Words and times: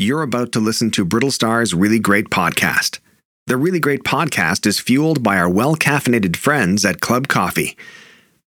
You're 0.00 0.22
about 0.22 0.50
to 0.52 0.60
listen 0.60 0.90
to 0.92 1.04
Brittlestar's 1.04 1.74
Really 1.74 1.98
Great 1.98 2.30
Podcast. 2.30 3.00
The 3.46 3.58
Really 3.58 3.80
Great 3.80 4.02
Podcast 4.02 4.64
is 4.64 4.80
fueled 4.80 5.22
by 5.22 5.36
our 5.36 5.46
well 5.46 5.76
caffeinated 5.76 6.36
friends 6.36 6.86
at 6.86 7.02
Club 7.02 7.28
Coffee. 7.28 7.76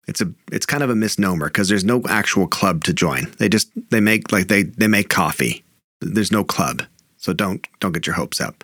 It's 0.07 0.21
a 0.21 0.31
it's 0.49 0.65
kind 0.65 0.81
of 0.81 0.89
a 0.89 0.95
misnomer 0.95 1.47
because 1.47 1.67
there's 1.67 1.83
no 1.83 2.03
actual 2.07 2.47
club 2.47 2.85
to 2.85 2.93
join. 2.93 3.33
They 3.37 3.49
just 3.49 3.69
they 3.89 3.99
make 3.99 4.31
like 4.31 4.47
they 4.47 4.63
they 4.63 4.87
make 4.87 5.09
coffee. 5.09 5.65
There's 5.99 6.31
no 6.31 6.45
club. 6.45 6.83
So 7.17 7.33
don't 7.33 7.67
don't 7.81 7.91
get 7.91 8.07
your 8.07 8.15
hopes 8.15 8.39
up. 8.39 8.63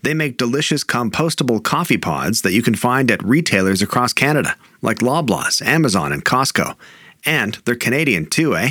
They 0.00 0.14
make 0.14 0.38
delicious 0.38 0.82
compostable 0.82 1.62
coffee 1.62 1.98
pods 1.98 2.40
that 2.40 2.54
you 2.54 2.62
can 2.62 2.74
find 2.74 3.10
at 3.10 3.22
retailers 3.22 3.82
across 3.82 4.14
Canada, 4.14 4.56
like 4.80 5.00
Loblaws, 5.00 5.60
Amazon, 5.60 6.10
and 6.10 6.24
Costco. 6.24 6.74
And 7.26 7.58
they're 7.66 7.74
Canadian 7.74 8.24
too, 8.24 8.56
eh? 8.56 8.70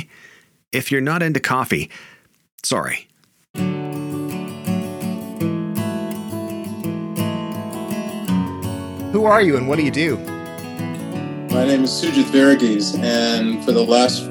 If 0.72 0.90
you're 0.90 1.00
not 1.00 1.22
into 1.22 1.38
coffee, 1.38 1.88
sorry. 2.64 3.06
Who 9.14 9.26
are 9.26 9.40
you 9.40 9.56
and 9.56 9.68
what 9.68 9.76
do 9.76 9.84
you 9.84 9.92
do? 9.92 10.16
My 10.16 11.64
name 11.64 11.84
is 11.84 11.90
Sugith 11.90 12.32
Varughese, 12.32 12.98
and 13.00 13.64
for 13.64 13.70
the 13.70 13.84
last 13.84 14.24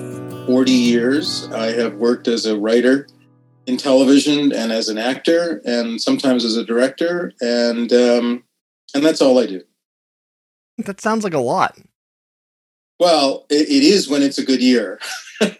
40 0.46 0.72
years, 0.74 1.48
I 1.54 1.68
have 1.68 1.94
worked 1.94 2.28
as 2.28 2.46
a 2.46 2.60
writer 2.60 3.08
in 3.66 3.78
television 3.78 4.52
and 4.52 4.74
as 4.74 4.90
an 4.90 4.98
actor, 4.98 5.62
and 5.64 6.02
sometimes 6.02 6.44
as 6.44 6.58
a 6.58 6.66
director, 6.66 7.32
and 7.40 7.94
um, 7.94 8.44
and 8.94 9.06
that's 9.06 9.22
all 9.22 9.40
I 9.40 9.46
do. 9.46 9.62
That 10.80 11.00
sounds 11.00 11.24
like 11.24 11.34
a 11.34 11.40
lot. 11.40 11.80
Well, 13.00 13.46
it, 13.50 13.70
it 13.70 13.84
is 13.84 14.10
when 14.10 14.22
it's 14.22 14.38
a 14.38 14.46
good 14.46 14.62
year. 14.62 15.00
when 15.40 15.54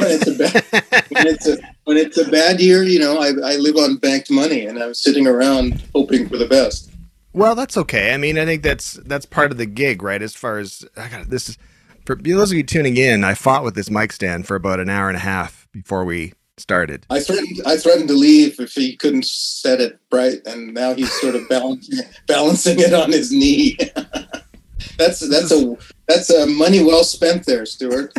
it's 0.00 0.26
a 0.26 0.34
bad 0.34 0.64
when 1.08 1.26
it's 1.26 1.48
a 1.48 1.56
when 1.90 1.98
it's 1.98 2.16
a 2.18 2.30
bad 2.30 2.60
year, 2.60 2.84
you 2.84 3.00
know, 3.00 3.18
I, 3.18 3.30
I 3.30 3.56
live 3.56 3.76
on 3.76 3.96
banked 3.96 4.30
money, 4.30 4.64
and 4.64 4.80
I'm 4.80 4.94
sitting 4.94 5.26
around 5.26 5.82
hoping 5.92 6.28
for 6.28 6.36
the 6.36 6.46
best. 6.46 6.88
Well, 7.32 7.56
that's 7.56 7.76
okay. 7.76 8.14
I 8.14 8.16
mean, 8.16 8.38
I 8.38 8.44
think 8.44 8.62
that's 8.62 8.92
that's 8.92 9.26
part 9.26 9.50
of 9.50 9.58
the 9.58 9.66
gig, 9.66 10.00
right? 10.00 10.22
As 10.22 10.36
far 10.36 10.58
as 10.58 10.84
I 10.96 11.08
got 11.08 11.30
this 11.30 11.48
is 11.48 11.58
for 12.06 12.14
those 12.14 12.52
of 12.52 12.56
you 12.56 12.62
tuning 12.62 12.96
in, 12.96 13.24
I 13.24 13.34
fought 13.34 13.64
with 13.64 13.74
this 13.74 13.90
mic 13.90 14.12
stand 14.12 14.46
for 14.46 14.54
about 14.54 14.78
an 14.78 14.88
hour 14.88 15.08
and 15.08 15.16
a 15.16 15.20
half 15.20 15.66
before 15.72 16.04
we 16.04 16.32
started. 16.58 17.06
I 17.10 17.18
threatened 17.18 17.60
I 17.66 17.76
threatened 17.76 18.06
to 18.06 18.14
leave 18.14 18.60
if 18.60 18.74
he 18.74 18.94
couldn't 18.94 19.26
set 19.26 19.80
it 19.80 19.98
right, 20.12 20.40
and 20.46 20.72
now 20.72 20.94
he's 20.94 21.12
sort 21.20 21.34
of 21.34 21.48
balancing 21.48 22.04
balancing 22.28 22.78
it 22.78 22.94
on 22.94 23.10
his 23.10 23.32
knee. 23.32 23.76
that's 24.96 25.28
that's 25.28 25.50
a 25.50 25.76
that's 26.06 26.30
a 26.30 26.46
money 26.46 26.84
well 26.84 27.02
spent 27.02 27.46
there, 27.46 27.66
Stewart. 27.66 28.12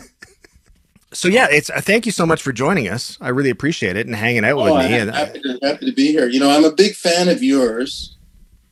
So 1.14 1.28
yeah, 1.28 1.48
it's 1.52 1.70
uh, 1.70 1.82
thank 1.82 2.06
you 2.06 2.12
so 2.12 2.26
much 2.26 2.42
for 2.42 2.52
joining 2.54 2.88
us. 2.88 3.18
I 3.20 3.30
really 3.30 3.50
appreciate 3.50 3.98
it 3.98 4.08
and 4.08 4.16
hanging 4.16 4.46
out 4.46 4.58
oh, 4.58 4.64
with 4.64 4.90
me. 4.90 4.98
I'm 4.98 5.10
happy 5.10 5.42
to, 5.42 5.60
happy 5.62 5.86
to 5.86 5.94
be 5.94 6.08
here. 6.08 6.28
You 6.28 6.40
know, 6.40 6.50
I'm 6.50 6.64
a 6.64 6.72
big 6.72 6.96
fan 6.96 7.28
of 7.28 7.44
yours 7.44 8.18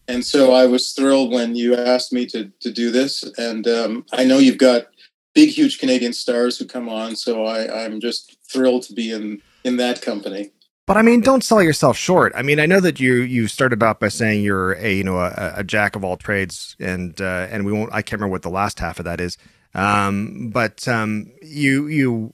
and 0.10 0.26
so 0.26 0.54
I 0.54 0.66
was 0.66 0.92
thrilled 0.92 1.32
when 1.32 1.56
you 1.56 1.76
asked 1.76 2.12
me 2.12 2.26
to 2.28 2.52
to 2.62 2.72
do 2.72 2.92
this. 2.92 3.24
And 3.38 3.68
um, 3.68 4.06
I 4.12 4.26
know 4.26 4.40
you've 4.40 4.58
got 4.58 4.88
big, 5.36 5.50
huge 5.50 5.78
Canadian 5.78 6.14
stars 6.14 6.58
who 6.58 6.66
come 6.66 6.90
on, 6.90 7.16
so 7.16 7.46
I, 7.46 7.86
I'm 7.86 8.02
just 8.02 8.38
thrilled 8.52 8.84
to 8.84 8.94
be 8.94 9.12
in 9.12 9.42
in 9.64 9.78
that 9.78 10.02
company. 10.02 10.52
But 10.88 10.98
I 10.98 11.04
mean, 11.04 11.22
don't 11.22 11.44
sell 11.44 11.62
yourself 11.62 11.96
short. 11.96 12.34
I 12.36 12.42
mean, 12.42 12.60
I 12.60 12.66
know 12.66 12.80
that 12.80 13.00
you 13.00 13.22
you 13.22 13.48
started 13.48 13.84
out 13.84 14.00
by 14.00 14.08
saying 14.08 14.44
you're 14.44 14.74
a 14.74 14.92
you 14.92 15.04
know 15.04 15.20
a, 15.20 15.54
a 15.58 15.64
jack 15.64 15.96
of 15.96 16.04
all 16.04 16.18
trades, 16.18 16.76
and 16.80 17.20
uh, 17.22 17.48
and 17.52 17.64
we 17.64 17.72
won't. 17.72 17.94
I 17.94 18.02
can't 18.02 18.20
remember 18.20 18.32
what 18.32 18.42
the 18.42 18.50
last 18.50 18.80
half 18.80 18.98
of 18.98 19.06
that 19.06 19.22
is. 19.22 19.38
Um, 19.74 20.50
but 20.52 20.88
um, 20.88 21.32
you 21.42 21.88
you 21.88 22.34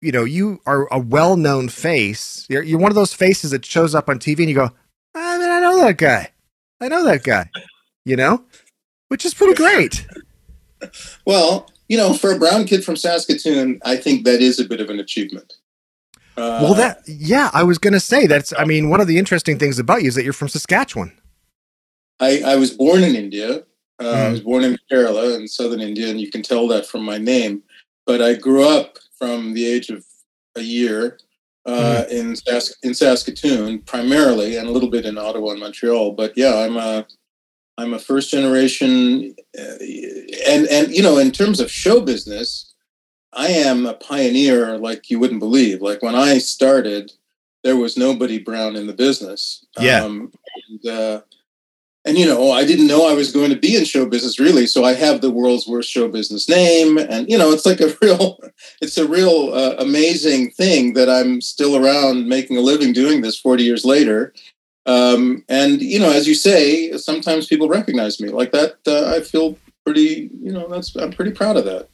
you 0.00 0.12
know 0.12 0.24
you 0.24 0.60
are 0.66 0.86
a 0.92 0.98
well 0.98 1.36
known 1.36 1.68
face. 1.68 2.46
You're, 2.48 2.62
you're 2.62 2.78
one 2.78 2.90
of 2.90 2.96
those 2.96 3.14
faces 3.14 3.50
that 3.52 3.64
shows 3.64 3.94
up 3.94 4.08
on 4.08 4.18
TV, 4.18 4.40
and 4.40 4.48
you 4.48 4.54
go, 4.54 4.70
I 5.14 5.38
mean, 5.38 5.50
I 5.50 5.60
know 5.60 5.80
that 5.80 5.98
guy. 5.98 6.30
I 6.80 6.88
know 6.88 7.04
that 7.04 7.22
guy, 7.22 7.48
you 8.04 8.16
know, 8.16 8.44
which 9.08 9.24
is 9.24 9.34
pretty 9.34 9.54
great. 9.54 10.06
well, 11.24 11.70
you 11.88 11.96
know, 11.96 12.12
for 12.12 12.32
a 12.32 12.38
brown 12.38 12.64
kid 12.64 12.84
from 12.84 12.96
Saskatoon, 12.96 13.80
I 13.84 13.96
think 13.96 14.24
that 14.24 14.40
is 14.42 14.58
a 14.58 14.64
bit 14.64 14.80
of 14.80 14.90
an 14.90 14.98
achievement. 14.98 15.54
Uh, 16.36 16.58
well, 16.62 16.74
that 16.74 17.00
yeah, 17.06 17.50
I 17.52 17.62
was 17.62 17.78
going 17.78 17.92
to 17.92 18.00
say 18.00 18.26
that's. 18.26 18.52
I 18.58 18.64
mean, 18.64 18.90
one 18.90 19.00
of 19.00 19.06
the 19.06 19.18
interesting 19.18 19.58
things 19.58 19.78
about 19.78 20.02
you 20.02 20.08
is 20.08 20.16
that 20.16 20.24
you're 20.24 20.32
from 20.32 20.48
Saskatchewan. 20.48 21.16
I, 22.18 22.42
I 22.44 22.56
was 22.56 22.72
born 22.72 23.02
in 23.02 23.14
India. 23.14 23.64
Uh, 24.00 24.04
mm. 24.04 24.14
I 24.14 24.28
was 24.30 24.40
born 24.40 24.64
in 24.64 24.78
Kerala 24.90 25.36
in 25.36 25.46
southern 25.46 25.80
India, 25.80 26.08
and 26.08 26.20
you 26.20 26.30
can 26.30 26.42
tell 26.42 26.66
that 26.68 26.86
from 26.86 27.04
my 27.04 27.18
name. 27.18 27.62
But 28.06 28.20
I 28.20 28.34
grew 28.34 28.68
up 28.68 28.98
from 29.18 29.54
the 29.54 29.66
age 29.66 29.88
of 29.90 30.04
a 30.56 30.60
year 30.60 31.18
uh, 31.66 32.04
mm. 32.06 32.10
in 32.10 32.32
Sask- 32.32 32.76
in 32.82 32.94
Saskatoon 32.94 33.80
primarily, 33.80 34.56
and 34.56 34.68
a 34.68 34.70
little 34.70 34.90
bit 34.90 35.06
in 35.06 35.18
Ottawa 35.18 35.52
and 35.52 35.60
Montreal. 35.60 36.12
But 36.12 36.32
yeah, 36.36 36.56
I'm 36.56 36.76
a 36.76 37.06
I'm 37.78 37.94
a 37.94 37.98
first 37.98 38.30
generation, 38.30 39.34
uh, 39.58 39.76
and 40.48 40.66
and 40.68 40.92
you 40.92 41.02
know, 41.02 41.18
in 41.18 41.30
terms 41.30 41.60
of 41.60 41.70
show 41.70 42.00
business, 42.00 42.74
I 43.32 43.48
am 43.48 43.86
a 43.86 43.94
pioneer 43.94 44.78
like 44.78 45.10
you 45.10 45.18
wouldn't 45.18 45.40
believe. 45.40 45.82
Like 45.82 46.02
when 46.02 46.14
I 46.14 46.38
started, 46.38 47.12
there 47.64 47.76
was 47.76 47.96
nobody 47.96 48.38
brown 48.38 48.76
in 48.76 48.86
the 48.86 48.92
business. 48.92 49.64
Yeah. 49.78 50.04
Um, 50.04 50.32
and, 50.68 50.86
uh, 50.86 51.20
and 52.04 52.18
you 52.18 52.26
know 52.26 52.50
i 52.50 52.64
didn't 52.64 52.86
know 52.86 53.08
i 53.08 53.14
was 53.14 53.32
going 53.32 53.50
to 53.50 53.56
be 53.56 53.76
in 53.76 53.84
show 53.84 54.06
business 54.06 54.38
really 54.38 54.66
so 54.66 54.84
i 54.84 54.92
have 54.92 55.20
the 55.20 55.30
world's 55.30 55.66
worst 55.66 55.90
show 55.90 56.08
business 56.08 56.48
name 56.48 56.98
and 56.98 57.28
you 57.28 57.38
know 57.38 57.50
it's 57.50 57.66
like 57.66 57.80
a 57.80 57.96
real 58.02 58.38
it's 58.80 58.98
a 58.98 59.06
real 59.06 59.52
uh, 59.52 59.74
amazing 59.78 60.50
thing 60.50 60.94
that 60.94 61.08
i'm 61.08 61.40
still 61.40 61.76
around 61.76 62.28
making 62.28 62.56
a 62.56 62.60
living 62.60 62.92
doing 62.92 63.22
this 63.22 63.38
40 63.38 63.64
years 63.64 63.84
later. 63.84 64.32
Um, 64.86 65.44
and 65.48 65.80
you 65.80 65.98
know 65.98 66.12
as 66.12 66.28
you 66.28 66.34
say 66.34 66.92
sometimes 66.98 67.46
people 67.46 67.68
recognize 67.68 68.20
me. 68.20 68.28
Like 68.28 68.52
that 68.52 68.76
uh, 68.86 69.14
i 69.16 69.20
feel 69.20 69.56
pretty 69.84 70.30
you 70.40 70.52
know 70.52 70.68
that's 70.68 70.94
i'm 70.96 71.10
pretty 71.10 71.30
proud 71.30 71.56
of 71.56 71.64
that. 71.64 71.88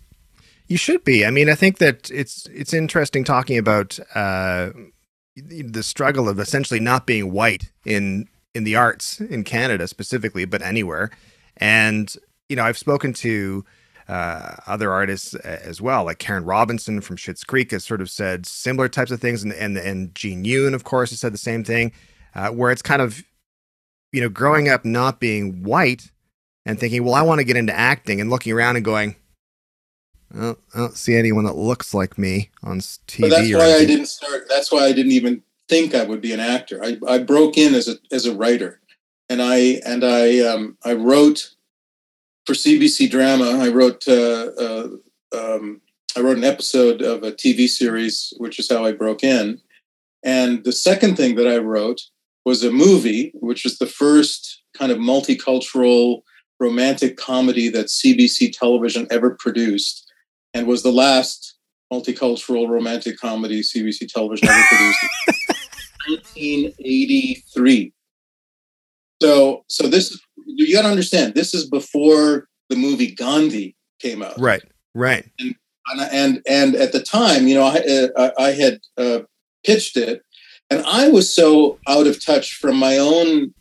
You 0.66 0.76
should 0.76 1.04
be. 1.04 1.24
I 1.24 1.30
mean 1.30 1.48
i 1.48 1.54
think 1.54 1.78
that 1.78 2.10
it's 2.10 2.46
it's 2.52 2.74
interesting 2.74 3.22
talking 3.22 3.58
about 3.58 4.00
uh, 4.16 4.70
the 5.36 5.84
struggle 5.84 6.28
of 6.28 6.40
essentially 6.40 6.80
not 6.80 7.06
being 7.06 7.30
white 7.32 7.70
in 7.84 8.26
in 8.60 8.64
the 8.64 8.76
arts 8.76 9.20
in 9.20 9.42
Canada 9.42 9.88
specifically, 9.88 10.44
but 10.44 10.60
anywhere. 10.60 11.10
And 11.56 12.14
you 12.50 12.56
know, 12.56 12.64
I've 12.64 12.76
spoken 12.76 13.14
to 13.14 13.64
uh, 14.06 14.56
other 14.66 14.92
artists 14.92 15.34
as 15.36 15.80
well, 15.80 16.04
like 16.04 16.18
Karen 16.18 16.44
Robinson 16.44 17.00
from 17.00 17.16
Schitt's 17.16 17.42
Creek 17.42 17.70
has 17.70 17.84
sort 17.84 18.02
of 18.02 18.10
said 18.10 18.44
similar 18.44 18.88
types 18.88 19.10
of 19.10 19.20
things, 19.20 19.42
and 19.42 19.52
and 19.54 19.78
and 19.78 20.14
Jean 20.14 20.44
Yoon, 20.44 20.74
of 20.74 20.84
course, 20.84 21.10
has 21.10 21.20
said 21.20 21.32
the 21.32 21.38
same 21.38 21.64
thing, 21.64 21.92
uh, 22.34 22.50
where 22.50 22.70
it's 22.70 22.82
kind 22.82 23.00
of 23.00 23.24
you 24.12 24.20
know 24.20 24.28
growing 24.28 24.68
up 24.68 24.84
not 24.84 25.20
being 25.20 25.62
white 25.62 26.10
and 26.66 26.78
thinking, 26.78 27.02
well, 27.02 27.14
I 27.14 27.22
want 27.22 27.38
to 27.38 27.44
get 27.44 27.56
into 27.56 27.72
acting, 27.72 28.20
and 28.20 28.28
looking 28.28 28.52
around 28.52 28.76
and 28.76 28.84
going. 28.84 29.16
Well, 30.32 30.58
I 30.74 30.78
don't 30.78 30.96
see 30.96 31.16
anyone 31.16 31.44
that 31.44 31.56
looks 31.56 31.92
like 31.92 32.16
me 32.16 32.50
on 32.62 32.78
TV. 32.78 33.22
But 33.22 33.30
that's 33.30 33.52
why 33.52 33.74
I 33.74 33.84
didn't 33.84 34.06
start. 34.06 34.48
That's 34.48 34.70
why 34.70 34.84
I 34.84 34.92
didn't 34.92 35.12
even 35.12 35.42
think 35.70 35.94
I 35.94 36.02
would 36.04 36.20
be 36.20 36.32
an 36.32 36.40
actor. 36.40 36.84
I, 36.84 36.98
I 37.06 37.18
broke 37.18 37.56
in 37.56 37.74
as 37.74 37.88
a 37.88 37.94
as 38.10 38.26
a 38.26 38.34
writer, 38.34 38.80
and 39.30 39.40
I 39.40 39.80
and 39.86 40.04
I 40.04 40.40
um, 40.40 40.76
I 40.84 40.94
wrote 40.94 41.54
for 42.44 42.54
CBC 42.54 43.08
Drama. 43.08 43.50
I 43.60 43.68
wrote 43.68 44.06
uh, 44.08 44.50
uh, 44.66 44.88
um, 45.38 45.80
I 46.16 46.20
wrote 46.20 46.36
an 46.36 46.44
episode 46.44 47.00
of 47.00 47.22
a 47.22 47.30
TV 47.30 47.68
series, 47.68 48.34
which 48.38 48.58
is 48.58 48.68
how 48.68 48.84
I 48.84 48.92
broke 48.92 49.22
in. 49.22 49.60
And 50.24 50.64
the 50.64 50.72
second 50.72 51.16
thing 51.16 51.36
that 51.36 51.46
I 51.46 51.58
wrote 51.58 52.02
was 52.44 52.64
a 52.64 52.72
movie, 52.72 53.30
which 53.34 53.64
was 53.64 53.78
the 53.78 53.86
first 53.86 54.62
kind 54.76 54.90
of 54.90 54.98
multicultural 54.98 56.22
romantic 56.58 57.16
comedy 57.16 57.68
that 57.70 57.86
CBC 57.86 58.52
television 58.52 59.06
ever 59.10 59.30
produced, 59.30 60.10
and 60.52 60.66
was 60.66 60.82
the 60.82 60.92
last 60.92 61.49
multicultural 61.92 62.68
romantic 62.68 63.18
comedy 63.18 63.62
CBC 63.62 64.08
television 64.08 64.48
ever 64.48 64.64
produced. 64.68 64.98
1983. 66.08 67.92
So, 69.22 69.64
so 69.68 69.86
this 69.86 70.10
is 70.10 70.20
you 70.46 70.74
got 70.74 70.82
to 70.82 70.88
understand. 70.88 71.34
This 71.34 71.54
is 71.54 71.68
before 71.68 72.48
the 72.68 72.76
movie 72.76 73.14
Gandhi 73.14 73.76
came 74.00 74.22
out. 74.22 74.38
Right. 74.38 74.62
Right. 74.94 75.28
And 75.38 75.54
and 76.12 76.42
and 76.46 76.74
at 76.76 76.92
the 76.92 77.02
time, 77.02 77.48
you 77.48 77.54
know, 77.54 77.64
I 77.64 78.10
uh, 78.16 78.30
I 78.38 78.52
had 78.52 78.80
uh, 78.96 79.20
pitched 79.64 79.96
it, 79.96 80.22
and 80.70 80.82
I 80.86 81.08
was 81.08 81.34
so 81.34 81.78
out 81.88 82.06
of 82.06 82.24
touch 82.24 82.54
from 82.54 82.76
my 82.76 82.98
own 82.98 83.54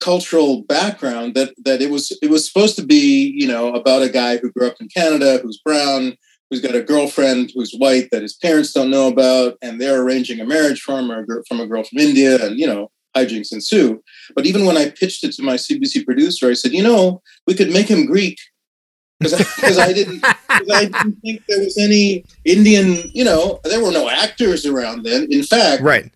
cultural 0.00 0.62
background 0.62 1.34
that 1.34 1.54
that 1.64 1.80
it 1.80 1.90
was 1.90 2.16
it 2.22 2.30
was 2.30 2.46
supposed 2.46 2.76
to 2.76 2.82
be 2.82 3.32
you 3.36 3.46
know 3.46 3.72
about 3.74 4.02
a 4.02 4.08
guy 4.08 4.36
who 4.36 4.50
grew 4.52 4.66
up 4.66 4.76
in 4.80 4.88
Canada 4.88 5.38
who's 5.42 5.60
brown 5.64 6.16
who's 6.50 6.60
got 6.60 6.74
a 6.74 6.82
girlfriend 6.82 7.52
who's 7.54 7.74
white 7.78 8.08
that 8.10 8.22
his 8.22 8.34
parents 8.34 8.72
don't 8.72 8.90
know 8.90 9.08
about, 9.08 9.56
and 9.62 9.80
they're 9.80 10.02
arranging 10.02 10.40
a 10.40 10.46
marriage 10.46 10.80
for 10.80 10.98
him 10.98 11.10
or 11.10 11.26
from 11.48 11.60
a 11.60 11.66
girl 11.66 11.84
from 11.84 11.98
India, 11.98 12.44
and 12.44 12.58
you 12.58 12.66
know, 12.66 12.90
hijinks 13.16 13.52
ensue. 13.52 14.02
But 14.34 14.46
even 14.46 14.66
when 14.66 14.76
I 14.76 14.90
pitched 14.90 15.24
it 15.24 15.32
to 15.34 15.42
my 15.42 15.54
CBC 15.54 16.04
producer, 16.04 16.50
I 16.50 16.54
said, 16.54 16.72
you 16.72 16.82
know, 16.82 17.22
we 17.46 17.54
could 17.54 17.72
make 17.72 17.88
him 17.88 18.06
Greek 18.06 18.38
because 19.18 19.78
I, 19.78 19.86
I, 19.86 19.92
didn't 19.92 20.24
I 20.48 20.84
didn't 20.84 21.16
think 21.22 21.42
there 21.48 21.60
was 21.60 21.78
any 21.78 22.24
Indian. 22.44 23.10
You 23.14 23.24
know, 23.24 23.60
there 23.64 23.82
were 23.82 23.92
no 23.92 24.08
actors 24.08 24.66
around 24.66 25.04
then. 25.04 25.26
In 25.30 25.42
fact, 25.42 25.82
right. 25.82 26.10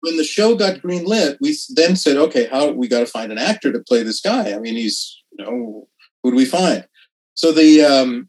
when 0.00 0.16
the 0.16 0.24
show 0.24 0.54
got 0.54 0.78
greenlit, 0.78 1.36
we 1.40 1.56
then 1.70 1.96
said, 1.96 2.16
okay, 2.16 2.46
how 2.46 2.70
we 2.70 2.88
got 2.88 3.00
to 3.00 3.06
find 3.06 3.32
an 3.32 3.38
actor 3.38 3.72
to 3.72 3.80
play 3.80 4.02
this 4.02 4.20
guy. 4.20 4.52
I 4.52 4.58
mean, 4.58 4.74
he's 4.74 5.22
you 5.32 5.44
know, 5.44 5.88
who 6.22 6.30
do 6.30 6.36
we 6.36 6.44
find? 6.44 6.86
So 7.34 7.52
the 7.52 7.84
um, 7.84 8.28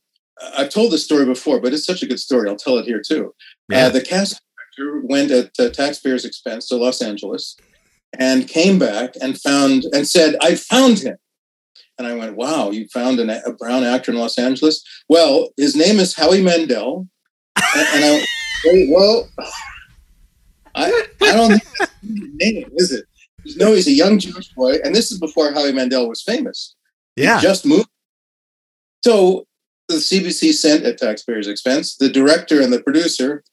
I've 0.57 0.69
told 0.69 0.91
this 0.91 1.03
story 1.03 1.25
before, 1.25 1.59
but 1.59 1.73
it's 1.73 1.85
such 1.85 2.03
a 2.03 2.07
good 2.07 2.19
story. 2.19 2.49
I'll 2.49 2.55
tell 2.55 2.77
it 2.77 2.85
here 2.85 3.01
too. 3.05 3.33
Uh, 3.71 3.75
yeah. 3.75 3.85
Uh, 3.85 3.89
the 3.89 4.01
cast 4.01 4.41
director 4.77 5.01
went 5.05 5.31
at 5.31 5.51
uh, 5.59 5.69
taxpayers' 5.69 6.25
expense 6.25 6.67
to 6.67 6.75
Los 6.75 7.01
Angeles 7.01 7.57
and 8.17 8.47
came 8.47 8.79
back 8.79 9.13
and 9.21 9.39
found 9.39 9.83
and 9.93 10.07
said, 10.07 10.35
"I 10.41 10.55
found 10.55 10.99
him." 10.99 11.17
And 11.97 12.07
I 12.07 12.15
went, 12.15 12.35
"Wow, 12.35 12.71
you 12.71 12.87
found 12.87 13.19
an, 13.19 13.29
a 13.29 13.53
brown 13.53 13.83
actor 13.83 14.11
in 14.11 14.17
Los 14.17 14.37
Angeles?" 14.37 14.83
Well, 15.09 15.49
his 15.57 15.75
name 15.75 15.99
is 15.99 16.15
Howie 16.15 16.41
Mandel, 16.41 17.07
and, 17.75 17.87
and 17.93 18.05
I 18.05 18.25
went, 18.65 18.89
well, 18.91 19.29
I, 20.75 21.07
I 21.21 21.33
don't 21.33 21.49
think 21.49 21.63
that's 21.77 21.91
his 22.01 22.29
name, 22.35 22.71
is 22.75 22.91
it? 22.91 23.05
No, 23.57 23.73
he's 23.73 23.87
a 23.87 23.91
young 23.91 24.19
Jewish 24.19 24.49
boy, 24.53 24.75
and 24.83 24.93
this 24.93 25.11
is 25.11 25.19
before 25.19 25.51
Howie 25.51 25.73
Mandel 25.73 26.07
was 26.07 26.21
famous. 26.21 26.75
Yeah, 27.15 27.39
he 27.39 27.43
just 27.43 27.65
moved. 27.65 27.89
So 29.03 29.45
the 29.89 29.95
CBC 29.95 30.53
sent 30.53 30.85
at 30.85 30.97
taxpayers' 30.97 31.47
expense 31.47 31.97
the 31.97 32.09
director 32.09 32.61
and 32.61 32.71
the 32.71 32.81
producer, 32.81 33.43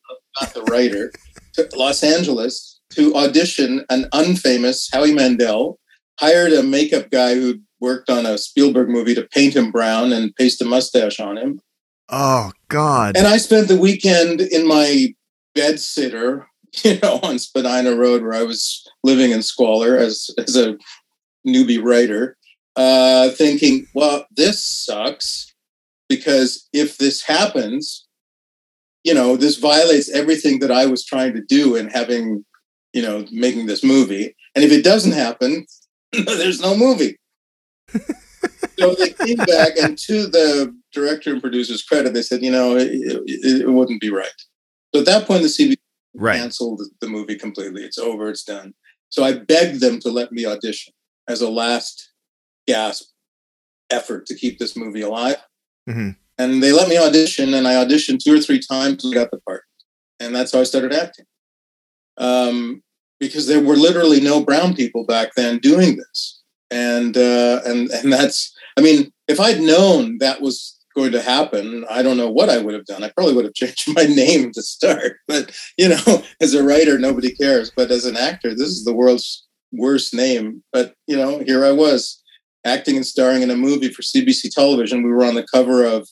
not 0.40 0.54
the 0.54 0.62
writer, 0.64 1.10
to 1.54 1.68
Los 1.74 2.04
Angeles 2.04 2.78
to 2.92 3.14
audition 3.16 3.84
an 3.88 4.04
unfamous 4.12 4.88
Howie 4.92 5.14
Mandel. 5.14 5.78
Hired 6.20 6.52
a 6.52 6.62
makeup 6.62 7.10
guy 7.10 7.34
who 7.34 7.60
worked 7.80 8.08
on 8.08 8.24
a 8.24 8.38
Spielberg 8.38 8.88
movie 8.88 9.14
to 9.14 9.28
paint 9.32 9.54
him 9.54 9.70
brown 9.70 10.12
and 10.12 10.34
paste 10.36 10.62
a 10.62 10.64
mustache 10.64 11.20
on 11.20 11.36
him. 11.36 11.60
Oh 12.08 12.52
God! 12.68 13.16
And 13.16 13.26
I 13.26 13.36
spent 13.38 13.68
the 13.68 13.78
weekend 13.78 14.40
in 14.40 14.66
my 14.66 15.14
bed 15.54 15.80
sitter, 15.80 16.46
you 16.84 16.98
know, 17.02 17.20
on 17.22 17.38
Spadina 17.38 17.96
Road, 17.96 18.22
where 18.22 18.34
I 18.34 18.44
was 18.44 18.86
living 19.02 19.30
in 19.30 19.42
squalor 19.42 19.98
as 19.98 20.30
as 20.38 20.56
a 20.56 20.76
newbie 21.46 21.82
writer, 21.82 22.36
uh, 22.76 23.30
thinking, 23.30 23.86
"Well, 23.94 24.26
this 24.34 24.62
sucks." 24.64 25.52
Because 26.08 26.68
if 26.72 26.98
this 26.98 27.22
happens, 27.22 28.06
you 29.04 29.14
know, 29.14 29.36
this 29.36 29.56
violates 29.56 30.10
everything 30.10 30.58
that 30.60 30.70
I 30.70 30.86
was 30.86 31.04
trying 31.04 31.34
to 31.34 31.42
do 31.42 31.76
in 31.76 31.88
having, 31.88 32.44
you 32.92 33.02
know, 33.02 33.24
making 33.30 33.66
this 33.66 33.84
movie. 33.84 34.34
And 34.54 34.64
if 34.64 34.72
it 34.72 34.82
doesn't 34.82 35.12
happen, 35.12 35.66
there's 36.12 36.60
no 36.60 36.76
movie. 36.76 37.16
so 38.78 38.94
they 38.94 39.10
came 39.10 39.36
back, 39.36 39.76
and 39.80 39.96
to 39.98 40.26
the 40.26 40.74
director 40.92 41.32
and 41.32 41.40
producer's 41.40 41.82
credit, 41.82 42.14
they 42.14 42.22
said, 42.22 42.42
you 42.42 42.50
know, 42.50 42.76
it, 42.76 42.88
it, 42.90 43.62
it 43.62 43.70
wouldn't 43.70 44.00
be 44.00 44.10
right. 44.10 44.28
So 44.94 45.00
at 45.00 45.06
that 45.06 45.26
point, 45.26 45.42
the 45.42 45.48
CBC 45.48 45.76
right. 46.14 46.38
canceled 46.38 46.82
the 47.00 47.08
movie 47.08 47.36
completely. 47.36 47.84
It's 47.84 47.98
over. 47.98 48.28
It's 48.28 48.44
done. 48.44 48.74
So 49.08 49.22
I 49.22 49.34
begged 49.34 49.80
them 49.80 50.00
to 50.00 50.10
let 50.10 50.32
me 50.32 50.46
audition 50.46 50.92
as 51.28 51.40
a 51.40 51.48
last 51.48 52.12
gasp 52.66 53.08
effort 53.90 54.26
to 54.26 54.34
keep 54.34 54.58
this 54.58 54.76
movie 54.76 55.02
alive. 55.02 55.36
Mm-hmm. 55.88 56.10
And 56.38 56.62
they 56.62 56.72
let 56.72 56.88
me 56.88 56.98
audition, 56.98 57.54
and 57.54 57.66
I 57.66 57.74
auditioned 57.74 58.22
two 58.22 58.34
or 58.34 58.40
three 58.40 58.60
times 58.60 59.04
and 59.04 59.14
got 59.14 59.30
the 59.30 59.40
part. 59.40 59.62
And 60.20 60.34
that's 60.34 60.52
how 60.52 60.60
I 60.60 60.64
started 60.64 60.92
acting. 60.92 61.24
Um, 62.18 62.82
because 63.18 63.46
there 63.46 63.60
were 63.60 63.76
literally 63.76 64.20
no 64.20 64.44
brown 64.44 64.74
people 64.74 65.04
back 65.06 65.34
then 65.34 65.58
doing 65.58 65.96
this. 65.96 66.42
And 66.70 67.16
uh, 67.16 67.60
and 67.64 67.90
and 67.90 68.12
that's 68.12 68.54
I 68.76 68.82
mean, 68.82 69.12
if 69.28 69.40
I'd 69.40 69.60
known 69.60 70.18
that 70.18 70.40
was 70.40 70.78
going 70.94 71.12
to 71.12 71.22
happen, 71.22 71.84
I 71.90 72.02
don't 72.02 72.16
know 72.16 72.30
what 72.30 72.50
I 72.50 72.58
would 72.58 72.74
have 72.74 72.86
done. 72.86 73.04
I 73.04 73.10
probably 73.10 73.34
would 73.34 73.44
have 73.44 73.54
changed 73.60 73.94
my 73.94 74.04
name 74.04 74.52
to 74.52 74.62
start. 74.62 75.18
But 75.28 75.56
you 75.78 75.88
know, 75.88 76.22
as 76.40 76.54
a 76.54 76.64
writer, 76.64 76.98
nobody 76.98 77.34
cares. 77.34 77.70
But 77.74 77.90
as 77.90 78.04
an 78.04 78.16
actor, 78.16 78.50
this 78.50 78.68
is 78.68 78.84
the 78.84 78.94
world's 78.94 79.46
worst 79.72 80.12
name. 80.12 80.62
But 80.72 80.94
you 81.06 81.16
know, 81.16 81.38
here 81.40 81.64
I 81.64 81.72
was 81.72 82.22
acting 82.66 82.96
and 82.96 83.06
starring 83.06 83.42
in 83.42 83.50
a 83.50 83.56
movie 83.56 83.88
for 83.88 84.02
CBC 84.02 84.50
television. 84.50 85.02
We 85.02 85.10
were 85.10 85.24
on 85.24 85.34
the 85.34 85.46
cover 85.46 85.84
of 85.84 86.08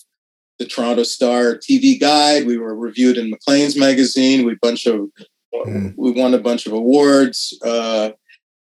the 0.59 0.65
Toronto 0.65 1.03
Star 1.03 1.56
TV 1.56 2.01
Guide. 2.01 2.47
We 2.47 2.59
were 2.59 2.77
reviewed 2.77 3.19
in 3.19 3.31
Maclean's 3.31 3.77
magazine. 3.77 4.47
We 4.47 4.55
bunch 4.62 4.87
of 4.87 5.11
mm. 5.55 5.95
we 5.97 6.12
won 6.12 6.35
a 6.35 6.39
bunch 6.39 6.67
of 6.67 6.73
awards. 6.73 7.59
Uh, 7.65 8.11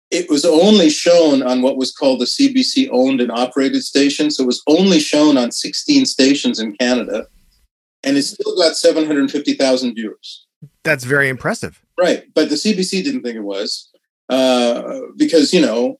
it 0.09 0.29
was 0.29 0.43
only 0.43 0.89
shown 0.89 1.41
on 1.41 1.61
what 1.61 1.77
was 1.77 1.91
called 1.91 2.19
the 2.19 2.25
CBC 2.25 2.89
owned 2.91 3.21
and 3.21 3.31
operated 3.31 3.83
station. 3.83 4.29
So 4.29 4.43
it 4.43 4.47
was 4.47 4.61
only 4.67 4.99
shown 4.99 5.37
on 5.37 5.51
16 5.51 6.05
stations 6.05 6.59
in 6.59 6.75
Canada, 6.75 7.27
and 8.03 8.17
it 8.17 8.23
still 8.23 8.57
got 8.57 8.75
750,000 8.75 9.95
viewers. 9.95 10.47
That's 10.83 11.05
very 11.05 11.29
impressive. 11.29 11.81
Right, 11.97 12.25
but 12.33 12.49
the 12.49 12.55
CBC 12.55 13.03
didn't 13.03 13.21
think 13.21 13.35
it 13.35 13.43
was 13.43 13.89
uh, 14.29 14.99
because 15.17 15.53
you 15.53 15.61
know 15.61 15.99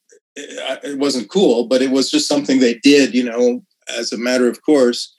it 0.84 1.00
wasn't 1.00 1.30
cool, 1.30 1.66
but 1.66 1.82
it 1.82 1.92
was 1.92 2.10
just 2.10 2.28
something 2.28 2.60
they 2.60 2.76
did, 2.76 3.14
you 3.14 3.24
know, 3.24 3.64
as 3.98 4.12
a 4.12 4.18
matter 4.18 4.48
of 4.48 4.62
course. 4.62 5.14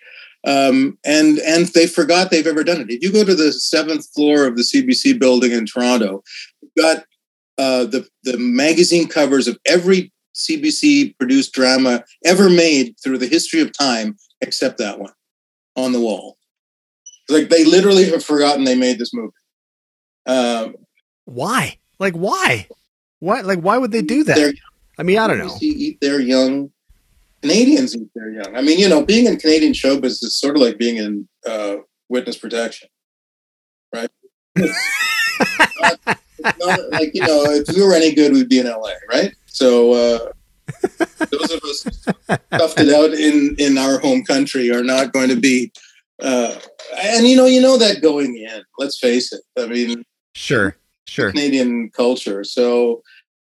Um, 0.45 0.99
and 1.05 1.39
and 1.41 1.67
they 1.69 1.87
forgot 1.87 2.31
they've 2.31 2.47
ever 2.47 2.65
done 2.65 2.81
it. 2.81 2.91
If 2.91 3.03
you 3.03 3.13
go 3.13 3.25
to 3.25 3.35
the 3.35 3.53
seventh 3.53 4.09
floor 4.13 4.47
of 4.47 4.57
the 4.57 4.63
CBC 4.63 5.19
building 5.19 5.53
in 5.53 5.67
Toronto, 5.67 6.23
you've 6.61 6.73
got 6.77 7.05
uh, 7.59 7.85
the 7.85 8.09
the 8.25 8.39
magazine 8.39 9.07
covers 9.07 9.47
of 9.47 9.59
every 9.67 10.13
CBC 10.35 11.17
produced 11.19 11.53
drama 11.53 12.05
ever 12.25 12.51
made 12.51 12.97
through 13.03 13.19
the 13.19 13.29
history 13.29 13.61
of 13.61 13.77
time, 13.77 14.17
except 14.41 14.79
that 14.79 14.99
one 14.99 15.13
on 15.77 15.93
the 15.93 16.01
wall. 16.01 16.37
Like 17.29 17.49
they 17.49 17.65
literally 17.65 18.11
have 18.11 18.25
forgotten 18.25 18.65
they 18.65 18.75
made 18.75 18.99
this 18.99 19.15
movie. 19.15 19.33
Um, 20.27 20.75
why? 21.25 21.79
Like 22.01 22.15
why? 22.15 22.67
What? 23.21 23.45
Like 23.45 23.61
why 23.61 23.79
would 23.79 23.93
they 23.93 24.03
do 24.03 24.25
that? 24.25 24.37
I 24.99 25.03
mean, 25.03 25.19
I 25.19 25.27
don't 25.27 25.39
know. 25.39 25.57
Eat 25.61 25.99
their 26.01 26.21
young. 26.21 26.71
Canadians 27.41 27.97
eat 27.97 28.09
their 28.15 28.31
young. 28.31 28.55
I 28.57 28.63
mean, 28.63 28.79
you 28.79 28.89
know, 28.89 29.05
being 29.05 29.27
in 29.27 29.37
Canadian 29.37 29.73
showbiz 29.73 30.23
is 30.23 30.37
sort 30.37 30.57
of 30.57 30.63
like 30.63 30.79
being 30.79 30.97
in 30.97 31.29
uh, 31.47 31.77
witness 32.09 32.37
protection, 32.37 32.89
right? 33.93 34.11
not, 34.57 35.99
not, 36.59 36.81
like 36.93 37.11
you 37.15 37.23
know, 37.23 37.45
if 37.47 37.75
we 37.75 37.83
were 37.83 37.95
any 37.95 38.15
good, 38.15 38.33
we'd 38.33 38.49
be 38.49 38.61
in 38.61 38.67
LA, 38.67 38.93
right? 39.11 39.35
So 39.47 39.93
uh, 39.93 40.33
those 41.31 41.51
of 41.51 41.63
us 41.65 41.85
toughed 42.53 42.79
it 42.79 42.93
out 42.93 43.13
in 43.15 43.57
in 43.59 43.79
our 43.79 43.99
home 43.99 44.23
country 44.25 44.71
are 44.71 44.85
not 44.85 45.13
going 45.13 45.29
to 45.29 45.37
be. 45.37 45.73
Uh, 46.23 46.55
and 46.99 47.27
you 47.27 47.37
know, 47.37 47.47
you 47.47 47.61
know 47.61 47.77
that 47.79 48.03
going 48.03 48.37
in. 48.37 48.63
Let's 48.79 48.99
face 48.99 49.33
it. 49.33 49.43
I 49.59 49.67
mean, 49.67 50.05
sure, 50.35 50.77
sure. 51.07 51.31
Canadian 51.31 51.91
culture. 51.91 52.45
So 52.45 53.03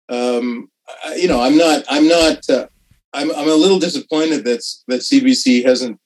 um, 0.09 0.69
you 1.17 1.29
know, 1.29 1.41
I'm 1.41 1.57
not, 1.57 1.85
I'm 1.89 2.09
not, 2.09 2.49
uh, 2.49 2.67
I'm, 3.13 3.31
I'm 3.31 3.49
a 3.49 3.55
little 3.55 3.79
disappointed 3.79 4.45
that 4.45 4.63
that 4.89 5.01
CBC 5.01 5.65
hasn't, 5.65 5.99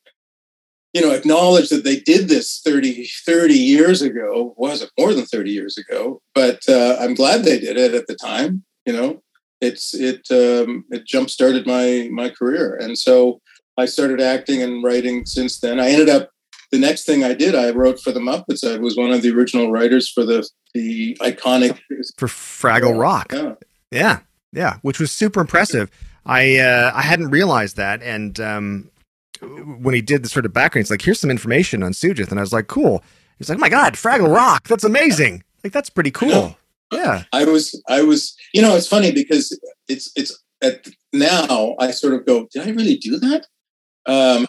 you 0.93 1.01
know, 1.01 1.11
acknowledged 1.11 1.71
that 1.71 1.85
they 1.85 2.01
did 2.01 2.29
this 2.29 2.61
30, 2.65 3.09
30 3.27 3.55
years 3.55 4.03
ago. 4.03 4.55
Was 4.57 4.83
it 4.83 4.91
more 4.99 5.13
than 5.15 5.25
30 5.25 5.51
years 5.51 5.79
ago? 5.79 6.21
But 6.35 6.61
uh, 6.69 6.97
I'm 7.01 7.15
glad 7.15 7.45
they 7.45 7.59
did 7.59 7.77
it 7.77 7.95
at 7.95 8.07
the 8.07 8.15
time. 8.15 8.65
You 8.87 8.93
know, 8.93 9.23
it's 9.61 9.95
it 9.95 10.27
um, 10.31 10.85
it 10.91 11.07
jump 11.07 11.31
started 11.31 11.67
my 11.67 12.09
my 12.11 12.31
career, 12.31 12.77
and 12.77 12.99
so 12.99 13.41
I 13.79 13.87
started 13.87 14.21
acting 14.21 14.63
and 14.63 14.83
writing 14.83 15.25
since 15.25 15.61
then. 15.61 15.81
I 15.81 15.91
ended 15.91 16.09
up 16.09 16.31
the 16.73 16.79
next 16.79 17.05
thing 17.05 17.23
I 17.23 17.35
did, 17.35 17.55
I 17.55 17.71
wrote 17.71 18.01
for 18.01 18.13
the 18.13 18.21
Muppets. 18.21 18.67
I 18.67 18.79
was 18.79 18.97
one 18.97 19.13
of 19.13 19.23
the 19.23 19.31
original 19.31 19.71
writers 19.71 20.11
for 20.11 20.25
the 20.25 20.49
the 20.75 21.17
iconic 21.21 21.79
for 22.17 22.27
Fraggle 22.27 22.99
Rock. 22.99 23.33
Yeah. 23.33 23.55
yeah. 23.91 24.19
Yeah, 24.53 24.77
which 24.83 25.01
was 25.01 25.11
super 25.11 25.41
impressive. 25.41 25.91
I 26.27 26.59
uh, 26.59 26.93
I 26.95 27.03
hadn't 27.03 27.31
realized 27.31 27.77
that, 27.77 28.03
and 28.03 28.39
um, 28.39 28.91
when 29.41 29.95
he 29.95 30.03
did 30.03 30.23
the 30.23 30.29
sort 30.29 30.47
of 30.47 30.53
background, 30.53 30.85
he's 30.85 30.91
like, 30.91 31.03
"Here's 31.03 31.21
some 31.21 31.31
information 31.31 31.83
on 31.83 31.93
Sugith," 31.93 32.31
and 32.31 32.39
I 32.39 32.43
was 32.43 32.53
like, 32.53 32.69
"Cool." 32.69 33.03
He's 33.39 33.49
like, 33.49 33.59
"Oh 33.59 33.61
my 33.61 33.69
God, 33.69 33.95
Fraggle 33.95 34.33
Rock! 34.33 34.69
That's 34.69 34.85
amazing! 34.85 35.43
Like 35.65 35.73
that's 35.73 35.91
pretty 35.91 36.11
cool." 36.11 36.57
Yeah, 36.93 37.25
I 37.33 37.45
was 37.45 37.81
I 37.89 38.03
was 38.03 38.37
you 38.53 38.63
know 38.63 38.77
it's 38.77 38.87
funny 38.87 39.11
because 39.11 39.59
it's 39.89 40.13
it's 40.15 40.39
at 40.63 40.87
now 41.13 41.75
I 41.79 41.91
sort 41.91 42.15
of 42.15 42.27
go, 42.27 42.47
"Did 42.53 42.69
I 42.69 42.71
really 42.71 42.97
do 42.97 43.19
that?" 43.19 43.47
Um, 44.07 44.47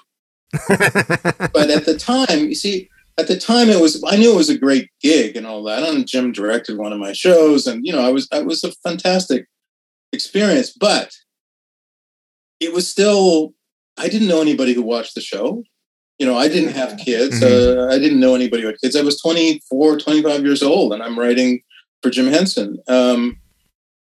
but 0.68 1.70
at 1.70 1.86
the 1.86 1.98
time, 1.98 2.48
you 2.48 2.56
see, 2.56 2.90
at 3.18 3.28
the 3.28 3.40
time 3.40 3.70
it 3.70 3.80
was 3.80 4.04
I 4.06 4.18
knew 4.18 4.34
it 4.34 4.38
was 4.38 4.50
a 4.50 4.58
great 4.58 4.90
gig 5.02 5.36
and 5.36 5.48
all 5.48 5.64
that. 5.64 5.84
And 5.84 6.06
Jim 6.06 6.32
directed 6.32 6.78
one 6.78 6.94
of 6.94 7.00
my 7.00 7.14
shows, 7.14 7.66
and 7.66 7.86
you 7.86 7.94
know 7.94 8.06
I 8.06 8.10
was 8.10 8.28
I 8.32 8.42
was 8.42 8.64
a 8.64 8.72
fantastic 8.84 9.48
experience, 10.14 10.72
but 10.72 11.12
it 12.60 12.74
was 12.74 12.90
still, 12.90 13.54
I 13.98 14.08
didn't 14.08 14.28
know 14.28 14.42
anybody 14.42 14.74
who 14.74 14.82
watched 14.82 15.16
the 15.16 15.22
show. 15.22 15.64
You 16.20 16.28
know, 16.28 16.38
I 16.38 16.48
didn't 16.48 16.74
have 16.74 16.98
kids. 16.98 17.42
Mm-hmm. 17.42 17.80
Uh, 17.80 17.94
I 17.94 18.00
didn't 18.00 18.20
know 18.20 18.36
anybody 18.36 18.62
who 18.62 18.68
had 18.70 18.80
kids. 18.82 18.96
I 18.96 19.02
was 19.02 19.20
24, 19.22 19.98
25 19.98 20.46
years 20.46 20.64
old, 20.64 20.94
and 20.94 21.02
I'm 21.02 21.20
writing 21.20 21.62
for 22.02 22.10
Jim 22.10 22.28
Henson. 22.28 22.78
Um, 22.88 23.40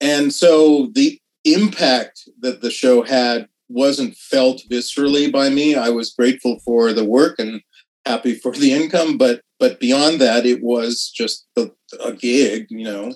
and 0.00 0.32
so 0.32 0.90
the 0.94 1.20
impact 1.44 2.28
that 2.40 2.60
the 2.60 2.70
show 2.70 3.02
had 3.02 3.48
wasn't 3.68 4.16
felt 4.16 4.62
viscerally 4.70 5.30
by 5.30 5.50
me. 5.50 5.74
I 5.74 5.90
was 5.90 6.14
grateful 6.14 6.58
for 6.64 6.92
the 6.92 7.04
work 7.04 7.38
and 7.38 7.60
happy 8.06 8.34
for 8.34 8.52
the 8.52 8.72
income, 8.72 9.18
but 9.18 9.42
but 9.58 9.80
beyond 9.80 10.20
that, 10.20 10.46
it 10.46 10.62
was 10.62 11.10
just 11.14 11.46
a, 11.56 11.70
a 12.02 12.12
gig, 12.12 12.66
you 12.70 12.84
know. 12.84 13.12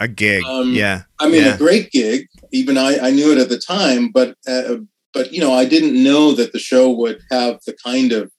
A 0.00 0.08
gig. 0.08 0.42
Um, 0.44 0.72
yeah. 0.74 1.02
I 1.20 1.28
mean, 1.28 1.44
Yeah. 1.44 1.54
a 1.54 1.58
great 1.58 1.90
gig. 1.92 2.26
Even 2.52 2.76
I, 2.76 2.98
I 2.98 3.10
knew 3.10 3.30
it 3.30 3.38
at 3.38 3.48
the 3.48 3.58
time, 3.58 4.10
but 4.10 4.34
uh, 4.48 4.76
but 5.12 5.32
you 5.32 5.40
know, 5.40 5.52
I 5.52 5.64
didn't 5.64 6.02
know 6.02 6.32
that 6.32 6.52
the 6.52 6.58
show 6.58 6.90
would 6.90 7.20
have 7.30 7.60
the 7.66 7.76
kind 7.84 8.12
of 8.12 8.32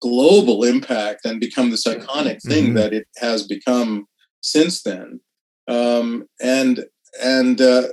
global 0.00 0.62
impact 0.62 1.24
and 1.24 1.40
become 1.40 1.70
this 1.70 1.86
iconic 1.86 2.42
thing 2.42 2.72
Mhm. 2.72 2.74
that 2.76 2.92
it 2.92 3.08
has 3.16 3.46
become 3.46 4.06
since 4.42 4.82
then. 4.82 5.20
Um, 5.66 6.28
and 6.40 6.84
and 7.20 7.60
uh, 7.60 7.88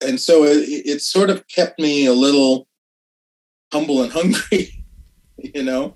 and 0.00 0.18
so 0.20 0.44
it, 0.44 0.68
it 0.68 1.02
sort 1.02 1.28
of 1.28 1.46
kept 1.48 1.78
me 1.78 2.06
a 2.06 2.14
little 2.14 2.66
humble 3.72 4.02
and 4.02 4.12
hungry, 4.18 4.72
you 5.36 5.62
know 5.62 5.92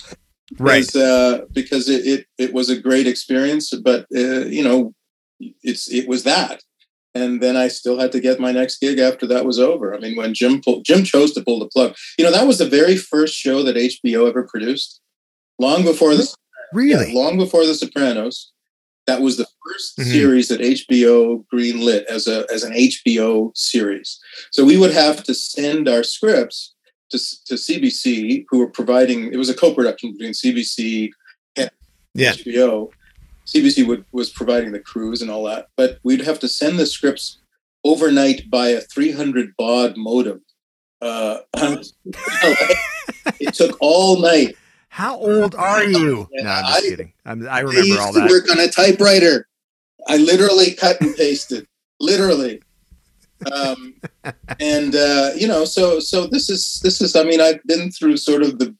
Right. 0.58 0.80
because, 0.86 0.96
uh, 0.96 1.44
because 1.54 1.88
it, 1.88 2.06
it 2.06 2.26
it 2.36 2.52
was 2.52 2.68
a 2.68 2.78
great 2.78 3.06
experience, 3.06 3.70
but 3.70 4.02
uh, 4.14 4.44
you 4.46 4.62
know, 4.62 4.92
it's 5.62 5.90
it 5.90 6.08
was 6.08 6.22
that, 6.24 6.62
and 7.14 7.40
then 7.42 7.56
I 7.56 7.68
still 7.68 7.98
had 7.98 8.12
to 8.12 8.20
get 8.20 8.40
my 8.40 8.52
next 8.52 8.80
gig 8.80 8.98
after 8.98 9.26
that 9.28 9.44
was 9.44 9.58
over. 9.58 9.94
I 9.94 9.98
mean, 9.98 10.16
when 10.16 10.34
Jim 10.34 10.60
pull, 10.60 10.80
Jim 10.82 11.04
chose 11.04 11.32
to 11.34 11.42
pull 11.44 11.58
the 11.58 11.68
plug, 11.68 11.94
you 12.18 12.24
know, 12.24 12.32
that 12.32 12.46
was 12.46 12.58
the 12.58 12.68
very 12.68 12.96
first 12.96 13.34
show 13.34 13.62
that 13.62 13.76
HBO 13.76 14.28
ever 14.28 14.42
produced, 14.44 15.00
long 15.58 15.84
before 15.84 16.14
the 16.14 16.26
Really? 16.72 17.12
yeah, 17.12 17.18
long 17.18 17.36
before 17.36 17.66
The 17.66 17.74
Sopranos. 17.74 18.50
That 19.06 19.20
was 19.20 19.36
the 19.36 19.46
1st 19.66 19.98
Mhm. 19.98 20.12
series 20.12 20.48
that 20.48 20.60
HBO 20.60 21.44
greenlit 21.52 22.04
as 22.04 22.26
a 22.28 22.46
as 22.54 22.62
an 22.62 22.72
HBO 22.72 23.50
series. 23.54 24.18
So 24.52 24.64
we 24.64 24.76
would 24.78 24.92
have 24.92 25.22
to 25.24 25.34
send 25.34 25.88
our 25.88 26.02
scripts 26.04 26.72
to, 27.10 27.18
to 27.46 27.54
CBC, 27.58 28.46
who 28.48 28.58
were 28.60 28.70
providing. 28.70 29.32
It 29.32 29.36
was 29.36 29.50
a 29.50 29.54
co-production 29.54 30.12
between 30.12 30.32
CBC 30.32 31.10
and 31.56 31.70
Yeah. 32.14 32.32
HBO. 32.32 32.90
CBC 33.46 33.86
would, 33.86 34.04
was 34.12 34.30
providing 34.30 34.72
the 34.72 34.80
crews 34.80 35.20
and 35.22 35.30
all 35.30 35.44
that, 35.44 35.68
but 35.76 35.98
we'd 36.02 36.22
have 36.22 36.38
to 36.40 36.48
send 36.48 36.78
the 36.78 36.86
scripts 36.86 37.38
overnight 37.84 38.48
by 38.50 38.68
a 38.68 38.80
300 38.80 39.56
baud 39.56 39.96
modem. 39.96 40.42
Uh, 41.00 41.38
it 43.40 43.54
took 43.54 43.76
all 43.80 44.20
night 44.20 44.56
How 44.88 45.16
old 45.18 45.54
are 45.56 45.82
you? 45.84 46.28
No, 46.32 46.48
I'm 46.50 46.64
just 46.64 46.78
I- 46.78 46.80
kidding. 46.88 47.12
I'm, 47.24 47.48
I 47.48 47.50
I 47.50 47.58
remember 47.60 47.82
used 47.86 48.00
all 48.00 48.12
to 48.12 48.20
that. 48.20 48.30
work 48.30 48.50
on 48.50 48.60
a 48.60 48.68
typewriter. 48.68 49.48
I 50.08 50.16
literally 50.18 50.74
cut 50.74 51.00
and 51.00 51.14
pasted, 51.16 51.66
literally. 52.00 52.60
Um, 53.52 53.94
and 54.60 54.94
uh, 54.94 55.30
you 55.36 55.48
know, 55.48 55.64
so 55.64 55.98
so 56.00 56.26
this 56.26 56.48
is 56.50 56.80
this 56.82 57.00
is. 57.00 57.16
I 57.16 57.24
mean, 57.24 57.40
I've 57.40 57.62
been 57.64 57.90
through 57.90 58.16
sort 58.18 58.42
of 58.42 58.58
the 58.58 58.74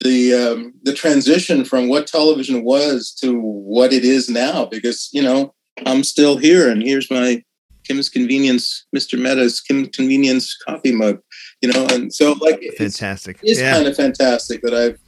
the 0.00 0.34
um, 0.34 0.74
the 0.82 0.94
transition 0.94 1.64
from 1.64 1.88
what 1.88 2.06
television 2.06 2.64
was 2.64 3.12
to 3.20 3.38
what 3.40 3.92
it 3.92 4.04
is 4.04 4.28
now, 4.30 4.64
because 4.64 5.08
you 5.12 5.22
know 5.22 5.54
I'm 5.86 6.04
still 6.04 6.36
here, 6.36 6.70
and 6.70 6.82
here's 6.82 7.10
my 7.10 7.42
Kim's 7.84 8.08
Convenience, 8.08 8.86
Mr. 8.94 9.18
Mehta's 9.18 9.60
Kim's 9.60 9.88
Convenience 9.88 10.56
coffee 10.56 10.92
mug. 10.92 11.18
You 11.60 11.72
know, 11.72 11.86
and 11.90 12.12
so 12.12 12.32
like 12.40 12.58
it's, 12.60 12.78
Fantastic. 12.78 13.38
it's 13.42 13.60
yeah. 13.60 13.74
kind 13.74 13.86
of 13.86 13.96
fantastic 13.96 14.62
that 14.62 14.74
I've 14.74 14.98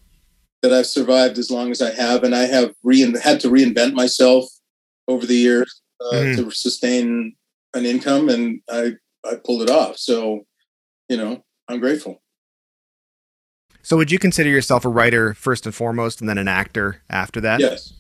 that 0.62 0.72
I've 0.72 0.87
survived 0.87 1.38
as 1.38 1.50
long 1.50 1.70
as 1.70 1.82
I 1.82 1.90
have, 1.94 2.22
and 2.22 2.34
I 2.34 2.42
have 2.46 2.75
rein, 2.84 3.14
had 3.16 3.40
to 3.40 3.49
reinvent 3.49 3.94
myself 3.94 4.44
over 5.08 5.26
the 5.26 5.34
years 5.34 5.80
uh, 6.00 6.14
Mhm. 6.14 6.37
to 6.37 6.50
sustain 6.50 7.34
an 7.75 7.87
income, 7.87 8.28
and 8.28 8.61
I 8.70 8.92
I 9.25 9.37
pulled 9.37 9.62
it 9.62 9.70
off. 9.70 9.99
So, 9.99 10.44
you 11.08 11.16
know, 11.16 11.44
I'm 11.68 11.78
grateful. 11.80 12.20
So, 13.82 13.96
would 13.96 14.10
you 14.10 14.18
consider 14.18 14.48
yourself 14.50 14.84
a 14.84 14.88
writer 14.88 15.34
first 15.34 15.66
and 15.66 15.74
foremost, 15.74 16.20
and 16.20 16.28
then 16.28 16.38
an 16.38 16.48
actor 16.48 17.02
after 17.10 17.40
that? 17.42 17.60
Yes. 17.60 17.92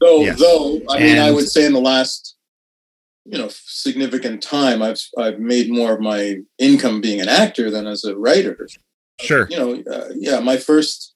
Though, 0.00 0.20
Yes. 0.22 0.38
though, 0.38 0.80
I 0.88 0.98
mean, 1.00 1.18
I 1.18 1.30
would 1.30 1.48
say 1.48 1.66
in 1.66 1.72
the 1.72 1.80
last, 1.80 2.36
you 3.24 3.36
know, 3.36 3.48
significant 3.50 4.42
time, 4.42 4.80
I've 4.82 5.00
I've 5.18 5.38
made 5.40 5.70
more 5.70 5.92
of 5.92 6.00
my 6.00 6.38
income 6.58 7.00
being 7.00 7.20
an 7.20 7.28
actor 7.28 7.70
than 7.70 7.86
as 7.86 8.04
a 8.04 8.16
writer. 8.16 8.68
Sure. 9.20 9.48
you 9.50 9.56
know, 9.58 9.82
uh, 9.92 10.10
yeah, 10.14 10.38
my 10.38 10.56
first, 10.56 11.14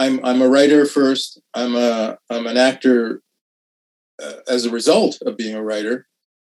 I'm 0.00 0.18
I'm 0.24 0.42
a 0.42 0.48
writer 0.48 0.84
first. 0.86 1.40
I'm 1.54 1.76
a 1.76 2.18
I'm 2.28 2.46
an 2.48 2.56
actor 2.56 3.22
uh, 4.20 4.32
as 4.48 4.64
a 4.66 4.70
result 4.70 5.18
of 5.24 5.36
being 5.36 5.54
a 5.54 5.62
writer, 5.62 6.08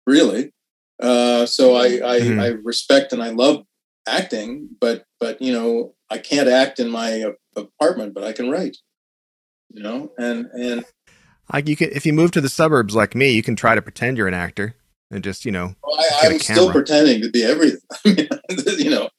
really. 0.07 0.53
Uh, 1.01 1.45
so 1.45 1.75
I 1.75 1.85
I, 2.15 2.19
Mhm. 2.21 2.41
I 2.41 2.47
respect 2.63 3.11
and 3.11 3.21
I 3.21 3.29
love 3.31 3.65
acting, 4.07 4.69
but 4.79 5.03
but 5.19 5.41
you 5.41 5.51
know 5.51 5.93
I 6.13 6.19
can't 6.19 6.47
act 6.47 6.79
in 6.79 6.89
my 6.89 7.23
uh, 7.23 7.31
apartment, 7.55 8.13
but 8.13 8.23
I 8.23 8.33
can 8.33 8.51
write. 8.51 8.77
You 9.71 9.81
know, 9.81 10.11
and 10.17 10.45
and 10.53 10.85
Like 11.51 11.67
you 11.67 11.75
can, 11.75 11.89
if 11.91 12.05
you 12.05 12.13
move 12.13 12.31
to 12.31 12.41
the 12.41 12.49
suburbs 12.49 12.95
like 12.95 13.15
me, 13.15 13.31
you 13.31 13.41
can 13.41 13.55
try 13.55 13.73
to 13.73 13.81
pretend 13.81 14.17
you're 14.17 14.27
an 14.27 14.35
actor 14.35 14.75
and 15.09 15.23
just, 15.23 15.45
you 15.45 15.51
know. 15.51 15.75
I, 15.83 16.09
Get 16.21 16.31
a 16.31 16.33
I'm 16.35 16.39
still 16.39 16.71
pretending 16.71 17.21
to 17.21 17.31
be 17.31 17.43
everything. 17.43 17.81
I 18.05 18.09
mean, 18.09 18.27
you 18.77 18.89
know, 18.91 19.09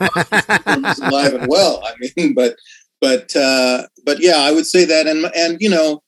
alive 0.00 1.34
and 1.34 1.46
well. 1.48 1.82
I 1.84 1.92
mean, 2.16 2.34
but 2.34 2.56
but 3.02 3.36
uh, 3.36 3.86
but 4.04 4.20
yeah, 4.20 4.38
I 4.38 4.52
would 4.52 4.66
say 4.66 4.86
that, 4.86 5.06
and 5.06 5.26
and 5.36 5.58
you 5.60 5.68
know, 5.68 6.02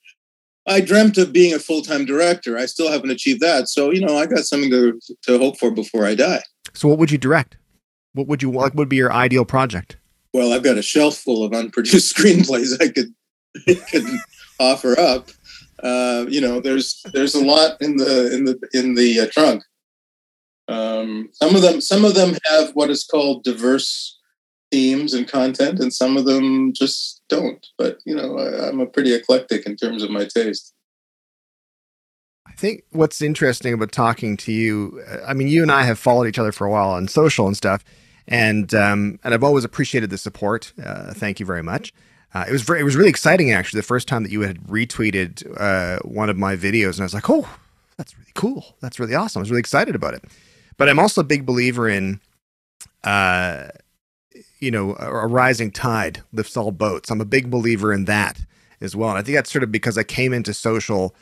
I 0.67 0.81
dreamt 0.81 1.19
of 1.19 1.33
being 1.33 1.55
a 1.55 1.59
full 1.59 1.83
time 1.83 2.07
director. 2.07 2.57
I 2.57 2.67
still 2.67 2.91
haven't 2.91 3.11
achieved 3.11 3.41
that, 3.41 3.69
so 3.69 3.91
you 3.91 4.00
know, 4.00 4.17
I 4.17 4.27
got 4.27 4.45
something 4.45 4.71
to 4.71 4.99
to 5.25 5.38
hope 5.38 5.59
for 5.59 5.71
before 5.71 6.07
I 6.07 6.15
die. 6.15 6.43
so, 6.73 6.88
what 6.88 6.99
would 6.99 7.11
you 7.11 7.19
direct? 7.19 7.59
What 8.15 8.27
would 8.29 8.43
you? 8.43 8.50
What 8.50 8.75
would 8.75 8.88
be 8.88 8.97
your 8.97 9.12
ideal 9.12 9.45
project? 9.45 9.98
Well, 10.38 10.52
I've 10.52 10.62
got 10.62 10.78
a 10.78 10.83
shelf 10.83 11.16
full 11.16 11.42
of 11.42 11.52
unproduced 11.52 12.16
screenplays 12.16 12.80
I 12.80 12.92
could 12.92 13.12
could 13.90 14.04
offer 14.61 14.99
up. 14.99 15.30
Uh, 15.83 16.26
you 16.28 16.40
know, 16.40 16.61
there's 16.61 17.02
there's 17.12 17.35
a 17.35 17.45
lot 17.45 17.83
in 17.83 17.97
the 17.97 18.33
in 18.33 18.45
the 18.45 18.68
in 18.73 18.95
the 18.95 19.21
uh, 19.21 19.26
trunk. 19.33 19.64
Um, 20.68 21.30
some 21.33 21.57
of 21.57 21.62
them 21.62 21.80
some 21.80 22.04
of 22.04 22.14
them 22.14 22.37
have 22.45 22.71
what 22.75 22.88
is 22.88 23.02
called 23.02 23.42
diverse 23.42 24.16
themes 24.71 25.12
and 25.12 25.26
content, 25.26 25.80
and 25.80 25.92
some 25.92 26.16
of 26.16 26.25
them 26.25 26.73
just 26.73 27.21
don't. 27.28 27.66
But 27.76 27.99
you 28.07 28.14
know, 28.14 28.38
I, 28.38 28.68
I'm 28.68 28.78
a 28.78 28.87
pretty 28.87 29.12
eclectic 29.12 29.66
in 29.66 29.75
terms 29.75 30.04
of 30.04 30.11
my 30.11 30.25
taste. 30.25 30.73
I 32.47 32.52
think 32.52 32.85
what's 32.90 33.21
interesting 33.21 33.75
about 33.75 33.90
talking 33.90 34.37
to 34.37 34.52
you, 34.52 35.02
uh, 35.09 35.18
I 35.26 35.35
mean, 35.35 35.49
you 35.49 35.62
and 35.62 35.73
I 35.73 35.83
have 35.83 35.99
followed 35.99 36.28
each 36.28 36.38
other 36.38 36.52
for 36.52 36.64
a 36.64 36.71
while 36.71 36.90
on 36.90 37.09
social 37.09 37.49
and 37.49 37.57
stuff, 37.57 37.85
and 38.28 38.75
um, 38.75 39.18
and 39.25 39.35
I've 39.35 39.42
always 39.42 39.64
appreciated 39.64 40.11
the 40.11 40.18
support. 40.18 40.73
Uh, 40.82 41.12
thank 41.14 41.40
you 41.40 41.47
very 41.47 41.62
much. 41.62 41.92
Uh, 42.35 42.44
it 42.47 42.52
was 42.52 42.62
very, 42.62 42.80
it 42.80 42.85
was 42.85 42.94
really 42.94 43.08
exciting 43.08 43.52
actually 43.52 43.78
the 43.78 43.87
first 43.87 44.06
time 44.06 44.23
that 44.23 44.30
you 44.30 44.42
had 44.42 44.61
retweeted 44.64 45.50
uh, 45.58 45.99
one 46.00 46.28
of 46.28 46.37
my 46.37 46.56
videos, 46.56 46.92
and 46.92 47.00
I 47.00 47.04
was 47.04 47.14
like, 47.14 47.30
oh, 47.30 47.49
that's 47.97 48.16
really 48.16 48.32
cool. 48.35 48.76
That's 48.80 49.00
really 49.00 49.14
awesome. 49.14 49.40
I 49.40 49.42
was 49.42 49.50
really 49.50 49.61
excited 49.61 49.94
about 49.94 50.14
it. 50.14 50.25
But 50.76 50.88
I'm 50.88 50.99
also 50.99 51.23
a 51.23 51.25
big 51.25 51.47
believer 51.47 51.88
in, 51.88 52.20
uh, 53.02 53.68
you 54.61 54.70
know, 54.70 54.94
a, 54.99 55.11
a 55.11 55.26
rising 55.26 55.70
tide 55.70 56.23
lifts 56.32 56.56
all 56.56 56.70
boats. 56.70 57.11
I'm 57.11 57.20
a 57.23 57.26
big 57.26 57.50
believer 57.50 57.92
in 57.94 58.04
that 58.04 58.40
as 58.82 58.94
well, 58.94 59.08
and 59.08 59.18
I 59.18 59.23
think 59.23 59.37
that's 59.37 59.50
sort 59.50 59.62
of 59.62 59.73
because 59.73 59.97
I 59.97 60.02
came 60.02 60.35
into 60.35 60.52
social 60.52 61.14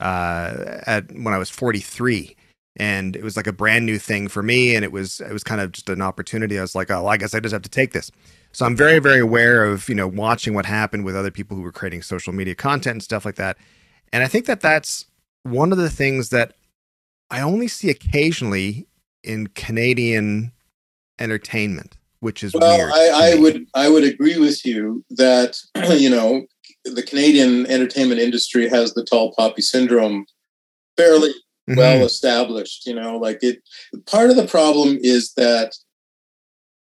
uh, 0.00 0.80
at 0.86 1.12
when 1.12 1.34
I 1.34 1.38
was 1.38 1.50
43, 1.50 2.36
and 2.76 3.14
it 3.14 3.22
was 3.22 3.36
like 3.36 3.46
a 3.46 3.52
brand 3.52 3.86
new 3.86 3.98
thing 3.98 4.28
for 4.28 4.42
me, 4.42 4.74
and 4.74 4.84
it 4.84 4.92
was 4.92 5.20
it 5.20 5.32
was 5.32 5.44
kind 5.44 5.60
of 5.60 5.72
just 5.72 5.88
an 5.88 6.02
opportunity. 6.02 6.58
I 6.58 6.62
was 6.62 6.74
like, 6.74 6.90
oh, 6.90 7.02
well, 7.02 7.08
I 7.08 7.16
guess 7.16 7.34
I 7.34 7.40
just 7.40 7.52
have 7.52 7.62
to 7.62 7.68
take 7.68 7.92
this. 7.92 8.10
So 8.52 8.66
I'm 8.66 8.76
very 8.76 8.98
very 8.98 9.20
aware 9.20 9.64
of 9.64 9.88
you 9.88 9.94
know 9.94 10.08
watching 10.08 10.54
what 10.54 10.66
happened 10.66 11.04
with 11.04 11.16
other 11.16 11.30
people 11.30 11.56
who 11.56 11.62
were 11.62 11.72
creating 11.72 12.02
social 12.02 12.32
media 12.32 12.54
content 12.54 12.94
and 12.94 13.02
stuff 13.02 13.24
like 13.24 13.36
that, 13.36 13.56
and 14.12 14.22
I 14.22 14.28
think 14.28 14.46
that 14.46 14.60
that's 14.60 15.06
one 15.44 15.72
of 15.72 15.78
the 15.78 15.90
things 15.90 16.30
that 16.30 16.54
I 17.30 17.40
only 17.40 17.68
see 17.68 17.90
occasionally 17.90 18.86
in 19.22 19.48
Canadian 19.48 20.52
entertainment, 21.18 21.96
which 22.20 22.42
is 22.42 22.54
Well, 22.54 22.76
weird. 22.76 22.92
I, 22.92 23.32
I 23.32 23.34
would 23.36 23.66
I 23.74 23.88
would 23.88 24.04
agree 24.04 24.38
with 24.38 24.64
you 24.64 25.04
that 25.10 25.56
you 25.96 26.10
know 26.10 26.46
the 26.84 27.02
Canadian 27.02 27.66
entertainment 27.66 28.20
industry 28.20 28.68
has 28.68 28.94
the 28.94 29.04
tall 29.04 29.32
poppy 29.36 29.62
syndrome 29.62 30.26
fairly 30.96 31.32
Mhm. 31.68 31.76
well 31.76 32.04
established. 32.04 32.86
You 32.86 32.94
know, 32.94 33.16
like 33.18 33.42
it. 33.42 33.62
Part 34.06 34.30
of 34.30 34.36
the 34.36 34.46
problem 34.46 34.98
is 35.00 35.32
that 35.34 35.76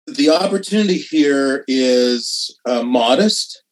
the 0.07 0.31
opportunity 0.31 0.99
here 0.99 1.64
is 1.69 2.57
uh, 2.67 2.83
modest. 2.83 3.62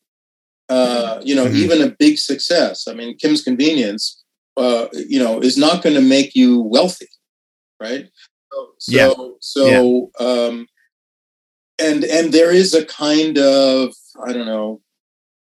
Uh, 0.69 1.21
you 1.25 1.35
know, 1.35 1.47
Mhm. 1.47 1.57
even 1.57 1.83
a 1.83 1.91
big 1.99 2.17
success. 2.17 2.87
I 2.87 2.95
mean, 2.95 3.17
Kim's 3.17 3.43
Convenience, 3.43 4.23
uh, 4.57 4.87
you 4.93 5.19
know, 5.19 5.41
is 5.41 5.57
not 5.57 5.83
going 5.83 5.97
to 5.97 6.01
make 6.01 6.37
you 6.37 6.61
wealthy, 6.61 7.09
right? 7.81 8.09
So, 8.79 8.93
Yeah. 8.93 9.13
so, 9.41 10.11
um, 10.21 10.69
and 11.81 12.05
and 12.05 12.33
there 12.33 12.53
is 12.53 12.73
a 12.75 12.85
kind 12.85 13.37
of 13.39 13.95
I 14.25 14.33
don't 14.33 14.47
know, 14.47 14.81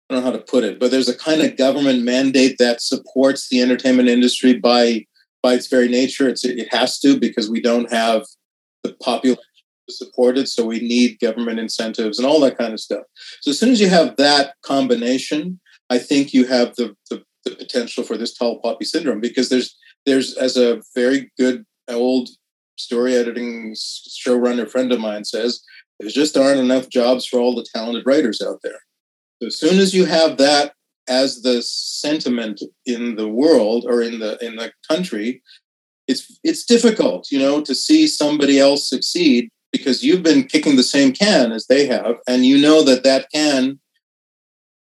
I 0.10 0.14
don't 0.14 0.24
know 0.24 0.32
how 0.32 0.38
to 0.38 0.44
put 0.44 0.64
it, 0.64 0.80
but 0.80 0.90
there's 0.92 1.10
a 1.10 1.18
kind 1.18 1.42
of 1.42 1.58
government 1.58 2.04
mandate 2.04 2.58
that 2.60 2.82
supports 2.82 3.50
the 3.50 3.62
entertainment 3.62 4.08
industry 4.08 4.54
by 4.54 5.06
by 5.42 5.54
its 5.54 5.68
very 5.68 5.88
nature. 5.88 6.28
It's 6.28 6.46
it 6.46 6.74
has 6.74 7.00
to 7.00 7.20
because 7.20 7.50
we 7.50 7.62
don't 7.62 7.92
have 7.92 8.26
the 8.84 8.94
population 8.94 9.44
to 9.88 9.96
support 9.96 10.38
it, 10.38 10.48
so 10.48 10.66
we 10.66 10.80
need 10.80 11.20
government 11.20 11.60
incentives 11.60 12.20
and 12.20 12.28
all 12.28 12.40
that 12.42 12.58
kind 12.58 12.74
of 12.74 12.80
stuff. 12.80 13.04
So 13.42 13.52
as 13.52 13.60
soon 13.60 13.72
as 13.72 13.82
you 13.82 13.90
have 13.90 14.16
that 14.18 14.54
combination, 14.64 15.60
I 15.90 16.00
think 16.00 16.34
you 16.34 16.46
have 16.46 16.76
the 16.76 16.96
the, 17.10 17.24
the 17.46 17.56
potential 17.56 18.04
for 18.04 18.18
this 18.18 18.34
tall 18.34 18.60
poppy 18.62 18.86
syndrome 18.86 19.22
because 19.22 19.50
there's 19.50 19.76
there's 20.06 20.36
as 20.36 20.58
a 20.58 20.82
very 20.96 21.32
good 21.38 21.66
old 21.88 22.30
story 22.78 23.16
editing 23.16 23.74
showrunner 23.76 24.70
friend 24.70 24.92
of 24.92 25.00
mine 25.00 25.26
says, 25.26 25.62
there 26.00 26.10
just 26.10 26.38
aren't 26.38 26.60
enough 26.60 26.90
jobs 26.90 27.26
for 27.26 27.40
all 27.40 27.54
the 27.54 27.66
talented 27.76 28.06
writers 28.06 28.42
out 28.42 28.60
there. 28.64 28.80
So 29.42 29.48
as 29.48 29.58
soon 29.58 29.80
as 29.80 29.94
you 29.94 30.06
have 30.06 30.38
that 30.38 30.74
as 31.10 31.42
the 31.42 31.62
sentiment 31.62 32.62
in 32.86 33.16
the 33.16 33.28
world 33.28 33.86
or 33.88 34.02
in 34.02 34.20
the 34.20 34.38
in 34.46 34.56
the 34.56 34.72
country, 34.88 35.42
it's 36.08 36.40
it's 36.44 36.64
difficult, 36.64 37.28
you 37.32 37.40
know, 37.40 37.62
to 37.62 37.76
see 37.76 38.08
somebody 38.08 38.60
else 38.60 38.88
succeed 38.88 39.50
because 39.72 40.04
you've 40.04 40.24
been 40.24 40.44
kicking 40.44 40.76
the 40.76 40.84
same 40.84 41.12
can 41.12 41.52
as 41.52 41.68
they 41.68 41.86
have, 41.88 42.16
and 42.28 42.46
you 42.46 42.60
know 42.62 42.84
that 42.84 43.04
that 43.04 43.28
can 43.34 43.80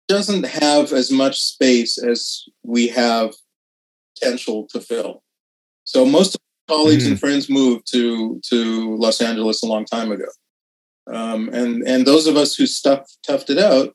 doesn't 0.07 0.45
have 0.45 0.93
as 0.93 1.11
much 1.11 1.41
space 1.41 1.97
as 1.97 2.43
we 2.63 2.87
have 2.87 3.33
potential 4.15 4.67
to 4.71 4.79
fill. 4.79 5.21
So 5.83 6.05
most 6.05 6.37
colleagues 6.67 7.03
mm-hmm. 7.03 7.13
and 7.13 7.19
friends 7.19 7.49
moved 7.49 7.91
to 7.91 8.39
to 8.49 8.95
Los 8.97 9.21
Angeles 9.21 9.63
a 9.63 9.67
long 9.67 9.85
time 9.85 10.11
ago, 10.11 10.27
um, 11.11 11.49
and 11.53 11.83
and 11.87 12.05
those 12.05 12.27
of 12.27 12.35
us 12.35 12.55
who 12.55 12.65
stuff 12.65 13.09
toughed 13.27 13.49
it 13.49 13.57
out, 13.57 13.93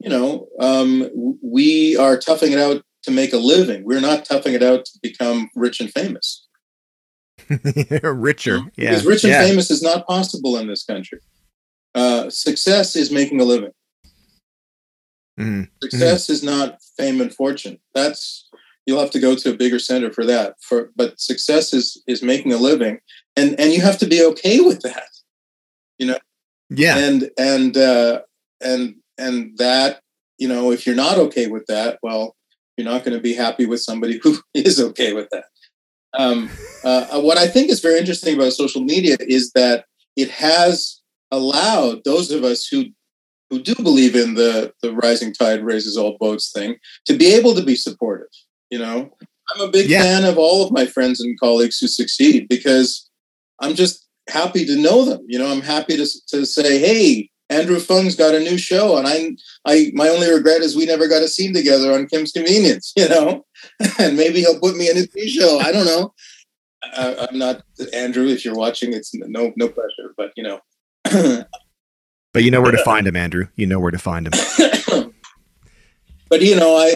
you 0.00 0.08
know, 0.08 0.48
um, 0.58 1.08
we 1.42 1.96
are 1.96 2.18
toughing 2.18 2.52
it 2.52 2.58
out 2.58 2.82
to 3.02 3.10
make 3.10 3.32
a 3.32 3.38
living. 3.38 3.84
We're 3.84 4.00
not 4.00 4.24
toughing 4.24 4.54
it 4.54 4.62
out 4.62 4.84
to 4.86 4.98
become 5.02 5.50
rich 5.54 5.80
and 5.80 5.90
famous. 5.90 6.46
Richer, 8.02 8.60
yeah. 8.76 8.90
Because 8.90 9.06
rich 9.06 9.24
and 9.24 9.32
yeah. 9.32 9.46
famous 9.46 9.70
is 9.70 9.82
not 9.82 10.06
possible 10.06 10.56
in 10.56 10.68
this 10.68 10.84
country. 10.84 11.20
Uh, 11.94 12.30
success 12.30 12.96
is 12.96 13.10
making 13.10 13.40
a 13.40 13.44
living. 13.44 13.72
Mm-hmm. 15.38 15.62
Success 15.82 16.24
mm-hmm. 16.24 16.32
is 16.32 16.42
not 16.42 16.78
fame 16.98 17.20
and 17.20 17.34
fortune. 17.34 17.78
That's 17.94 18.48
you'll 18.86 19.00
have 19.00 19.10
to 19.12 19.20
go 19.20 19.34
to 19.34 19.50
a 19.50 19.56
bigger 19.56 19.78
center 19.78 20.12
for 20.12 20.24
that. 20.26 20.54
For 20.60 20.90
but 20.96 21.18
success 21.20 21.72
is 21.72 22.02
is 22.06 22.22
making 22.22 22.52
a 22.52 22.58
living, 22.58 23.00
and 23.36 23.58
and 23.58 23.72
you 23.72 23.80
have 23.80 23.98
to 23.98 24.06
be 24.06 24.24
okay 24.24 24.60
with 24.60 24.80
that. 24.82 25.08
You 25.98 26.08
know. 26.08 26.18
Yeah. 26.68 26.98
And 26.98 27.30
and 27.38 27.76
uh, 27.76 28.20
and 28.60 28.96
and 29.20 29.56
that 29.58 30.00
you 30.38 30.48
know 30.48 30.72
if 30.72 30.86
you're 30.86 30.96
not 30.96 31.18
okay 31.18 31.46
with 31.46 31.66
that, 31.66 31.98
well, 32.02 32.36
you're 32.76 32.88
not 32.88 33.04
going 33.04 33.16
to 33.16 33.22
be 33.22 33.34
happy 33.34 33.66
with 33.66 33.80
somebody 33.80 34.18
who 34.22 34.38
is 34.54 34.80
okay 34.80 35.12
with 35.12 35.28
that. 35.30 35.44
Um, 36.12 36.50
uh, 36.82 37.20
what 37.20 37.38
I 37.38 37.46
think 37.46 37.70
is 37.70 37.80
very 37.80 37.98
interesting 37.98 38.34
about 38.34 38.52
social 38.52 38.82
media 38.82 39.16
is 39.20 39.52
that 39.52 39.84
it 40.16 40.30
has 40.30 41.00
allowed 41.30 42.02
those 42.04 42.30
of 42.30 42.42
us 42.42 42.66
who 42.66 42.86
who 43.50 43.60
do 43.60 43.74
believe 43.76 44.16
in 44.16 44.34
the 44.34 44.72
the 44.82 44.92
rising 44.92 45.32
tide 45.32 45.64
raises 45.64 45.96
all 45.96 46.16
boats 46.18 46.50
thing 46.52 46.76
to 47.06 47.16
be 47.16 47.26
able 47.26 47.54
to 47.54 47.62
be 47.62 47.76
supportive 47.76 48.28
you 48.70 48.78
know, 48.78 49.10
I'm 49.52 49.68
a 49.68 49.70
big 49.70 49.90
yeah. 49.90 50.02
fan 50.02 50.24
of 50.24 50.38
all 50.38 50.64
of 50.64 50.72
my 50.72 50.86
friends 50.86 51.20
and 51.20 51.38
colleagues 51.38 51.78
who 51.78 51.88
succeed 51.88 52.48
because 52.48 53.10
I'm 53.60 53.74
just 53.74 54.06
happy 54.28 54.64
to 54.64 54.76
know 54.76 55.04
them. 55.04 55.20
You 55.26 55.40
know, 55.40 55.50
I'm 55.50 55.60
happy 55.60 55.96
to, 55.96 56.06
to 56.28 56.46
say, 56.46 56.78
hey, 56.78 57.30
Andrew 57.50 57.78
Phung's 57.78 58.14
got 58.14 58.34
a 58.34 58.40
new 58.40 58.56
show, 58.56 58.96
and 58.96 59.06
I, 59.06 59.36
I, 59.66 59.90
my 59.92 60.08
only 60.08 60.30
regret 60.30 60.62
is 60.62 60.76
we 60.76 60.86
never 60.86 61.08
got 61.08 61.22
a 61.22 61.28
scene 61.28 61.52
together 61.52 61.92
on 61.92 62.06
Kim's 62.06 62.32
Convenience. 62.32 62.92
You 63.00 63.08
know, 63.08 63.46
and 63.98 64.16
maybe 64.16 64.40
he'll 64.40 64.60
put 64.60 64.76
me 64.76 64.88
in 64.88 64.96
his 64.96 65.08
new 65.14 65.28
show. 65.28 65.58
I 65.58 65.72
don't 65.72 65.86
know. 65.86 66.12
I, 66.82 67.26
I'm 67.28 67.38
not 67.38 67.62
Andrew. 67.92 68.26
If 68.26 68.44
you're 68.44 68.54
watching, 68.54 68.92
it's 68.92 69.14
no 69.14 69.52
no 69.56 69.68
pressure, 69.68 70.14
but 70.16 70.32
you 70.36 70.42
know. 70.42 70.60
but 72.32 72.42
you 72.44 72.50
know 72.50 72.60
where 72.60 72.72
to 72.72 72.84
find 72.84 73.06
him, 73.06 73.16
Andrew. 73.24 73.46
You 73.56 73.66
know 73.66 73.80
where 73.80 73.90
to 73.90 73.98
find 73.98 74.26
him. 74.26 74.32
but 76.28 76.42
you 76.42 76.56
know, 76.56 76.76
I 76.76 76.94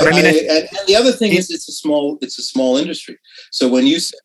I, 0.00 0.06
I 0.06 0.10
mean, 0.10 0.26
I, 0.26 0.28
and, 0.28 0.50
and, 0.50 0.68
the 0.86 0.96
other 0.96 1.12
thing 1.12 1.32
it, 1.32 1.38
is, 1.38 1.50
it's 1.50 1.68
a 1.68 1.72
small, 1.72 2.18
it's 2.20 2.38
a 2.38 2.42
small 2.42 2.76
industry. 2.76 3.18
So 3.50 3.68
when 3.68 3.86
you 3.86 4.00
say, 4.00 4.16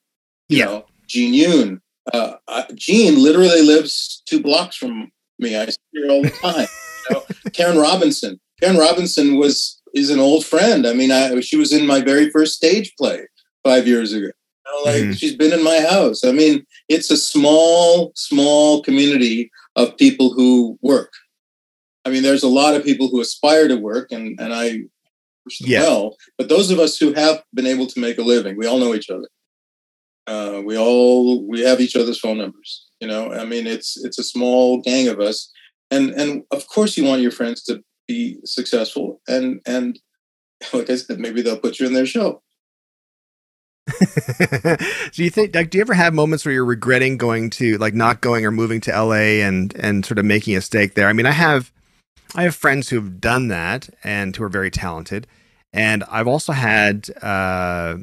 you 0.50 0.60
yeah. 0.60 0.66
know, 0.66 0.86
Jean 1.08 1.34
Yoon, 1.34 1.82
uh, 2.13 2.64
Jean 2.75 3.22
literally 3.22 3.62
lives 3.62 4.24
two 4.25 4.42
blocks 4.42 4.75
from 4.75 5.12
me. 5.42 5.56
I 5.58 5.66
see 5.66 5.77
her 5.96 6.10
all 6.10 6.24
the 6.24 6.30
time. 6.30 6.68
you 7.10 7.16
know, 7.16 7.24
Karen 7.54 7.77
Robinson. 7.77 8.40
Karen 8.62 8.77
Robinson 8.77 9.38
was 9.38 9.82
is 9.94 10.10
an 10.10 10.20
old 10.20 10.46
friend. 10.46 10.88
I 10.88 10.94
mean, 10.94 11.12
I, 11.12 11.40
she 11.42 11.58
was 11.58 11.74
in 11.74 11.86
my 11.86 12.01
very 12.01 12.30
first 12.30 12.56
stage 12.56 12.94
play 12.98 13.27
five 13.64 13.88
years 13.88 14.14
ago. 14.14 14.27
You 14.27 14.32
know, 14.66 14.92
like 14.92 15.01
mm-hmm. 15.01 15.12
she's 15.14 15.36
been 15.36 15.51
in 15.51 15.64
my 15.64 15.80
house. 15.80 16.24
I 16.24 16.32
mean, 16.32 16.66
it's 16.88 17.12
a 17.12 17.18
small, 17.18 18.14
small 18.16 18.82
community 18.84 19.51
of 19.75 19.98
people 19.98 20.34
who 20.34 20.77
work. 20.82 21.12
I 22.06 22.10
mean, 22.10 22.24
there's 22.24 22.44
a 22.44 22.48
lot 22.48 22.75
of 22.75 22.84
people 22.84 23.10
who 23.10 23.22
aspire 23.22 23.68
to 23.68 23.75
work, 23.75 24.12
and 24.12 24.40
and 24.40 24.54
I 24.54 24.82
yeah. 25.60 25.82
well. 25.82 26.18
But 26.38 26.50
those 26.50 26.72
of 26.72 26.80
us 26.80 26.98
who 26.98 27.14
have 27.14 27.44
been 27.54 27.68
able 27.68 27.88
to 27.88 28.00
make 28.00 28.18
a 28.18 28.24
living, 28.24 28.58
we 28.58 28.68
all 28.68 28.80
know 28.80 28.96
each 28.96 29.10
other. 29.10 29.27
Uh, 30.27 30.62
we 30.64 30.77
all 30.77 31.48
we 31.48 31.62
have 31.62 31.82
each 31.82 31.96
other's 31.96 32.20
phone 32.20 32.38
numbers. 32.38 32.88
You 33.01 33.07
know, 33.07 33.33
I 33.33 33.46
mean, 33.46 33.68
it's 33.68 34.01
it's 34.03 34.20
a 34.20 34.24
small 34.24 34.79
gang 34.79 35.07
of 35.07 35.20
us, 35.20 35.51
and 35.90 36.11
and 36.11 36.44
of 36.51 36.68
course 36.68 36.96
you 36.96 37.03
want 37.03 37.22
your 37.22 37.31
friends 37.31 37.64
to 37.64 37.83
be 38.07 38.37
successful, 38.46 39.22
and 39.27 39.59
and 39.66 40.00
like 40.74 40.90
I 40.90 40.96
said, 40.96 41.20
maybe 41.20 41.42
they'll 41.42 41.59
put 41.59 41.79
you 41.79 41.87
in 41.87 41.94
their 41.94 42.05
show. 42.05 42.42
do 45.11 45.24
you 45.24 45.29
think 45.31 45.55
like 45.55 45.72
do 45.72 45.77
you 45.79 45.81
ever 45.81 45.96
have 45.96 46.14
moments 46.14 46.46
where 46.46 46.53
you're 46.53 46.64
regretting 46.64 47.18
going 47.18 47.50
to 47.50 47.77
like 47.79 47.96
not 47.96 48.22
going 48.22 48.46
or 48.46 48.51
moving 48.51 48.79
to 48.79 48.92
LA 48.92 49.42
and 49.44 49.75
and 49.75 50.05
sort 50.05 50.20
of 50.20 50.25
making 50.25 50.55
a 50.55 50.61
stake 50.61 50.94
there? 50.94 51.07
I 51.07 51.14
mean, 51.14 51.25
I 51.25 51.31
have 51.31 51.74
I 52.35 52.44
have 52.44 52.55
friends 52.55 52.90
who 52.90 52.96
have 52.98 53.20
done 53.20 53.50
that 53.50 53.90
and 54.03 54.35
who 54.35 54.44
are 54.44 54.50
very 54.50 54.72
talented. 54.72 55.27
And 55.74 56.03
I've 56.09 56.27
also 56.27 56.53
had, 56.53 57.09
uh, 57.22 57.98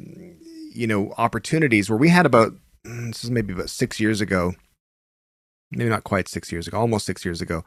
you 0.71 0.87
know, 0.87 1.13
opportunities 1.17 1.89
where 1.89 1.97
we 1.97 2.09
had 2.09 2.25
about, 2.25 2.53
mm, 2.85 3.07
this 3.07 3.23
is 3.23 3.31
maybe 3.31 3.53
about 3.53 3.69
six 3.69 3.99
years 3.99 4.21
ago, 4.21 4.53
maybe 5.71 5.89
not 5.89 6.03
quite 6.03 6.27
six 6.27 6.51
years 6.51 6.67
ago, 6.67 6.77
almost 6.77 7.05
six 7.05 7.23
years 7.25 7.41
ago, 7.41 7.63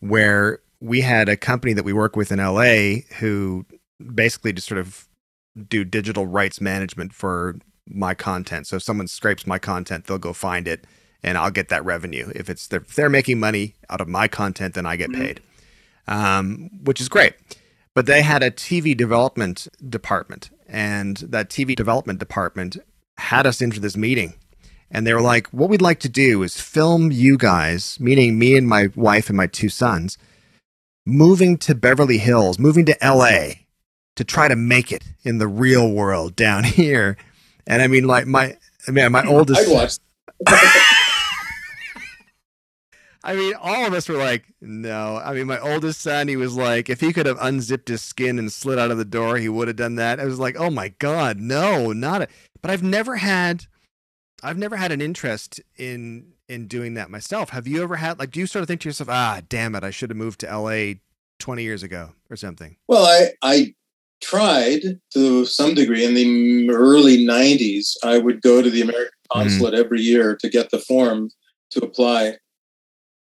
where 0.00 0.60
we 0.80 1.00
had 1.00 1.28
a 1.28 1.36
company 1.36 1.72
that 1.72 1.84
we 1.84 1.92
work 1.92 2.16
with 2.16 2.32
in 2.32 2.38
LA 2.38 3.02
who 3.18 3.66
basically 4.14 4.52
just 4.52 4.68
sort 4.68 4.80
of 4.80 5.06
do 5.68 5.84
digital 5.84 6.26
rights 6.26 6.60
management 6.60 7.12
for 7.12 7.56
my 7.86 8.14
content. 8.14 8.66
So 8.66 8.76
if 8.76 8.82
someone 8.82 9.08
scrapes 9.08 9.46
my 9.46 9.58
content, 9.58 10.06
they'll 10.06 10.18
go 10.18 10.32
find 10.32 10.66
it 10.66 10.86
and 11.22 11.36
I'll 11.36 11.50
get 11.50 11.68
that 11.68 11.84
revenue. 11.84 12.32
If 12.34 12.48
it's 12.48 12.72
if 12.72 12.94
they're 12.94 13.10
making 13.10 13.40
money 13.40 13.74
out 13.90 14.00
of 14.00 14.08
my 14.08 14.26
content, 14.28 14.74
then 14.74 14.86
I 14.86 14.96
get 14.96 15.10
mm-hmm. 15.10 15.22
paid 15.22 15.42
um, 16.10 16.70
which 16.82 17.00
is 17.00 17.08
great. 17.08 17.34
But 17.94 18.06
they 18.06 18.22
had 18.22 18.42
a 18.42 18.50
TV 18.50 18.96
development 18.96 19.68
department, 19.88 20.50
and 20.68 21.16
that 21.18 21.48
TV 21.48 21.74
development 21.74 22.18
department 22.18 22.76
had 23.16 23.46
us 23.46 23.60
into 23.60 23.80
this 23.80 23.96
meeting. 23.96 24.34
And 24.90 25.06
they 25.06 25.14
were 25.14 25.20
like, 25.20 25.48
What 25.48 25.70
we'd 25.70 25.82
like 25.82 26.00
to 26.00 26.08
do 26.08 26.42
is 26.42 26.60
film 26.60 27.12
you 27.12 27.36
guys, 27.36 27.98
meaning 28.00 28.38
me 28.38 28.56
and 28.56 28.68
my 28.68 28.88
wife 28.94 29.28
and 29.28 29.36
my 29.36 29.46
two 29.46 29.68
sons, 29.68 30.18
moving 31.06 31.56
to 31.58 31.74
Beverly 31.74 32.18
Hills, 32.18 32.58
moving 32.58 32.84
to 32.86 32.96
LA 33.02 33.52
to 34.16 34.24
try 34.24 34.48
to 34.48 34.56
make 34.56 34.92
it 34.92 35.04
in 35.22 35.38
the 35.38 35.48
real 35.48 35.90
world 35.90 36.36
down 36.36 36.64
here. 36.64 37.16
And 37.66 37.82
I 37.82 37.86
mean, 37.86 38.04
like, 38.06 38.26
my, 38.26 38.56
I 38.88 38.90
mean, 38.90 39.12
my 39.12 39.24
oldest. 39.26 39.70
Watch. 39.70 39.98
I 43.22 43.34
mean, 43.34 43.52
all 43.60 43.86
of 43.86 43.92
us 43.92 44.08
were 44.08 44.16
like, 44.16 44.44
no. 44.62 45.20
I 45.22 45.34
mean, 45.34 45.46
my 45.46 45.58
oldest 45.58 46.00
son, 46.00 46.26
he 46.26 46.36
was 46.36 46.56
like, 46.56 46.88
if 46.88 47.00
he 47.00 47.12
could 47.12 47.26
have 47.26 47.36
unzipped 47.38 47.88
his 47.88 48.00
skin 48.00 48.38
and 48.38 48.50
slid 48.50 48.78
out 48.78 48.90
of 48.90 48.96
the 48.96 49.04
door, 49.04 49.36
he 49.36 49.48
would 49.48 49.68
have 49.68 49.76
done 49.76 49.96
that. 49.96 50.18
I 50.18 50.24
was 50.24 50.38
like, 50.38 50.56
oh 50.58 50.70
my 50.70 50.88
God, 50.98 51.38
no, 51.38 51.92
not 51.92 52.22
it. 52.22 52.30
But 52.62 52.70
I've 52.70 52.82
never 52.82 53.16
had, 53.16 53.66
I've 54.42 54.58
never 54.58 54.76
had 54.76 54.92
an 54.92 55.00
interest 55.00 55.60
in 55.76 56.32
in 56.48 56.66
doing 56.66 56.94
that 56.94 57.10
myself. 57.10 57.50
Have 57.50 57.66
you 57.66 57.82
ever 57.82 57.96
had 57.96 58.18
like? 58.18 58.30
Do 58.30 58.40
you 58.40 58.46
sort 58.46 58.62
of 58.62 58.68
think 58.68 58.80
to 58.82 58.88
yourself, 58.88 59.08
ah, 59.08 59.40
damn 59.48 59.74
it, 59.74 59.84
I 59.84 59.90
should 59.90 60.10
have 60.10 60.16
moved 60.16 60.40
to 60.40 60.50
L.A. 60.50 61.00
twenty 61.38 61.62
years 61.62 61.82
ago 61.82 62.10
or 62.30 62.36
something? 62.36 62.76
Well, 62.88 63.04
I 63.04 63.32
I 63.42 63.74
tried 64.20 65.00
to 65.14 65.46
some 65.46 65.74
degree 65.74 66.04
in 66.04 66.14
the 66.14 66.70
early 66.70 67.24
'90s. 67.24 67.96
I 68.02 68.18
would 68.18 68.42
go 68.42 68.62
to 68.62 68.70
the 68.70 68.82
American 68.82 69.12
mm-hmm. 69.30 69.40
consulate 69.40 69.74
mm-hmm. 69.74 69.84
every 69.84 70.00
year 70.00 70.36
to 70.36 70.48
get 70.48 70.70
the 70.70 70.78
form 70.78 71.30
to 71.70 71.80
apply 71.84 72.36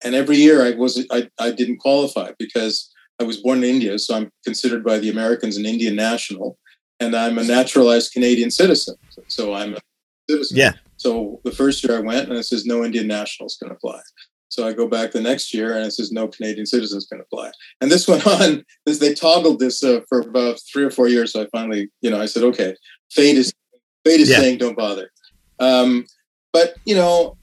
and 0.04 0.16
every 0.16 0.38
year 0.38 0.66
I 0.66 0.72
was 0.72 1.06
I, 1.12 1.30
I 1.40 1.52
didn't 1.52 1.78
qualify 1.78 2.32
because 2.38 2.94
I 3.20 3.24
was 3.24 3.38
born 3.38 3.60
in 3.60 3.64
India, 3.64 3.98
so 3.98 4.16
I'm 4.16 4.30
considered 4.44 4.84
by 4.84 5.00
the 5.00 5.10
Americans 5.10 5.58
an 5.58 5.66
Indian 5.66 5.96
national, 5.96 6.58
and 7.00 7.16
I'm 7.16 7.38
a 7.40 7.44
naturalized 7.44 8.14
Canadian 8.14 8.52
citizen. 8.52 8.96
So 9.28 9.54
I'm 9.54 9.74
a 9.74 9.80
citizen. 10.30 10.58
Yeah. 10.58 10.74
So 10.98 11.40
the 11.44 11.52
first 11.52 11.84
year 11.84 11.98
I 11.98 12.02
went, 12.02 12.30
and 12.30 12.38
it 12.38 12.44
says 12.44 12.66
no 12.66 12.84
Indian 12.84 13.08
nationals 13.08 13.58
can 13.62 13.72
apply. 13.72 14.00
So 14.50 14.68
I 14.68 14.74
go 14.74 14.88
back 14.88 15.12
the 15.12 15.22
next 15.22 15.54
year, 15.54 15.76
and 15.76 15.86
it 15.86 15.92
says 15.92 16.12
no 16.12 16.28
Canadian 16.28 16.66
citizens 16.66 17.06
can 17.06 17.20
apply. 17.20 17.52
And 17.82 17.92
this 17.92 18.08
went 18.10 18.26
on. 18.26 18.64
This 18.86 19.00
they 19.00 19.14
toggled 19.14 19.60
this 19.60 19.84
uh, 19.84 20.02
for 20.10 20.22
about 20.22 20.60
three 20.72 20.84
or 20.84 20.92
four 20.92 21.08
years. 21.08 21.34
So 21.34 21.44
I 21.44 21.48
finally, 21.52 21.90
you 22.02 22.10
know, 22.10 22.20
I 22.20 22.26
said, 22.26 22.44
okay, 22.44 22.76
fate 23.12 23.38
is 23.38 23.54
fate 24.06 24.20
is 24.20 24.30
yeah. 24.30 24.38
saying 24.38 24.58
don't 24.58 24.78
bother. 24.78 25.12
Um, 25.60 26.06
but 26.54 26.76
you 26.86 26.96
know, 26.96 27.38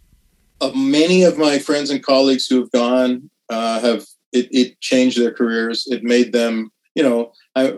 of 0.60 0.74
many 0.74 1.22
of 1.22 1.38
my 1.38 1.58
friends 1.58 1.90
and 1.90 2.02
colleagues 2.02 2.46
who 2.46 2.60
have 2.60 2.70
gone 2.72 3.30
uh, 3.50 3.80
have 3.80 4.04
it, 4.32 4.48
it, 4.50 4.80
changed 4.80 5.20
their 5.20 5.32
careers. 5.32 5.86
It 5.86 6.02
made 6.02 6.32
them, 6.32 6.72
you 6.94 7.02
know, 7.02 7.32
I, 7.54 7.74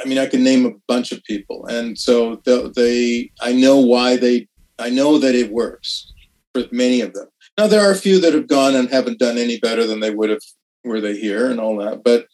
I 0.00 0.04
mean, 0.06 0.18
I 0.18 0.26
can 0.26 0.44
name 0.44 0.66
a 0.66 0.72
bunch 0.86 1.10
of 1.10 1.22
people, 1.24 1.66
and 1.66 1.98
so 1.98 2.36
they, 2.44 2.70
they 2.76 3.30
I 3.40 3.52
know 3.52 3.78
why 3.78 4.16
they. 4.16 4.46
I 4.80 4.90
know 4.90 5.18
that 5.18 5.34
it 5.34 5.52
works 5.52 6.12
for 6.54 6.64
many 6.72 7.00
of 7.00 7.12
them. 7.12 7.28
Now 7.58 7.66
there 7.66 7.86
are 7.86 7.92
a 7.92 7.96
few 7.96 8.20
that 8.20 8.34
have 8.34 8.48
gone 8.48 8.74
and 8.74 8.88
haven't 8.88 9.18
done 9.18 9.38
any 9.38 9.58
better 9.58 9.86
than 9.86 10.00
they 10.00 10.10
would 10.10 10.30
have 10.30 10.42
were 10.84 11.00
they 11.00 11.16
here 11.16 11.50
and 11.50 11.60
all 11.60 11.76
that, 11.76 12.02
but 12.02 12.26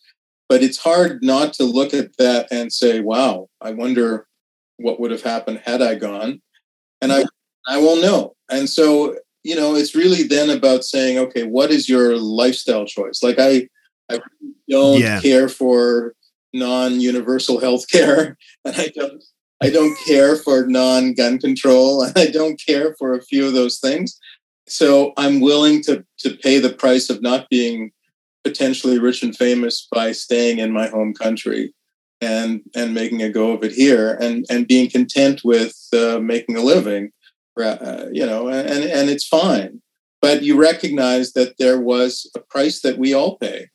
but 0.49 0.63
it's 0.63 0.79
hard 0.79 1.23
not 1.23 1.53
to 1.55 1.65
look 1.65 1.93
at 1.93 2.17
that 2.19 2.47
and 2.53 2.73
say, 2.73 3.01
"Wow, 3.01 3.49
I 3.61 3.73
wonder 3.73 4.29
what 4.77 5.01
would 5.01 5.11
have 5.11 5.23
happened 5.23 5.63
had 5.65 5.83
I 5.83 5.97
gone," 5.97 6.41
and 7.03 7.13
I 7.13 7.25
I 7.67 7.79
won't 7.79 8.03
know. 8.03 8.37
And 8.49 8.71
so 8.71 9.17
you 9.43 9.55
know, 9.55 9.77
it's 9.77 9.95
really 9.95 10.25
then 10.25 10.51
about 10.51 10.83
saying, 10.83 11.19
okay, 11.19 11.45
what 11.45 11.71
is 11.71 11.89
your 11.89 12.17
lifestyle 12.17 12.85
choice? 12.85 13.23
Like 13.23 13.39
I 13.39 13.69
I 14.11 14.21
don't 14.69 15.01
yeah. 15.01 15.21
care 15.21 15.49
for 15.49 16.15
non-universal 16.53 17.61
health 17.61 17.89
care 17.89 18.37
and 18.65 18.75
I 18.77 18.89
don't 18.95 19.23
I 19.63 19.71
don't 19.71 19.97
care 20.07 20.37
for 20.37 20.67
non-gun 20.67 21.39
control 21.39 22.03
and 22.05 22.17
I 22.17 22.27
don't 22.27 22.61
care 22.65 22.95
for 22.99 23.15
a 23.15 23.23
few 23.23 23.47
of 23.47 23.53
those 23.53 23.79
things. 23.79 24.19
So 24.69 25.13
I'm 25.17 25.41
willing 25.41 25.83
to 25.85 26.05
to 26.19 26.37
pay 26.37 26.59
the 26.59 26.73
price 26.73 27.09
of 27.09 27.23
not 27.23 27.49
being 27.49 27.93
potentially 28.45 28.99
rich 28.99 29.23
and 29.23 29.37
famous 29.37 29.89
by 29.91 30.13
staying 30.13 30.59
in 30.59 30.73
my 30.73 30.89
home 30.89 31.15
country 31.15 31.73
and 32.21 32.63
and 32.75 32.95
making 32.95 33.23
a 33.23 33.29
go 33.29 33.53
of 33.53 33.63
it 33.63 33.73
here 33.73 34.15
and 34.21 34.45
and 34.51 34.67
being 34.67 34.91
content 34.91 35.43
with 35.45 35.77
uh, 35.93 36.19
making 36.19 36.57
a 36.57 36.63
living 36.63 37.11
uh, 37.61 38.07
you 38.13 38.25
know 38.25 38.49
and 38.49 38.85
and 38.85 39.11
it's 39.11 39.27
fine 39.27 39.81
but 40.23 40.43
you 40.43 40.59
recognize 40.59 41.33
that 41.33 41.57
there 41.59 41.81
was 41.81 42.31
a 42.35 42.41
price 42.41 42.81
that 42.81 42.99
we 42.99 43.13
all 43.15 43.37
pay 43.37 43.69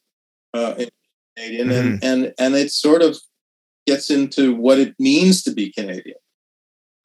uh, 0.53 0.75
in 0.77 0.89
Canadian 1.35 1.67
mm-hmm. 1.69 1.87
and 1.87 2.03
and 2.03 2.33
and 2.37 2.55
it 2.55 2.71
sort 2.71 3.01
of 3.01 3.17
gets 3.91 4.09
into 4.09 4.55
what 4.55 4.79
it 4.79 4.93
means 4.99 5.43
to 5.43 5.51
be 5.51 5.71
Canadian 5.71 6.21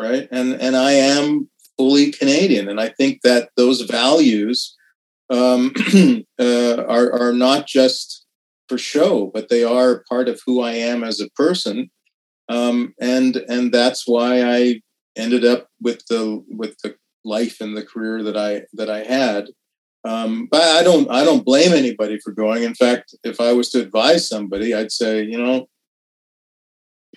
right 0.00 0.28
and 0.30 0.54
and 0.54 0.76
I 0.76 0.92
am 0.92 1.48
fully 1.76 2.12
Canadian 2.12 2.68
and 2.68 2.80
I 2.80 2.88
think 2.88 3.20
that 3.22 3.50
those 3.56 3.82
values 3.82 4.76
um, 5.30 5.72
uh, 6.38 6.84
are, 6.84 7.12
are 7.12 7.32
not 7.32 7.66
just 7.66 8.26
for 8.68 8.78
show, 8.78 9.30
but 9.32 9.48
they 9.48 9.64
are 9.64 10.04
part 10.08 10.28
of 10.28 10.40
who 10.44 10.60
I 10.60 10.72
am 10.72 11.04
as 11.04 11.20
a 11.20 11.30
person. 11.30 11.90
Um, 12.48 12.94
and 13.00 13.36
and 13.48 13.72
that's 13.72 14.06
why 14.06 14.42
I 14.42 14.80
ended 15.16 15.44
up 15.44 15.68
with 15.80 16.04
the 16.06 16.44
with 16.48 16.76
the 16.82 16.96
life 17.24 17.60
and 17.60 17.76
the 17.76 17.84
career 17.84 18.22
that 18.22 18.36
I 18.36 18.62
that 18.74 18.88
I 18.88 19.02
had. 19.02 19.48
Um, 20.04 20.46
but 20.48 20.62
I 20.62 20.84
don't 20.84 21.10
I 21.10 21.24
don't 21.24 21.44
blame 21.44 21.72
anybody 21.72 22.18
for 22.22 22.32
going. 22.32 22.62
In 22.62 22.74
fact, 22.74 23.14
if 23.24 23.40
I 23.40 23.52
was 23.52 23.70
to 23.70 23.80
advise 23.80 24.28
somebody, 24.28 24.74
I'd 24.74 24.92
say 24.92 25.22
you 25.22 25.38
know 25.38 25.66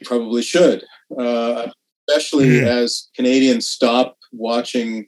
probably 0.06 0.42
should, 0.42 0.84
uh, 1.18 1.68
especially 2.08 2.48
mm. 2.48 2.64
as 2.64 3.10
Canadians 3.16 3.68
stop 3.68 4.18
watching 4.32 5.08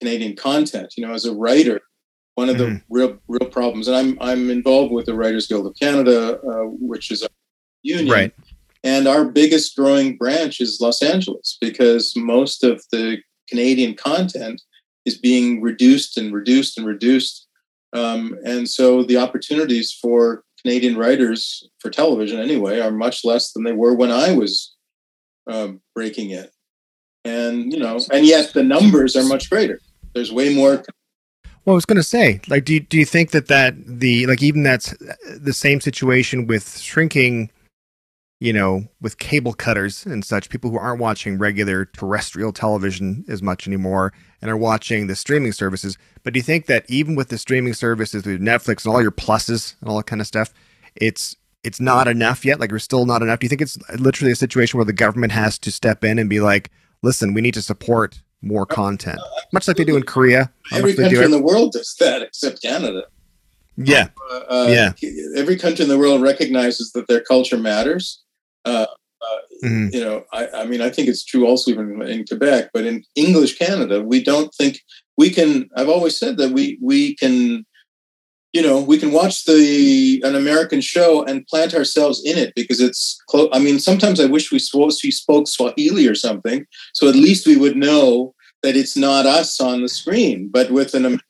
Canadian 0.00 0.36
content. 0.36 0.94
You 0.96 1.06
know, 1.06 1.12
as 1.12 1.24
a 1.24 1.34
writer, 1.34 1.80
one 2.34 2.48
of 2.48 2.58
the 2.58 2.64
mm. 2.64 2.82
real 2.88 3.18
real 3.28 3.48
problems, 3.50 3.88
and 3.88 3.96
I'm 3.96 4.18
I'm 4.20 4.50
involved 4.50 4.92
with 4.92 5.06
the 5.06 5.14
Writers 5.14 5.46
Guild 5.46 5.66
of 5.66 5.74
Canada, 5.80 6.40
uh, 6.40 6.64
which 6.64 7.10
is 7.10 7.22
a 7.22 7.28
union, 7.82 8.12
right. 8.12 8.34
And 8.84 9.06
our 9.06 9.24
biggest 9.24 9.76
growing 9.76 10.16
branch 10.16 10.60
is 10.60 10.80
Los 10.80 11.02
Angeles 11.02 11.56
because 11.60 12.14
most 12.16 12.64
of 12.64 12.82
the 12.90 13.18
Canadian 13.48 13.94
content 13.94 14.60
is 15.04 15.16
being 15.16 15.62
reduced 15.62 16.18
and 16.18 16.34
reduced 16.34 16.78
and 16.78 16.86
reduced, 16.86 17.46
um, 17.92 18.36
and 18.44 18.68
so 18.68 19.02
the 19.04 19.18
opportunities 19.18 19.92
for 19.92 20.42
Canadian 20.64 20.96
writers 20.96 21.68
for 21.80 21.90
television, 21.90 22.38
anyway, 22.38 22.80
are 22.80 22.90
much 22.90 23.24
less 23.24 23.52
than 23.52 23.64
they 23.64 23.72
were 23.72 23.94
when 23.94 24.10
I 24.10 24.32
was 24.32 24.74
um, 25.50 25.80
breaking 25.94 26.30
it. 26.30 26.50
And 27.24 27.72
you 27.72 27.78
know, 27.78 28.00
and 28.12 28.26
yet 28.26 28.52
the 28.52 28.64
numbers 28.64 29.14
are 29.16 29.24
much 29.24 29.48
greater. 29.48 29.80
There's 30.14 30.32
way 30.32 30.54
more 30.54 30.82
well, 31.64 31.74
I 31.74 31.76
was 31.76 31.86
going 31.86 31.96
to 31.96 32.02
say, 32.02 32.40
like, 32.48 32.64
do 32.64 32.74
you, 32.74 32.80
do 32.80 32.98
you 32.98 33.04
think 33.04 33.30
that 33.30 33.46
that 33.46 33.74
the 33.86 34.26
like 34.26 34.42
even 34.42 34.64
that's 34.64 34.94
the 35.38 35.52
same 35.52 35.80
situation 35.80 36.48
with 36.48 36.78
shrinking, 36.78 37.50
you 38.42 38.52
know, 38.52 38.82
with 39.00 39.18
cable 39.18 39.52
cutters 39.52 40.04
and 40.04 40.24
such, 40.24 40.48
people 40.48 40.68
who 40.68 40.76
aren't 40.76 41.00
watching 41.00 41.38
regular 41.38 41.84
terrestrial 41.84 42.52
television 42.52 43.24
as 43.28 43.40
much 43.40 43.68
anymore 43.68 44.12
and 44.40 44.50
are 44.50 44.56
watching 44.56 45.06
the 45.06 45.14
streaming 45.14 45.52
services. 45.52 45.96
But 46.24 46.32
do 46.32 46.40
you 46.40 46.42
think 46.42 46.66
that 46.66 46.84
even 46.88 47.14
with 47.14 47.28
the 47.28 47.38
streaming 47.38 47.72
services, 47.72 48.26
with 48.26 48.40
Netflix 48.40 48.84
and 48.84 48.92
all 48.92 49.00
your 49.00 49.12
pluses 49.12 49.76
and 49.80 49.88
all 49.88 49.96
that 49.98 50.06
kind 50.06 50.20
of 50.20 50.26
stuff, 50.26 50.52
it's 50.96 51.36
it's 51.62 51.78
not 51.78 52.08
enough 52.08 52.44
yet? 52.44 52.58
Like, 52.58 52.72
we're 52.72 52.80
still 52.80 53.06
not 53.06 53.22
enough. 53.22 53.38
Do 53.38 53.44
you 53.44 53.48
think 53.48 53.62
it's 53.62 53.78
literally 53.96 54.32
a 54.32 54.36
situation 54.36 54.76
where 54.76 54.84
the 54.84 54.92
government 54.92 55.32
has 55.32 55.56
to 55.60 55.70
step 55.70 56.02
in 56.02 56.18
and 56.18 56.28
be 56.28 56.40
like, 56.40 56.68
listen, 57.02 57.34
we 57.34 57.42
need 57.42 57.54
to 57.54 57.62
support 57.62 58.22
more 58.42 58.66
content, 58.66 59.20
much 59.52 59.68
like 59.68 59.76
they 59.76 59.84
do 59.84 59.96
in 59.96 60.02
Korea. 60.02 60.50
Every 60.72 60.96
country 60.96 61.24
in 61.24 61.30
the 61.30 61.40
world 61.40 61.74
does 61.74 61.94
that, 62.00 62.22
except 62.22 62.60
Canada. 62.60 63.04
Yeah, 63.76 64.08
uh, 64.30 64.34
uh, 64.48 64.66
yeah. 64.68 64.92
Every 65.36 65.56
country 65.56 65.84
in 65.84 65.88
the 65.88 65.96
world 65.96 66.22
recognizes 66.22 66.90
that 66.92 67.06
their 67.06 67.20
culture 67.20 67.56
matters. 67.56 68.21
Uh, 68.64 68.86
uh, 69.22 69.66
mm-hmm. 69.66 69.88
You 69.92 70.00
know, 70.00 70.24
I, 70.32 70.48
I, 70.48 70.64
mean, 70.64 70.80
I 70.80 70.90
think 70.90 71.08
it's 71.08 71.24
true 71.24 71.46
also 71.46 71.70
even 71.70 72.02
in 72.02 72.24
Quebec, 72.26 72.70
but 72.74 72.84
in 72.86 73.04
English 73.14 73.56
Canada, 73.56 74.02
we 74.02 74.22
don't 74.22 74.52
think 74.54 74.80
we 75.16 75.30
can. 75.30 75.68
I've 75.76 75.88
always 75.88 76.18
said 76.18 76.36
that 76.38 76.50
we 76.50 76.78
we 76.80 77.14
can 77.16 77.64
you 78.52 78.60
know 78.60 78.80
we 78.80 78.98
can 78.98 79.12
watch 79.12 79.44
the 79.44 80.20
an 80.24 80.34
american 80.34 80.80
show 80.80 81.24
and 81.24 81.46
plant 81.46 81.74
ourselves 81.74 82.22
in 82.24 82.36
it 82.38 82.52
because 82.54 82.80
it's 82.80 83.20
close 83.28 83.48
i 83.52 83.58
mean 83.58 83.78
sometimes 83.78 84.20
i 84.20 84.26
wish 84.26 84.52
we 84.52 84.58
spoke, 84.58 84.92
we 85.02 85.10
spoke 85.10 85.48
swahili 85.48 86.06
or 86.06 86.14
something 86.14 86.66
so 86.92 87.08
at 87.08 87.14
least 87.14 87.46
we 87.46 87.56
would 87.56 87.76
know 87.76 88.34
that 88.62 88.76
it's 88.76 88.96
not 88.96 89.26
us 89.26 89.60
on 89.60 89.82
the 89.82 89.88
screen 89.88 90.48
but 90.52 90.70
with 90.70 90.94
an 90.94 91.06
american 91.06 91.26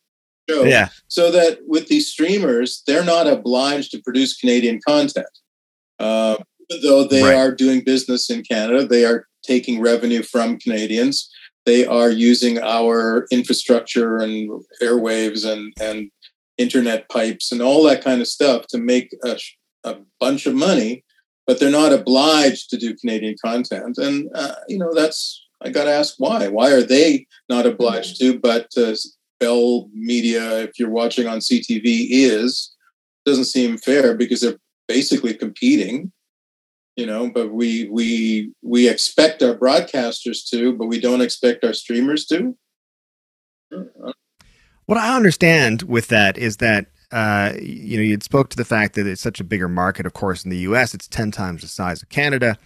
show 0.51 0.65
yeah 0.65 0.89
so 1.09 1.31
that 1.31 1.59
with 1.67 1.89
these 1.89 2.09
streamers 2.09 2.83
they're 2.87 3.05
not 3.05 3.27
obliged 3.27 3.91
to 3.91 4.03
produce 4.03 4.37
canadian 4.37 4.81
content 4.87 5.27
uh, 5.99 6.37
though 6.83 7.05
they 7.05 7.23
right. 7.23 7.35
are 7.35 7.55
doing 7.55 7.83
business 7.85 8.31
in 8.31 8.43
canada 8.43 8.87
they 8.87 9.05
are 9.05 9.27
taking 9.45 9.81
revenue 9.81 10.23
from 10.23 10.59
canadians 10.59 11.31
they 11.65 11.87
are 11.87 12.11
using 12.11 12.59
our 12.61 13.27
infrastructure 13.31 14.17
and 14.19 14.51
airwaves 14.83 15.47
and 15.47 15.73
and 15.81 16.11
internet 16.59 17.09
pipes 17.09 17.53
and 17.53 17.63
all 17.63 17.83
that 17.85 18.05
kind 18.05 18.21
of 18.21 18.29
stuff 18.29 18.67
to 18.69 18.79
make 18.79 19.15
a, 19.25 19.39
a 19.85 19.97
bunch 20.21 20.47
of 20.47 20.55
money, 20.55 21.05
but 21.47 21.59
they're 21.59 21.71
not 21.71 21.93
obliged 21.93 22.71
to 22.71 22.77
do 22.77 22.97
Canadian 22.97 23.37
content. 23.45 23.99
And, 23.99 24.31
uh, 24.35 24.55
you 24.69 24.79
know, 24.79 24.95
that's, 24.95 25.45
I 25.63 25.71
got 25.71 25.85
to 25.85 25.93
ask 25.93 26.15
why. 26.19 26.49
Why 26.49 26.71
are 26.71 26.83
they 26.83 27.27
not 27.49 27.67
obliged 27.67 28.19
to? 28.21 28.39
But 28.39 28.69
uh, 28.77 28.95
Bell 29.41 29.89
Media, 29.93 30.63
if 30.63 30.79
you're 30.79 30.91
watching 30.91 31.27
on 31.27 31.39
CTV, 31.39 32.07
is 32.11 32.75
doesn't 33.25 33.45
seem 33.45 33.79
fair 33.79 34.17
because 34.17 34.41
they're 34.41 34.59
basically 34.89 35.35
competing 35.35 36.11
you 36.97 37.07
know 37.07 37.31
but 37.31 37.53
we 37.53 37.89
we 37.91 38.53
we 38.63 38.89
expect 38.89 39.43
our 39.43 39.55
broadcasters 39.55 40.49
to 40.49 40.73
but 40.75 40.87
we 40.87 41.01
don't 41.01 41.21
expect 41.23 41.65
our 41.65 41.73
streamers 41.73 42.27
to 42.27 42.57
what 44.87 44.99
I 44.99 45.17
understand 45.17 45.83
with 45.83 46.09
that 46.09 46.37
is 46.37 46.59
that 46.59 46.87
uh, 47.11 47.53
you 47.61 47.97
know 47.97 48.03
you 48.03 48.19
spoke 48.21 48.49
to 48.51 48.57
the 48.57 48.65
fact 48.65 48.95
that 48.95 49.07
it's 49.07 49.21
such 49.21 49.41
a 49.41 49.45
bigger 49.45 49.69
market. 49.69 50.07
Of 50.07 50.13
course, 50.13 50.45
in 50.45 50.51
the 50.51 50.59
U.S., 50.59 50.95
it's 50.95 51.09
ten 51.09 51.31
times 51.31 51.63
the 51.63 51.69
size 51.69 52.03
of 52.03 52.09
Canada. 52.09 52.59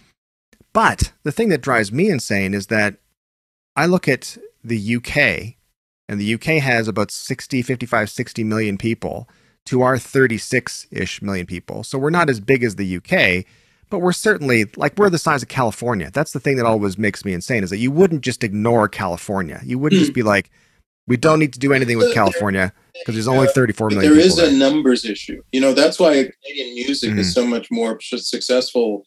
But 0.73 1.13
the 1.23 1.31
thing 1.31 1.49
that 1.49 1.61
drives 1.61 1.91
me 1.91 2.09
insane 2.09 2.53
is 2.53 2.67
that 2.67 2.97
I 3.75 3.85
look 3.85 4.07
at 4.07 4.37
the 4.63 4.95
UK, 4.95 5.55
and 6.07 6.19
the 6.19 6.33
UK 6.33 6.61
has 6.61 6.87
about 6.87 7.11
60, 7.11 7.61
55, 7.61 8.09
60 8.09 8.43
million 8.43 8.77
people 8.77 9.29
to 9.65 9.81
our 9.81 9.97
36 9.97 10.87
ish 10.91 11.21
million 11.21 11.45
people. 11.45 11.83
So 11.83 11.97
we're 11.97 12.09
not 12.09 12.29
as 12.29 12.39
big 12.39 12.63
as 12.63 12.75
the 12.75 12.97
UK, 12.97 13.45
but 13.89 13.99
we're 13.99 14.13
certainly 14.13 14.65
like 14.75 14.97
we're 14.97 15.09
the 15.09 15.17
size 15.17 15.41
of 15.41 15.49
California. 15.49 16.11
That's 16.11 16.31
the 16.31 16.39
thing 16.39 16.57
that 16.57 16.65
always 16.65 16.97
makes 16.97 17.23
me 17.23 17.33
insane 17.33 17.63
is 17.63 17.69
that 17.69 17.77
you 17.77 17.91
wouldn't 17.91 18.21
just 18.21 18.43
ignore 18.43 18.87
California. 18.87 19.61
You 19.63 19.79
wouldn't 19.79 19.99
just 19.99 20.13
be 20.13 20.23
like, 20.23 20.49
we 21.07 21.15
don't 21.15 21.39
need 21.39 21.53
to 21.53 21.59
do 21.59 21.73
anything 21.73 21.97
with 21.97 22.13
California 22.13 22.73
because 22.93 23.15
there's 23.15 23.27
only 23.27 23.47
34 23.47 23.89
million. 23.89 24.11
There 24.11 24.19
is 24.19 24.35
there. 24.35 24.49
a 24.49 24.51
numbers 24.51 25.05
issue. 25.05 25.41
You 25.51 25.61
know, 25.61 25.73
that's 25.73 25.99
why 25.99 26.29
Canadian 26.45 26.75
music 26.75 27.11
mm-hmm. 27.11 27.19
is 27.19 27.33
so 27.33 27.45
much 27.45 27.71
more 27.71 27.99
successful, 28.01 29.05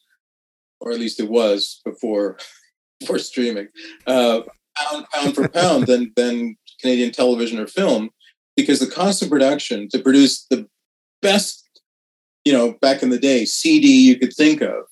or 0.81 0.93
at 0.93 0.99
least 0.99 1.21
it 1.21 1.29
was 1.29 1.81
before 1.85 2.39
before 3.01 3.19
streaming, 3.19 3.69
uh, 4.07 4.43
pound 4.77 5.07
pound 5.13 5.35
for 5.35 5.49
pound 5.49 5.87
than 5.87 6.13
than 6.17 6.57
Canadian 6.81 7.13
television 7.13 7.59
or 7.59 7.67
film, 7.67 8.11
because 8.57 8.81
the 8.81 8.87
cost 8.87 9.23
of 9.23 9.29
production 9.29 9.89
to 9.91 9.99
produce 9.99 10.47
the 10.49 10.67
best, 11.21 11.69
you 12.45 12.53
know, 12.53 12.75
back 12.81 13.03
in 13.03 13.11
the 13.11 13.19
day 13.19 13.45
CD 13.45 13.89
you 13.89 14.19
could 14.19 14.33
think 14.35 14.61
of, 14.61 14.85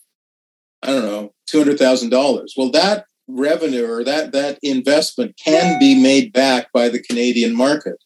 I 0.82 0.88
don't 0.88 1.04
know, 1.04 1.34
two 1.46 1.58
hundred 1.58 1.78
thousand 1.78 2.10
dollars. 2.10 2.54
Well, 2.56 2.70
that 2.72 3.06
revenue 3.26 3.90
or 3.90 4.04
that 4.04 4.32
that 4.32 4.58
investment 4.62 5.38
can 5.42 5.78
be 5.78 6.00
made 6.00 6.32
back 6.32 6.72
by 6.72 6.88
the 6.88 7.02
Canadian 7.02 7.54
market. 7.54 7.96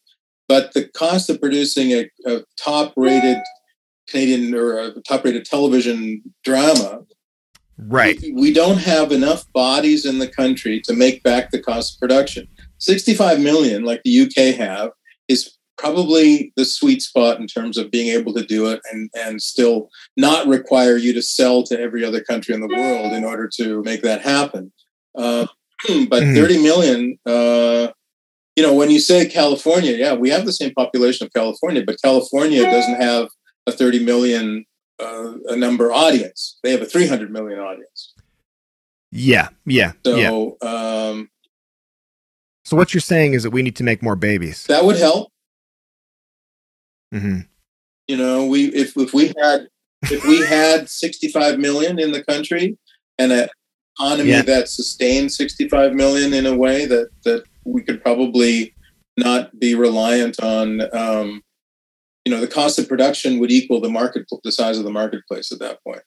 But 0.49 0.75
the 0.75 0.89
cost 0.89 1.31
of 1.31 1.41
producing 1.41 1.93
a, 1.93 2.11
a 2.27 2.43
top 2.63 2.93
rated 2.97 3.39
Canadian 4.09 4.55
or 4.55 4.79
a 4.79 5.01
top 5.03 5.25
rated 5.25 5.45
television 5.45 6.23
drama 6.45 7.03
Right. 7.79 8.21
We, 8.21 8.33
we 8.33 8.53
don't 8.53 8.79
have 8.79 9.13
enough 9.13 9.51
bodies 9.53 10.05
in 10.05 10.19
the 10.19 10.29
country 10.29 10.81
to 10.83 10.95
make 10.95 11.23
back 11.23 11.51
the 11.51 11.61
cost 11.61 11.95
of 11.95 12.01
production. 12.01 12.49
65 12.79 13.41
million, 13.41 13.85
like 13.85 14.03
the 14.05 14.21
UK 14.23 14.55
have, 14.57 14.91
is 15.29 15.57
probably 15.83 16.53
the 16.57 16.65
sweet 16.65 17.03
spot 17.03 17.41
in 17.41 17.47
terms 17.49 17.77
of 17.77 17.91
being 17.91 18.09
able 18.09 18.33
to 18.33 18.45
do 18.45 18.69
it 18.69 18.81
and, 18.93 19.11
and 19.15 19.43
still 19.43 19.89
not 20.17 20.47
require 20.47 20.97
you 20.97 21.13
to 21.13 21.21
sell 21.21 21.65
to 21.65 21.79
every 21.79 22.05
other 22.05 22.23
country 22.23 22.55
in 22.55 22.61
the 22.61 22.69
world 22.69 23.13
in 23.13 23.25
order 23.25 23.51
to 23.57 23.83
make 23.83 24.01
that 24.03 24.21
happen. 24.23 24.73
Uh, 25.19 25.47
but 26.09 26.23
Mhm. 26.23 26.35
30 26.37 26.63
million, 26.63 27.19
uh, 27.27 27.89
you 28.55 28.63
know, 28.63 28.73
when 28.75 28.91
you 28.91 29.01
say 29.01 29.27
California, 29.27 29.93
yeah, 29.97 30.15
we 30.15 30.31
have 30.31 30.47
the 30.47 30.53
same 30.53 30.73
population 30.75 31.27
of 31.27 31.33
California, 31.33 31.83
but 31.85 32.01
California 32.01 32.63
doesn't 32.63 33.01
have 33.01 33.29
a 33.67 33.73
30 33.73 34.05
million 34.05 34.65
uh, 35.01 35.33
a 35.49 35.57
number 35.57 35.91
audience. 35.93 36.61
They 36.63 36.71
have 36.71 36.83
a 36.83 36.87
300 36.87 37.33
million 37.33 37.59
audience. 37.59 38.15
Yeah. 39.11 39.49
Yeah. 39.67 39.93
yeah. 40.05 40.29
So 40.29 40.57
um, 40.63 41.29
So 42.65 42.77
what 42.77 42.95
you're 42.95 43.01
saying 43.01 43.35
is 43.35 43.43
that 43.43 43.51
we 43.51 43.63
need 43.63 43.75
to 43.77 43.83
make 43.85 44.01
more 44.01 44.15
babies. 44.15 44.65
that 44.69 44.85
would 44.85 44.97
help. 44.97 45.32
Hmm 47.13 47.41
You 48.09 48.17
know, 48.17 48.47
we 48.47 48.67
if 48.75 48.97
if 48.97 49.15
we 49.15 49.33
had 49.41 49.69
if 50.11 50.25
we 50.27 50.39
had 50.39 50.89
65 50.89 51.59
million 51.59 51.99
in 52.01 52.11
the 52.11 52.25
country 52.25 52.77
and 53.19 53.31
an 53.33 53.49
economy 53.97 54.31
Yeah. 54.31 54.43
that 54.43 54.69
sustained 54.69 55.31
65 55.31 55.93
million 55.95 56.35
in 56.35 56.47
a 56.47 56.57
way 56.57 56.87
that 56.87 57.11
that 57.25 57.45
we 57.65 57.83
could 57.83 58.03
probably 58.03 58.75
not 59.17 59.59
be 59.61 59.75
reliant 59.75 60.41
on 60.43 60.81
um, 60.97 61.43
you 62.25 62.33
know 62.33 62.41
the 62.41 62.49
cost 62.49 62.79
of 62.79 62.89
production 62.89 63.39
would 63.39 63.51
equal 63.53 63.81
the 63.81 63.91
market 63.91 64.27
the 64.43 64.53
size 64.53 64.79
of 64.79 64.85
the 64.85 64.91
marketplace 64.91 65.53
at 65.53 65.59
that 65.59 65.79
point 65.85 66.03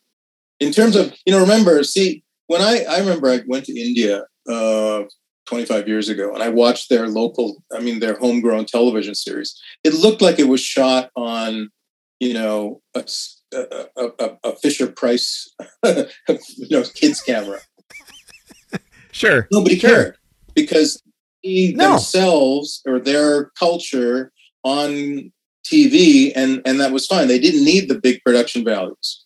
in 0.60 0.72
terms 0.72 0.96
of 0.96 1.14
you 1.26 1.32
know 1.34 1.40
remember 1.42 1.84
see 1.84 2.24
when 2.48 2.62
i 2.62 2.84
i 2.90 3.00
remember 3.00 3.30
i 3.30 3.42
went 3.48 3.66
to 3.66 3.78
india 3.80 4.24
uh 4.50 5.04
25 5.46 5.88
years 5.88 6.10
ago 6.10 6.34
and 6.34 6.42
i 6.42 6.50
watched 6.50 6.90
their 6.90 7.08
local 7.08 7.64
i 7.74 7.80
mean 7.80 8.00
their 8.00 8.18
homegrown 8.18 8.66
television 8.66 9.14
series 9.16 9.60
it 9.84 9.94
looked 9.94 10.22
like 10.22 10.40
it 10.40 10.48
was 10.48 10.62
shot 10.62 11.12
on 11.16 11.70
you 12.20 12.34
know 12.34 12.82
a 12.96 14.56
fisher 14.62 14.88
price 14.88 15.54
you 15.86 16.06
know 16.72 16.84
kids 16.96 17.22
camera 17.22 17.60
Sure. 19.12 19.48
nobody 19.50 19.78
Sure. 19.80 19.90
cared 19.90 20.18
because 20.56 21.02
they 21.44 21.72
No. 21.74 21.92
themselves 21.92 22.82
or 22.86 23.00
their 23.00 23.52
culture 23.58 24.32
on 24.64 25.32
TV 25.66 26.34
and 26.36 26.62
and 26.66 26.80
that 26.82 26.92
was 26.92 27.08
fine. 27.08 27.28
They 27.30 27.40
didn't 27.40 27.64
need 27.64 27.88
the 27.88 28.00
big 28.00 28.22
production 28.26 28.64
values. 28.66 29.24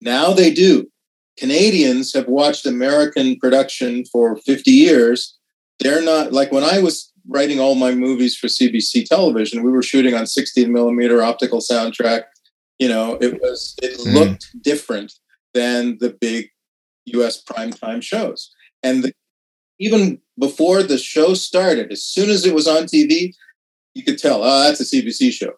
Now 0.00 0.32
they 0.32 0.50
do. 0.52 0.90
Canadians 1.38 2.14
have 2.14 2.28
watched 2.28 2.64
American 2.66 3.36
production 3.38 4.04
for 4.06 4.36
50 4.36 4.70
years. 4.70 5.35
They're 5.80 6.02
not 6.02 6.32
like 6.32 6.52
when 6.52 6.64
I 6.64 6.80
was 6.80 7.12
writing 7.28 7.58
all 7.60 7.74
my 7.74 7.94
movies 7.94 8.36
for 8.36 8.46
CBC 8.46 9.04
television, 9.06 9.62
we 9.62 9.70
were 9.70 9.82
shooting 9.82 10.14
on 10.14 10.26
16 10.26 10.72
millimeter 10.72 11.22
optical 11.22 11.60
soundtrack. 11.60 12.22
You 12.78 12.88
know, 12.88 13.18
it 13.20 13.40
was 13.40 13.74
it 13.82 13.98
Mhm. 13.98 14.14
looked 14.14 14.62
different 14.62 15.12
than 15.54 15.98
the 15.98 16.10
big 16.10 16.50
US 17.06 17.42
primetime 17.42 18.02
shows. 18.02 18.50
And 18.82 19.04
the, 19.04 19.12
even 19.78 20.20
before 20.38 20.82
the 20.82 20.98
show 20.98 21.34
started, 21.34 21.90
as 21.92 22.02
soon 22.02 22.30
as 22.30 22.44
it 22.46 22.54
was 22.54 22.66
on 22.68 22.84
TV, 22.86 23.34
you 23.94 24.02
could 24.04 24.18
tell, 24.18 24.42
oh, 24.42 24.62
that's 24.64 24.80
a 24.80 24.84
CBC 24.84 25.30
show. 25.32 25.52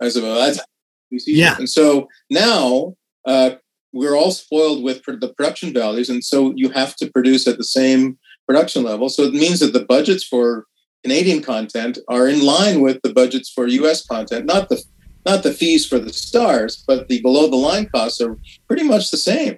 I 0.00 0.08
said, 0.08 0.22
well, 0.22 0.36
that's 0.36 0.58
a 0.58 0.64
CBC 1.12 1.24
Yeah. 1.36 1.54
show. 1.54 1.58
And 1.60 1.70
so 1.70 2.08
now 2.30 2.96
uh, 3.26 3.56
we're 3.92 4.16
all 4.16 4.30
spoiled 4.32 4.82
with 4.82 5.02
pr- 5.02 5.12
the 5.12 5.32
production 5.32 5.72
values. 5.72 6.08
And 6.10 6.22
so 6.24 6.52
you 6.56 6.68
have 6.70 6.94
to 6.96 7.10
produce 7.10 7.46
at 7.46 7.58
the 7.58 7.64
same 7.64 8.18
production 8.46 8.82
level. 8.82 9.08
So 9.08 9.22
it 9.24 9.34
means 9.34 9.60
that 9.60 9.72
the 9.72 9.84
budgets 9.84 10.24
for 10.24 10.66
Canadian 11.02 11.42
content 11.42 11.98
are 12.08 12.28
in 12.28 12.44
line 12.44 12.80
with 12.80 13.00
the 13.02 13.12
budgets 13.12 13.50
for 13.50 13.66
US 13.66 14.04
content, 14.06 14.46
not 14.46 14.68
the 14.68 14.82
not 15.26 15.42
the 15.42 15.52
fees 15.54 15.86
for 15.86 15.98
the 15.98 16.12
stars, 16.12 16.84
but 16.86 17.08
the 17.08 17.20
below 17.22 17.48
the 17.48 17.56
line 17.56 17.86
costs 17.94 18.20
are 18.20 18.36
pretty 18.68 18.82
much 18.82 19.10
the 19.10 19.16
same. 19.16 19.56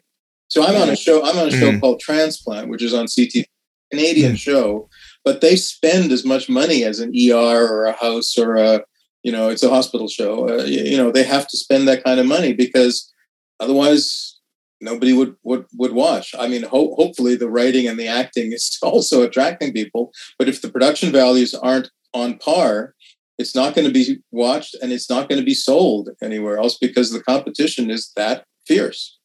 So 0.48 0.64
I'm 0.64 0.80
on 0.80 0.88
a 0.88 0.94
show. 0.96 1.24
I'm 1.24 1.36
on 1.38 1.48
a 1.48 1.50
show 1.50 1.72
Mhm. 1.72 1.80
called 1.80 1.98
Transplant, 1.98 2.68
which 2.68 2.82
is 2.82 2.94
on 2.94 3.08
CT, 3.08 3.46
Canadian 3.90 4.34
Mhm. 4.34 4.38
show, 4.38 4.88
but 5.24 5.40
they 5.40 5.56
spend 5.56 6.12
as 6.12 6.24
much 6.24 6.48
money 6.48 6.84
as 6.84 7.00
an 7.00 7.10
ER 7.14 7.66
or 7.66 7.84
a 7.86 7.92
house 7.92 8.38
or 8.38 8.54
a 8.54 8.84
you 9.24 9.32
know 9.32 9.48
it's 9.48 9.64
a 9.64 9.68
hospital 9.68 10.06
show. 10.08 10.48
Uh, 10.48 10.62
you, 10.64 10.82
you 10.84 10.96
know 10.96 11.10
they 11.10 11.24
have 11.24 11.48
to 11.48 11.56
spend 11.56 11.88
that 11.88 12.04
kind 12.04 12.20
of 12.20 12.26
money 12.26 12.52
because 12.52 13.12
otherwise 13.58 14.35
nobody 14.80 15.12
would 15.12 15.36
would 15.42 15.66
would 15.74 15.92
watch. 15.92 16.34
I 16.38 16.48
mean, 16.48 16.62
ho- 16.62 16.94
hopefully 16.96 17.36
the 17.36 17.50
writing 17.50 17.86
and 17.86 17.98
the 17.98 18.08
acting 18.08 18.52
is 18.52 18.78
also 18.82 19.22
attracting 19.22 19.72
people, 19.72 20.12
but 20.38 20.48
if 20.48 20.62
the 20.62 20.70
production 20.70 21.12
values 21.12 21.54
aren't 21.54 21.90
on 22.14 22.38
par, 22.38 22.94
it's 23.38 23.54
not 23.54 23.74
going 23.74 23.86
to 23.86 23.92
be 23.92 24.18
watched 24.30 24.74
and 24.80 24.92
it's 24.92 25.10
not 25.10 25.28
going 25.28 25.40
to 25.40 25.44
be 25.44 25.54
sold 25.54 26.10
anywhere 26.22 26.58
else 26.58 26.78
because 26.78 27.10
the 27.10 27.22
competition 27.22 27.90
is 27.90 28.12
that 28.16 28.44
fierce 28.66 29.18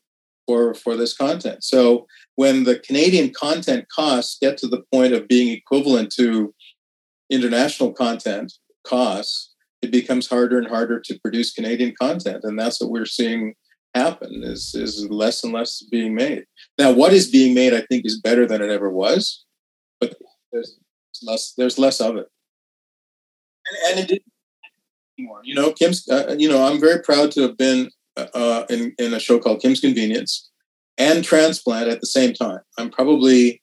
for 0.48 0.74
for 0.74 0.96
this 0.96 1.16
content. 1.16 1.64
So 1.64 2.08
when 2.36 2.64
the 2.64 2.80
Canadian 2.80 3.32
content 3.34 3.86
costs 3.94 4.38
get 4.42 4.58
to 4.60 4.68
the 4.68 4.84
point 4.92 5.14
of 5.14 5.28
being 5.28 5.50
equivalent 5.50 6.12
to 6.14 6.54
international 7.30 7.94
content 7.94 8.54
costs, 8.84 9.54
it 9.82 9.92
becomes 9.92 10.28
harder 10.28 10.58
and 10.58 10.68
harder 10.68 11.00
to 11.00 11.20
produce 11.20 11.54
Canadian 11.54 11.94
content, 12.00 12.44
and 12.44 12.60
that's 12.60 12.80
what 12.82 12.92
we're 12.92 13.06
seeing 13.06 13.56
happen. 13.94 14.44
Is 14.44 14.74
is 14.76 15.10
less 15.10 15.44
and 15.44 15.54
less 15.54 15.82
being 15.82 16.16
made 16.16 16.46
now. 16.78 16.92
What 16.92 17.14
is 17.14 17.30
being 17.30 17.54
made, 17.54 17.74
I 17.74 17.82
think, 17.82 18.06
is 18.06 18.20
better 18.20 18.46
than 18.46 18.62
it 18.62 18.70
ever 18.70 18.90
was, 18.90 19.46
but 20.00 20.16
there's 20.52 20.78
less 21.24 21.54
there's 21.58 21.78
less 21.78 22.00
of 22.00 22.16
it, 22.18 22.28
and, 23.68 23.92
and 23.92 24.00
it 24.00 24.08
didn't 24.08 24.32
anymore. 25.18 25.42
You 25.44 25.56
know, 25.56 25.72
Kim's. 25.72 26.08
Uh, 26.08 26.36
you 26.38 26.50
know, 26.50 26.66
I'm 26.66 26.80
very 26.80 27.02
proud 27.02 27.32
to 27.32 27.42
have 27.42 27.58
been 27.58 27.90
uh, 28.18 28.66
in 28.70 28.94
in 28.98 29.14
a 29.14 29.20
show 29.20 29.40
called 29.40 29.62
Kim's 29.62 29.80
Convenience 29.80 30.50
and 30.98 31.24
Transplant 31.24 31.90
at 31.90 32.02
the 32.02 32.08
same 32.08 32.34
time. 32.34 32.60
I'm 32.78 32.90
probably, 32.90 33.62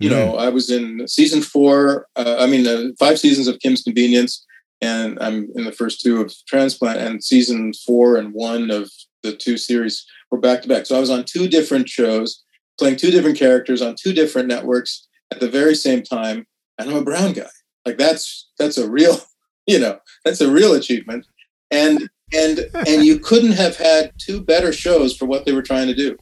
you 0.00 0.10
know, 0.10 0.36
I 0.36 0.48
was 0.48 0.70
in 0.70 1.06
season 1.06 1.42
four. 1.42 2.06
Uh, 2.16 2.36
I 2.38 2.46
mean, 2.46 2.66
uh, 2.66 2.90
five 2.98 3.18
seasons 3.18 3.48
of 3.48 3.58
Kim's 3.60 3.82
Convenience, 3.82 4.44
and 4.80 5.18
I'm 5.20 5.48
in 5.54 5.64
the 5.64 5.72
first 5.72 6.00
two 6.00 6.20
of 6.20 6.32
Transplant, 6.46 6.98
and 7.00 7.22
season 7.22 7.72
four 7.86 8.16
and 8.16 8.32
one 8.32 8.70
of 8.70 8.90
the 9.22 9.34
two 9.34 9.56
series 9.56 10.06
were 10.30 10.38
back 10.38 10.62
to 10.62 10.68
back. 10.68 10.86
So 10.86 10.96
I 10.96 11.00
was 11.00 11.10
on 11.10 11.24
two 11.24 11.48
different 11.48 11.88
shows, 11.88 12.42
playing 12.78 12.96
two 12.96 13.10
different 13.10 13.38
characters 13.38 13.82
on 13.82 13.96
two 14.00 14.12
different 14.12 14.48
networks 14.48 15.06
at 15.32 15.40
the 15.40 15.48
very 15.48 15.74
same 15.74 16.02
time, 16.02 16.46
and 16.78 16.90
I'm 16.90 16.96
a 16.96 17.02
brown 17.04 17.32
guy. 17.32 17.50
Like 17.84 17.98
that's 17.98 18.48
that's 18.58 18.78
a 18.78 18.88
real, 18.88 19.16
you 19.66 19.78
know, 19.78 19.98
that's 20.24 20.40
a 20.40 20.50
real 20.50 20.74
achievement. 20.74 21.26
And 21.70 22.08
and 22.32 22.60
and 22.86 23.04
you 23.04 23.18
couldn't 23.18 23.52
have 23.52 23.76
had 23.76 24.12
two 24.18 24.40
better 24.42 24.72
shows 24.72 25.16
for 25.16 25.26
what 25.26 25.44
they 25.44 25.52
were 25.52 25.62
trying 25.62 25.88
to 25.88 25.94
do. 25.94 26.16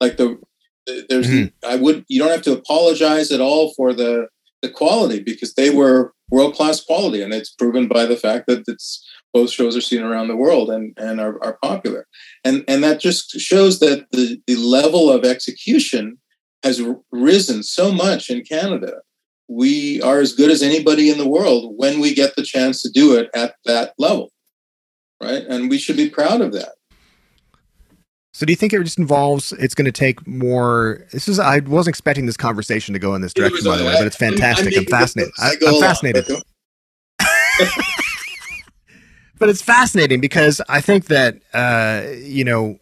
Like 0.00 0.16
the 0.16 0.38
there's 1.08 1.28
Mhm. 1.28 1.52
I 1.64 1.76
would 1.76 2.04
you 2.08 2.18
don't 2.20 2.30
have 2.32 2.42
to 2.42 2.52
apologize 2.52 3.30
at 3.30 3.40
all 3.40 3.72
for 3.74 3.92
the 3.92 4.26
the 4.62 4.70
quality 4.70 5.20
because 5.20 5.54
they 5.54 5.70
were 5.70 6.12
world 6.30 6.54
class 6.54 6.82
quality 6.82 7.22
and 7.22 7.34
it's 7.34 7.52
proven 7.52 7.88
by 7.88 8.06
the 8.06 8.16
fact 8.16 8.46
that 8.46 8.64
it's 8.66 9.06
both 9.34 9.50
shows 9.50 9.76
are 9.76 9.82
seen 9.82 10.02
around 10.02 10.28
the 10.28 10.36
world 10.36 10.70
and 10.70 10.94
and 10.96 11.20
are, 11.20 11.42
are 11.42 11.58
popular. 11.62 12.06
And 12.44 12.64
and 12.68 12.82
that 12.84 13.00
just 13.00 13.30
shows 13.40 13.80
that 13.80 14.10
the 14.12 14.40
the 14.46 14.56
level 14.56 15.10
of 15.10 15.24
execution 15.24 16.18
has 16.62 16.80
risen 17.10 17.62
so 17.62 17.92
much 17.92 18.30
in 18.30 18.42
Canada. 18.42 18.98
We 19.48 20.00
are 20.02 20.20
as 20.20 20.32
good 20.32 20.50
as 20.50 20.62
anybody 20.62 21.10
in 21.10 21.18
the 21.18 21.28
world 21.28 21.74
when 21.76 22.00
we 22.00 22.14
get 22.14 22.36
the 22.36 22.42
chance 22.42 22.80
to 22.82 22.90
do 22.90 23.16
it 23.16 23.28
at 23.34 23.56
that 23.64 23.92
level 23.98 24.30
right? 25.22 25.44
And 25.48 25.70
we 25.70 25.78
should 25.78 25.96
be 25.96 26.10
proud 26.10 26.40
of 26.40 26.52
that 26.52 26.72
So 28.34 28.46
do 28.46 28.52
you 28.52 28.56
think 28.56 28.72
it 28.72 28.82
just 28.82 28.98
involves 28.98 29.52
it's 29.52 29.74
going 29.74 29.84
to 29.84 29.92
take 29.92 30.26
more 30.26 31.06
this 31.12 31.28
is 31.28 31.38
I 31.38 31.60
wasn't 31.60 31.92
expecting 31.92 32.26
this 32.26 32.36
conversation 32.36 32.94
to 32.94 32.98
go 32.98 33.14
in 33.14 33.20
this 33.20 33.34
direction 33.34 33.64
by 33.64 33.76
the 33.76 33.84
way, 33.84 33.92
but 33.92 34.06
it's 34.06 34.16
fantastic. 34.16 34.76
I'm, 34.76 34.86
fascinated. 34.86 35.32
I, 35.38 35.52
I'm 35.66 35.80
fascinated. 35.80 36.26
but 39.38 39.48
it's 39.48 39.60
fascinating 39.60 40.20
because 40.20 40.62
I 40.68 40.80
think 40.80 41.06
that 41.06 41.42
uh, 41.52 42.04
you 42.22 42.44
know, 42.44 42.78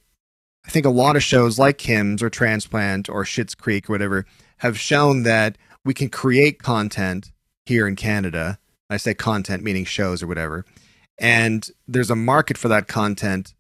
I 0.64 0.70
think 0.70 0.86
a 0.86 0.90
lot 0.90 1.16
of 1.16 1.22
shows 1.24 1.58
like 1.58 1.78
Kim's 1.78 2.22
or 2.22 2.30
Transplant 2.30 3.08
or 3.08 3.24
Schitt's 3.24 3.56
Creek 3.56 3.90
or 3.90 3.94
whatever 3.94 4.26
have 4.58 4.78
shown 4.78 5.24
that 5.24 5.58
we 5.84 5.94
can 5.94 6.08
create 6.08 6.62
content 6.62 7.32
here 7.66 7.88
in 7.88 7.96
Canada. 7.96 8.58
I 8.88 8.98
say 8.98 9.14
content 9.14 9.64
meaning 9.64 9.84
shows 9.84 10.22
or 10.22 10.26
whatever, 10.26 10.64
and 11.18 11.68
there's 11.88 12.10
a 12.10 12.16
market 12.16 12.56
for 12.56 12.68
that 12.68 12.86
content 12.86 13.54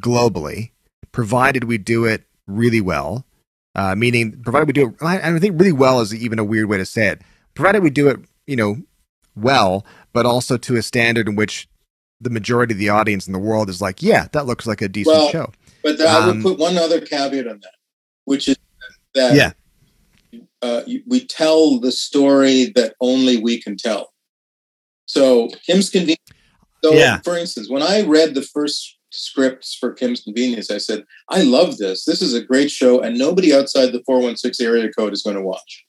globally, 0.00 0.70
provided 1.16 1.64
we 1.64 1.78
do 1.78 2.04
it 2.04 2.24
really 2.46 2.82
well. 2.82 3.24
Uh, 3.74 3.94
meaning, 3.94 4.38
provided 4.42 4.66
we 4.66 4.72
do 4.74 4.88
it, 4.88 4.94
I 5.00 5.18
I 5.34 5.38
think 5.38 5.58
really 5.58 5.72
well 5.72 6.00
is 6.02 6.14
even 6.14 6.38
a 6.38 6.44
weird 6.44 6.68
way 6.68 6.76
to 6.76 6.84
say 6.84 7.08
it. 7.08 7.22
Provided 7.54 7.82
we 7.82 7.88
do 7.88 8.08
it, 8.08 8.20
you 8.46 8.54
know, 8.54 8.76
well, 9.34 9.86
but 10.12 10.26
also 10.26 10.58
to 10.58 10.76
a 10.76 10.82
standard 10.82 11.26
in 11.26 11.34
which 11.34 11.68
the 12.20 12.28
majority 12.28 12.74
of 12.74 12.78
the 12.78 12.90
audience 12.90 13.26
in 13.26 13.32
the 13.32 13.38
world 13.38 13.70
is 13.70 13.80
like, 13.80 14.02
yeah, 14.02 14.28
that 14.32 14.44
looks 14.44 14.66
like 14.66 14.82
a 14.82 14.88
decent 14.88 15.16
Well, 15.16 15.30
show. 15.30 15.52
but 15.82 15.98
I 16.02 16.26
would 16.26 16.36
Um, 16.36 16.42
put 16.42 16.58
one 16.58 16.76
other 16.76 17.00
caveat 17.00 17.46
on 17.48 17.60
that 17.60 17.72
which 18.26 18.48
is 18.48 18.56
that 19.14 19.34
Yeah. 19.34 19.52
uh, 20.60 20.82
we 21.06 21.24
tell 21.24 21.80
the 21.80 21.92
story 21.92 22.72
that 22.74 22.94
only 23.00 23.38
we 23.38 23.60
can 23.62 23.76
tell. 23.78 24.12
So 25.06 25.48
Kim's 25.64 25.88
Convenience. 25.88 26.20
So, 26.84 26.92
Yeah. 26.92 27.20
for 27.24 27.38
instance, 27.38 27.70
when 27.70 27.82
I 27.82 28.02
read 28.02 28.34
the 28.34 28.42
first 28.42 28.95
scripts 29.16 29.74
for 29.74 29.92
Kim's 29.92 30.20
Convenience, 30.22 30.70
I 30.70 30.78
said, 30.78 31.04
I 31.30 31.42
love 31.42 31.78
this. 31.78 32.04
This 32.04 32.22
is 32.22 32.34
a 32.34 32.44
great 32.44 32.70
show, 32.70 33.00
and 33.00 33.18
nobody 33.18 33.54
outside 33.54 33.92
the 33.92 34.02
416 34.06 34.66
area 34.66 34.90
code 34.92 35.12
is 35.12 35.22
going 35.22 35.36
to 35.36 35.42
watch. 35.42 35.84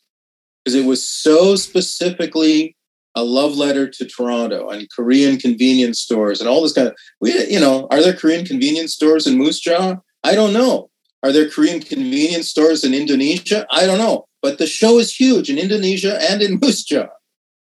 Because 0.63 0.75
it 0.75 0.85
was 0.85 1.07
so 1.07 1.55
specifically 1.55 2.75
a 3.15 3.23
love 3.23 3.55
letter 3.55 3.89
to 3.89 4.05
Toronto 4.05 4.69
and 4.69 4.87
Korean 4.95 5.37
convenience 5.37 5.99
stores 5.99 6.39
and 6.39 6.47
all 6.47 6.61
this 6.61 6.73
kind 6.73 6.87
of 6.87 6.95
we 7.19 7.31
you 7.47 7.59
know, 7.59 7.87
are 7.89 8.01
there 8.01 8.13
Korean 8.13 8.45
convenience 8.45 8.93
stores 8.93 9.25
in 9.25 9.37
Moose 9.37 9.59
Jaw? 9.59 9.95
I 10.23 10.35
don't 10.35 10.53
know. 10.53 10.89
Are 11.23 11.31
there 11.31 11.49
Korean 11.49 11.79
convenience 11.79 12.49
stores 12.49 12.83
in 12.83 12.93
Indonesia? 12.93 13.65
I 13.71 13.87
don't 13.87 13.97
know. 13.97 14.27
But 14.43 14.59
the 14.59 14.67
show 14.67 14.99
is 14.99 15.15
huge 15.15 15.49
in 15.49 15.57
Indonesia 15.57 16.19
and 16.29 16.41
in 16.43 16.59
Moose 16.61 16.83
Jaw 16.83 17.07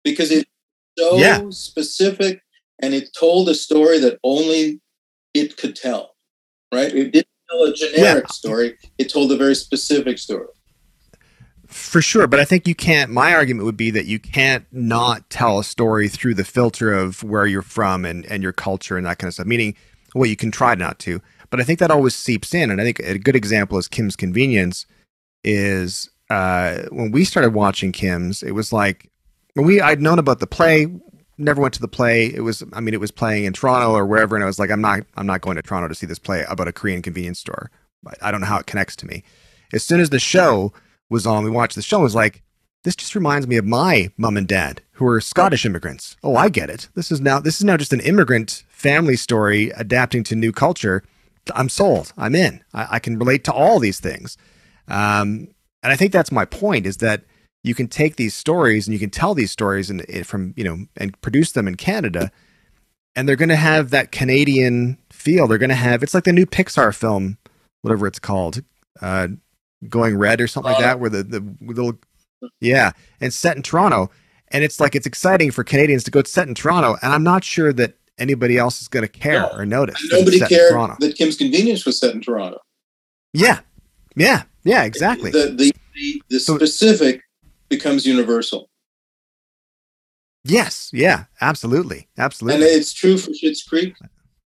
because 0.03 0.31
it's 0.31 0.49
so 0.97 1.17
Yeah. 1.17 1.49
specific 1.51 2.41
and 2.81 2.93
it 2.93 3.09
told 3.17 3.47
a 3.47 3.55
story 3.55 3.99
that 3.99 4.19
only 4.23 4.81
it 5.33 5.57
could 5.57 5.75
tell. 5.75 6.15
Right? 6.73 6.93
It 6.93 7.11
didn't 7.11 7.27
tell 7.49 7.63
a 7.63 7.73
generic 7.73 8.29
story. 8.29 8.77
It 8.97 9.11
told 9.11 9.31
a 9.31 9.37
very 9.37 9.55
specific 9.55 10.17
story. 10.17 10.47
For 11.67 12.01
sure, 12.03 12.27
but 12.27 12.39
I 12.39 12.45
think 12.45 12.67
you 12.67 12.75
can't. 12.75 13.09
My 13.09 13.33
argument 13.33 13.65
would 13.65 13.77
be 13.77 13.89
that 13.91 14.05
you 14.05 14.19
can't 14.19 14.65
not 14.71 15.27
tell 15.31 15.57
a 15.57 15.63
story 15.63 16.07
through 16.07 16.35
the 16.35 16.43
filter 16.43 16.93
of 16.93 17.23
where 17.23 17.47
you're 17.47 17.63
from 17.63 18.05
and, 18.05 18.25
and 18.27 18.43
your 18.43 18.53
culture 18.53 18.95
and 18.95 19.07
that 19.07 19.17
kind 19.17 19.27
of 19.27 19.33
stuff. 19.33 19.47
Meaning, 19.47 19.75
well, 20.13 20.27
you 20.27 20.35
can 20.35 20.51
try 20.51 20.75
not 20.75 20.99
to, 20.99 21.19
but 21.49 21.59
I 21.59 21.63
think 21.63 21.79
that 21.79 21.89
always 21.89 22.13
seeps 22.13 22.53
in. 22.53 22.69
And 22.69 22.79
I 22.79 22.83
think 22.83 22.99
a 22.99 23.17
good 23.17 23.35
example 23.35 23.79
is 23.79 23.87
Kim's 23.87 24.15
Convenience. 24.15 24.85
Is 25.43 26.09
uh, 26.29 26.83
when 26.91 27.11
we 27.11 27.25
started 27.25 27.55
watching 27.55 27.91
Kim's, 27.91 28.43
it 28.43 28.51
was 28.51 28.71
like 28.71 29.11
when 29.55 29.65
we 29.65 29.81
I'd 29.81 30.01
known 30.01 30.19
about 30.19 30.39
the 30.39 30.47
play, 30.47 30.85
never 31.37 31.61
went 31.61 31.73
to 31.75 31.81
the 31.81 31.87
play. 31.87 32.25
It 32.25 32.41
was 32.41 32.63
I 32.73 32.79
mean 32.79 32.93
it 32.93 32.99
was 32.99 33.11
playing 33.11 33.45
in 33.45 33.53
Toronto 33.53 33.93
or 33.93 34.05
wherever, 34.05 34.35
and 34.35 34.43
I 34.43 34.47
was 34.47 34.59
like 34.59 34.71
I'm 34.71 34.81
not 34.81 35.01
I'm 35.15 35.27
not 35.27 35.41
going 35.41 35.55
to 35.55 35.61
Toronto 35.61 35.87
to 35.87 35.95
see 35.95 36.05
this 36.05 36.19
play 36.19 36.45
about 36.49 36.67
a 36.67 36.73
Korean 36.73 37.01
convenience 37.01 37.39
store. 37.39 37.71
I 38.21 38.31
don't 38.31 38.41
know 38.41 38.47
how 38.47 38.59
it 38.59 38.65
connects 38.65 38.95
to 38.97 39.07
me. 39.07 39.23
As 39.71 39.83
soon 39.83 39.99
as 39.99 40.09
the 40.09 40.19
show 40.19 40.73
was 41.09 41.25
on, 41.25 41.43
we 41.43 41.49
watched 41.49 41.75
the 41.75 41.81
show. 41.81 41.97
and 41.97 42.03
was 42.03 42.15
like, 42.15 42.43
this 42.83 42.95
just 42.95 43.15
reminds 43.15 43.47
me 43.47 43.55
of 43.55 43.65
my 43.65 44.11
mom 44.17 44.35
and 44.35 44.47
dad, 44.47 44.81
who 44.93 45.07
are 45.07 45.21
Scottish 45.21 45.65
immigrants. 45.65 46.17
Oh, 46.21 46.35
I 46.35 46.49
get 46.49 46.69
it. 46.69 46.89
This 46.95 47.11
is 47.11 47.21
now 47.21 47.39
this 47.39 47.57
is 47.57 47.63
now 47.63 47.77
just 47.77 47.93
an 47.93 48.01
immigrant 48.01 48.63
family 48.69 49.15
story 49.15 49.69
adapting 49.71 50.23
to 50.25 50.35
new 50.35 50.51
culture. 50.51 51.03
I'm 51.55 51.69
sold. 51.69 52.13
I'm 52.17 52.35
in. 52.35 52.63
I, 52.73 52.87
I 52.91 52.99
can 52.99 53.17
relate 53.17 53.43
to 53.45 53.53
all 53.53 53.79
these 53.79 53.99
things, 53.99 54.37
um, 54.87 55.47
and 55.81 55.91
I 55.91 55.95
think 55.95 56.11
that's 56.11 56.31
my 56.31 56.45
point. 56.45 56.85
Is 56.85 56.97
that 56.97 57.23
you 57.63 57.73
can 57.73 57.87
take 57.87 58.15
these 58.17 58.33
stories 58.33 58.87
and 58.87 58.93
you 58.93 58.99
can 58.99 59.09
tell 59.09 59.33
these 59.33 59.51
stories 59.51 59.89
and 59.89 60.05
from 60.27 60.53
you 60.57 60.63
know 60.63 60.85
and 60.97 61.19
produce 61.21 61.51
them 61.53 61.67
in 61.67 61.75
Canada, 61.75 62.31
and 63.15 63.27
they're 63.27 63.35
going 63.35 63.49
to 63.49 63.55
have 63.55 63.89
that 63.91 64.11
Canadian 64.11 64.97
feel. 65.11 65.47
They're 65.47 65.57
going 65.57 65.69
to 65.69 65.75
have 65.75 66.03
it's 66.03 66.13
like 66.13 66.23
the 66.25 66.33
new 66.33 66.45
Pixar 66.45 66.93
film, 66.95 67.37
whatever 67.81 68.05
it's 68.07 68.19
called. 68.19 68.61
Uh, 69.01 69.27
going 69.89 70.15
red 70.17 70.39
or 70.39 70.47
something 70.47 70.71
like 70.71 70.81
that 70.81 70.99
where 71.01 71.09
the 71.09 71.23
the 71.23 71.43
little 71.59 71.93
yeah 72.61 72.91
and 73.19 73.33
set 73.33 73.57
in 73.57 73.61
toronto 73.61 74.09
and 74.51 74.63
it's 74.63 74.79
like 74.79 74.95
it's 74.95 75.05
exciting 75.05 75.51
for 75.51 75.61
canadians 75.61 76.05
to 76.05 76.11
go 76.11 76.23
set 76.23 76.47
in 76.47 76.55
toronto 76.55 76.95
and 77.01 77.11
i'm 77.11 77.23
not 77.23 77.43
sure 77.43 77.73
that 77.73 77.95
anybody 78.17 78.57
else 78.57 78.81
is 78.81 78.87
going 78.87 79.01
to 79.05 79.09
care 79.11 79.41
No. 79.41 79.49
or 79.53 79.65
notice 79.65 79.99
And 80.01 80.11
that 80.11 80.15
it's 80.27 80.39
nobody 80.39 80.55
cared 80.55 80.99
that 81.01 81.15
Kim's 81.17 81.35
Convenience 81.35 81.85
was 81.85 81.99
set 81.99 82.13
in 82.15 82.21
Toronto. 82.21 82.59
yeah 83.33 83.59
yeah 84.15 84.43
yeah 84.63 84.83
exactly 84.83 85.31
The 85.31 85.47
the 85.57 85.73
the, 85.95 86.23
the 86.29 86.39
So- 86.39 86.55
specific 86.55 87.21
becomes 87.75 88.01
universal. 88.15 88.61
yes 90.45 90.89
yeah 90.93 91.19
absolutely 91.41 92.07
Absolutely. 92.17 92.55
And 92.55 92.63
it's 92.77 92.93
true 92.93 93.17
for 93.17 93.31
Schitt's 93.31 93.63
Creek. 93.63 93.93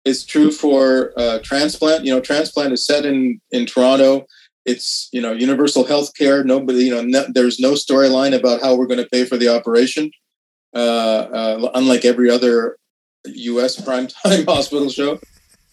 It's 0.04 0.24
true 0.24 0.50
for 0.52 1.12
uh, 1.16 1.38
transplant. 1.42 2.04
You 2.04 2.12
know, 2.14 2.20
transplant 2.20 2.72
is 2.72 2.86
set 2.86 3.04
in 3.04 3.40
in 3.50 3.66
Toronto. 3.66 4.26
It's 4.72 5.08
you 5.12 5.20
know 5.24 5.32
universal 5.32 5.84
health 5.92 6.10
care. 6.20 6.44
Nobody, 6.44 6.84
you 6.88 6.94
know, 6.94 7.02
no, 7.02 7.24
there's 7.36 7.58
no 7.58 7.72
storyline 7.72 8.34
about 8.40 8.60
how 8.62 8.70
we're 8.76 8.86
going 8.92 9.02
to 9.04 9.08
pay 9.16 9.24
for 9.24 9.36
the 9.36 9.48
operation. 9.48 10.10
Uh, 10.74 11.22
uh, 11.38 11.70
unlike 11.74 12.04
every 12.04 12.28
other 12.36 12.76
U.S. 13.50 13.80
primetime 13.80 14.44
hospital 14.54 14.88
show, 14.90 15.18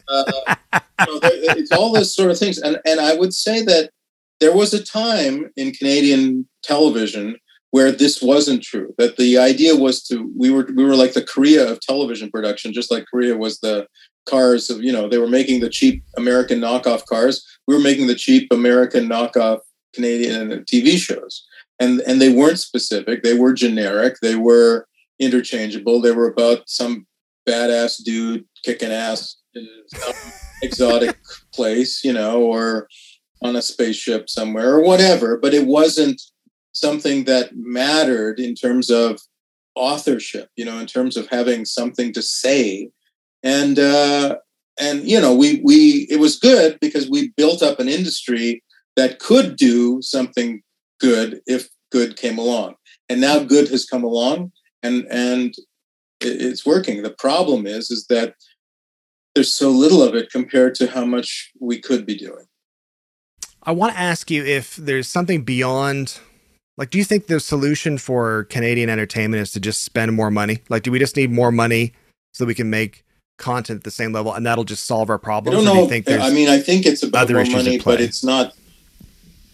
uh, 0.07 0.55
you 0.73 1.05
know, 1.07 1.19
there- 1.19 1.57
it's 1.59 1.71
all 1.71 1.91
those 1.93 2.15
sort 2.15 2.31
of 2.31 2.39
things. 2.39 2.57
And 2.57 2.79
and 2.89 2.99
I 2.99 3.13
would 3.19 3.33
say 3.45 3.61
that 3.71 3.91
there 4.39 4.55
was 4.55 4.73
a 4.73 4.83
time 4.83 5.51
in 5.61 5.71
Canadian 5.79 6.47
television 6.63 7.35
where 7.73 7.91
this 7.91 8.21
wasn't 8.21 8.61
true. 8.61 8.93
That 8.99 9.17
the 9.17 9.39
idea 9.39 9.75
was 9.75 10.03
to 10.03 10.31
we 10.37 10.51
were 10.51 10.69
we 10.75 10.85
were 10.85 10.95
like 10.95 11.13
the 11.13 11.25
Korea 11.25 11.67
of 11.67 11.79
television 11.79 12.29
production, 12.29 12.71
just 12.71 12.91
like 12.91 13.05
Korea 13.11 13.35
was 13.35 13.59
the 13.61 13.87
cars 14.29 14.69
of 14.69 14.83
you 14.83 14.91
know 14.93 15.09
they 15.09 15.17
were 15.17 15.27
making 15.27 15.59
the 15.59 15.71
cheap 15.71 16.03
American 16.15 16.59
knockoff 16.59 17.03
cars. 17.07 17.43
We 17.67 17.73
were 17.73 17.81
making 17.81 18.05
the 18.05 18.13
cheap 18.13 18.47
American 18.53 19.09
knockoff 19.09 19.61
Canadian 19.95 20.51
TV 20.65 20.97
shows, 20.99 21.43
and 21.79 21.99
and 22.01 22.21
they 22.21 22.31
weren't 22.31 22.59
specific. 22.59 23.23
They 23.23 23.33
were 23.33 23.53
generic. 23.53 24.17
They 24.21 24.35
were 24.35 24.85
interchangeable. 25.19 25.99
They 25.99 26.11
were 26.11 26.29
about 26.29 26.69
some 26.69 27.07
badass 27.49 28.03
dude 28.03 28.45
kicking 28.63 28.91
ass 28.91 29.37
in 29.55 29.67
some 29.87 30.13
exotic 30.61 31.17
place, 31.55 32.03
you 32.03 32.13
know, 32.13 32.39
or 32.43 32.87
on 33.41 33.55
a 33.55 33.63
spaceship 33.63 34.29
somewhere 34.29 34.75
or 34.75 34.83
whatever. 34.83 35.39
But 35.39 35.55
it 35.55 35.65
wasn't 35.65 36.21
something 36.73 37.23
that 37.25 37.55
mattered 37.55 38.39
in 38.39 38.55
terms 38.55 38.89
of 38.89 39.19
authorship, 39.75 40.49
you 40.55 40.65
know, 40.65 40.77
in 40.79 40.87
terms 40.87 41.17
of 41.17 41.27
having 41.27 41.65
something 41.65 42.13
to 42.13 42.21
say. 42.21 42.89
And 43.41 43.79
uh, 43.79 44.37
and 44.79 45.07
you 45.09 45.19
know, 45.19 45.33
we 45.33 45.61
we 45.63 46.07
it 46.09 46.19
was 46.19 46.37
good 46.37 46.77
because 46.81 47.09
we 47.09 47.29
built 47.37 47.63
up 47.63 47.79
an 47.79 47.87
industry 47.87 48.63
that 48.95 49.19
could 49.19 49.55
do 49.55 50.01
something 50.01 50.61
good 50.99 51.41
if 51.47 51.69
good 51.91 52.17
came 52.17 52.37
along. 52.37 52.75
And 53.09 53.21
now 53.21 53.43
good 53.43 53.69
has 53.69 53.85
come 53.85 54.03
along 54.03 54.51
and 54.81 55.05
and 55.09 55.53
it's 56.21 56.65
working. 56.65 57.03
The 57.03 57.11
problem 57.17 57.67
is 57.67 57.91
is 57.91 58.07
that 58.07 58.35
there's 59.35 59.51
so 59.51 59.69
little 59.69 60.03
of 60.03 60.15
it 60.15 60.31
compared 60.31 60.75
to 60.75 60.87
how 60.87 61.05
much 61.05 61.51
we 61.59 61.79
could 61.79 62.05
be 62.05 62.15
doing. 62.15 62.45
i 63.63 63.71
want 63.71 63.93
to 63.93 63.99
ask 63.99 64.29
you 64.29 64.43
if 64.45 64.75
there's 64.75 65.07
something 65.07 65.43
beyond 65.43 66.19
like 66.77 66.89
do 66.89 66.97
you 66.97 67.03
think 67.03 67.27
the 67.27 67.39
solution 67.39 67.97
for 67.97 68.45
canadian 68.45 68.89
entertainment 68.89 69.41
is 69.41 69.51
to 69.51 69.59
just 69.59 69.83
spend 69.83 70.13
more 70.13 70.31
money 70.31 70.59
like 70.69 70.83
do 70.83 70.91
we 70.91 70.99
just 70.99 71.15
need 71.15 71.31
more 71.31 71.51
money 71.51 71.93
so 72.33 72.45
we 72.45 72.55
can 72.55 72.69
make 72.69 73.03
content 73.37 73.77
at 73.77 73.83
the 73.83 73.91
same 73.91 74.13
level 74.13 74.33
and 74.33 74.45
that'll 74.45 74.63
just 74.63 74.85
solve 74.85 75.09
our 75.09 75.17
problems? 75.17 75.57
I 75.57 75.63
don't 75.65 75.75
do 75.75 75.81
know. 75.81 75.87
think 75.87 76.09
I 76.09 76.29
mean, 76.29 76.49
I 76.49 76.59
think 76.59 76.85
it's 76.85 77.03
about 77.03 77.29
more 77.29 77.43
money, 77.45 77.79
but 77.79 77.99
it's 77.99 78.23
not 78.23 78.55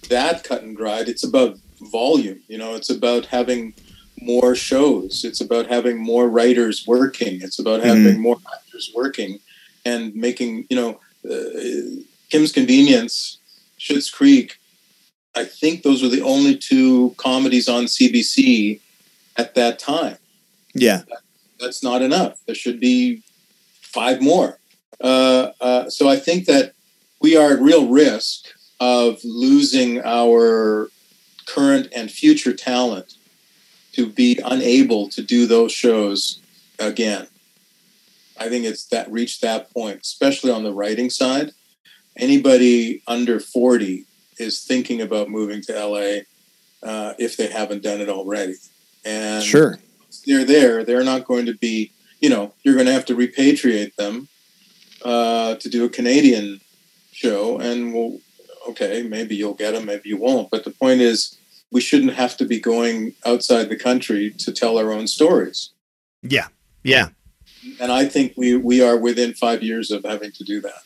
that 0.10 0.44
cut 0.44 0.64
and 0.64 0.76
dried. 0.76 1.08
It's 1.08 1.24
about 1.24 1.58
volume. 1.92 2.40
You 2.48 2.58
know, 2.58 2.76
it's 2.76 2.90
about 2.90 3.26
having 3.28 3.74
more 4.22 4.54
shows. 4.54 5.24
It's 5.24 5.42
about 5.42 5.68
having 5.68 5.98
more 5.98 6.28
writers 6.30 6.86
working. 6.86 7.42
It's 7.42 7.58
about 7.60 7.80
Mm-hmm. 7.82 8.04
having 8.04 8.20
more 8.22 8.38
actors 8.54 8.92
working 8.94 9.40
and 9.86 10.14
making. 10.14 10.66
You 10.70 10.76
know, 10.76 11.00
uh, 11.30 12.02
Kim's 12.30 12.52
Convenience, 12.52 13.38
Schitt's 13.80 14.10
Creek. 14.10 14.59
I 15.40 15.46
think 15.46 15.84
those 15.84 16.04
were 16.04 16.10
the 16.10 16.22
only 16.22 16.56
two 16.58 17.16
comedies 17.18 17.68
on 17.70 17.86
CBC 17.86 18.80
at 19.38 19.56
that 19.56 19.80
time 19.80 20.18
yeah 20.74 21.02
that's 21.60 21.84
not 21.84 22.02
enough. 22.02 22.40
There 22.46 22.56
should 22.56 22.80
be 22.80 23.22
five 23.82 24.22
more. 24.22 24.60
Uh, 25.02 25.52
uh, 25.62 25.90
so 25.90 26.10
I 26.10 26.16
think 26.16 26.46
that 26.46 26.74
we 27.22 27.36
are 27.36 27.54
at 27.54 27.62
real 27.62 27.88
risk 27.88 28.46
of 28.80 29.20
losing 29.24 30.02
our 30.04 30.90
current 31.46 31.88
and 31.94 32.10
future 32.10 32.54
talent 32.54 33.16
to 33.94 34.08
be 34.08 34.40
unable 34.46 35.10
to 35.10 35.22
do 35.22 35.46
those 35.46 35.72
shows 35.72 36.42
again. 36.80 37.28
I 38.40 38.48
think 38.48 38.66
it's 38.66 38.86
that 38.86 39.12
reached 39.12 39.42
that 39.42 39.74
point, 39.74 40.02
especially 40.02 40.52
on 40.52 40.64
the 40.64 40.74
writing 40.74 41.10
side. 41.10 41.52
Anybody 42.16 43.02
under 43.08 43.40
40 43.40 44.06
is 44.40 44.64
thinking 44.64 45.02
about 45.02 45.30
moving 45.30 45.62
to 45.64 45.74
LA 45.74 46.22
uh, 46.82 47.14
if 47.20 47.38
they 47.38 47.48
haven't 47.48 47.84
done 47.84 48.02
it 48.02 48.10
already. 48.10 48.56
And 49.06 49.44
sure 49.44 49.80
they're 50.26 50.46
there, 50.46 50.84
they're 50.84 51.04
not 51.04 51.26
going 51.26 51.46
to 51.46 51.54
be, 51.54 51.92
you 52.20 52.30
know, 52.30 52.54
you're 52.64 52.76
going 52.76 52.88
to 52.88 52.94
have 52.94 53.06
to 53.06 53.16
repatriate 53.16 53.96
them 53.96 54.28
uh, 55.04 55.56
to 55.56 55.70
do 55.70 55.86
a 55.86 55.90
Canadian 55.90 56.62
show. 57.12 57.60
And 57.60 57.94
well, 57.94 58.20
okay, 58.70 59.04
maybe 59.04 59.36
you'll 59.36 59.54
get 59.54 59.72
them, 59.72 59.86
maybe 59.86 60.10
you 60.10 60.18
won't. 60.18 60.50
But 60.50 60.64
the 60.64 60.72
point 60.72 61.02
is, 61.02 61.38
we 61.72 61.82
shouldn't 61.82 62.14
have 62.14 62.36
to 62.38 62.46
be 62.46 62.60
going 62.60 63.14
outside 63.26 63.70
the 63.70 63.76
country 63.76 64.32
to 64.40 64.52
tell 64.52 64.78
our 64.78 64.92
own 64.92 65.08
stories. 65.08 65.70
yeah 66.24 66.48
yeah 66.84 67.10
And 67.80 67.92
I 67.92 68.06
think 68.06 68.34
we, 68.36 68.56
we 68.56 68.82
are 68.82 68.98
within 68.98 69.34
five 69.34 69.62
years 69.62 69.92
of 69.92 70.04
having 70.04 70.32
to 70.32 70.44
do 70.44 70.62
that. 70.62 70.82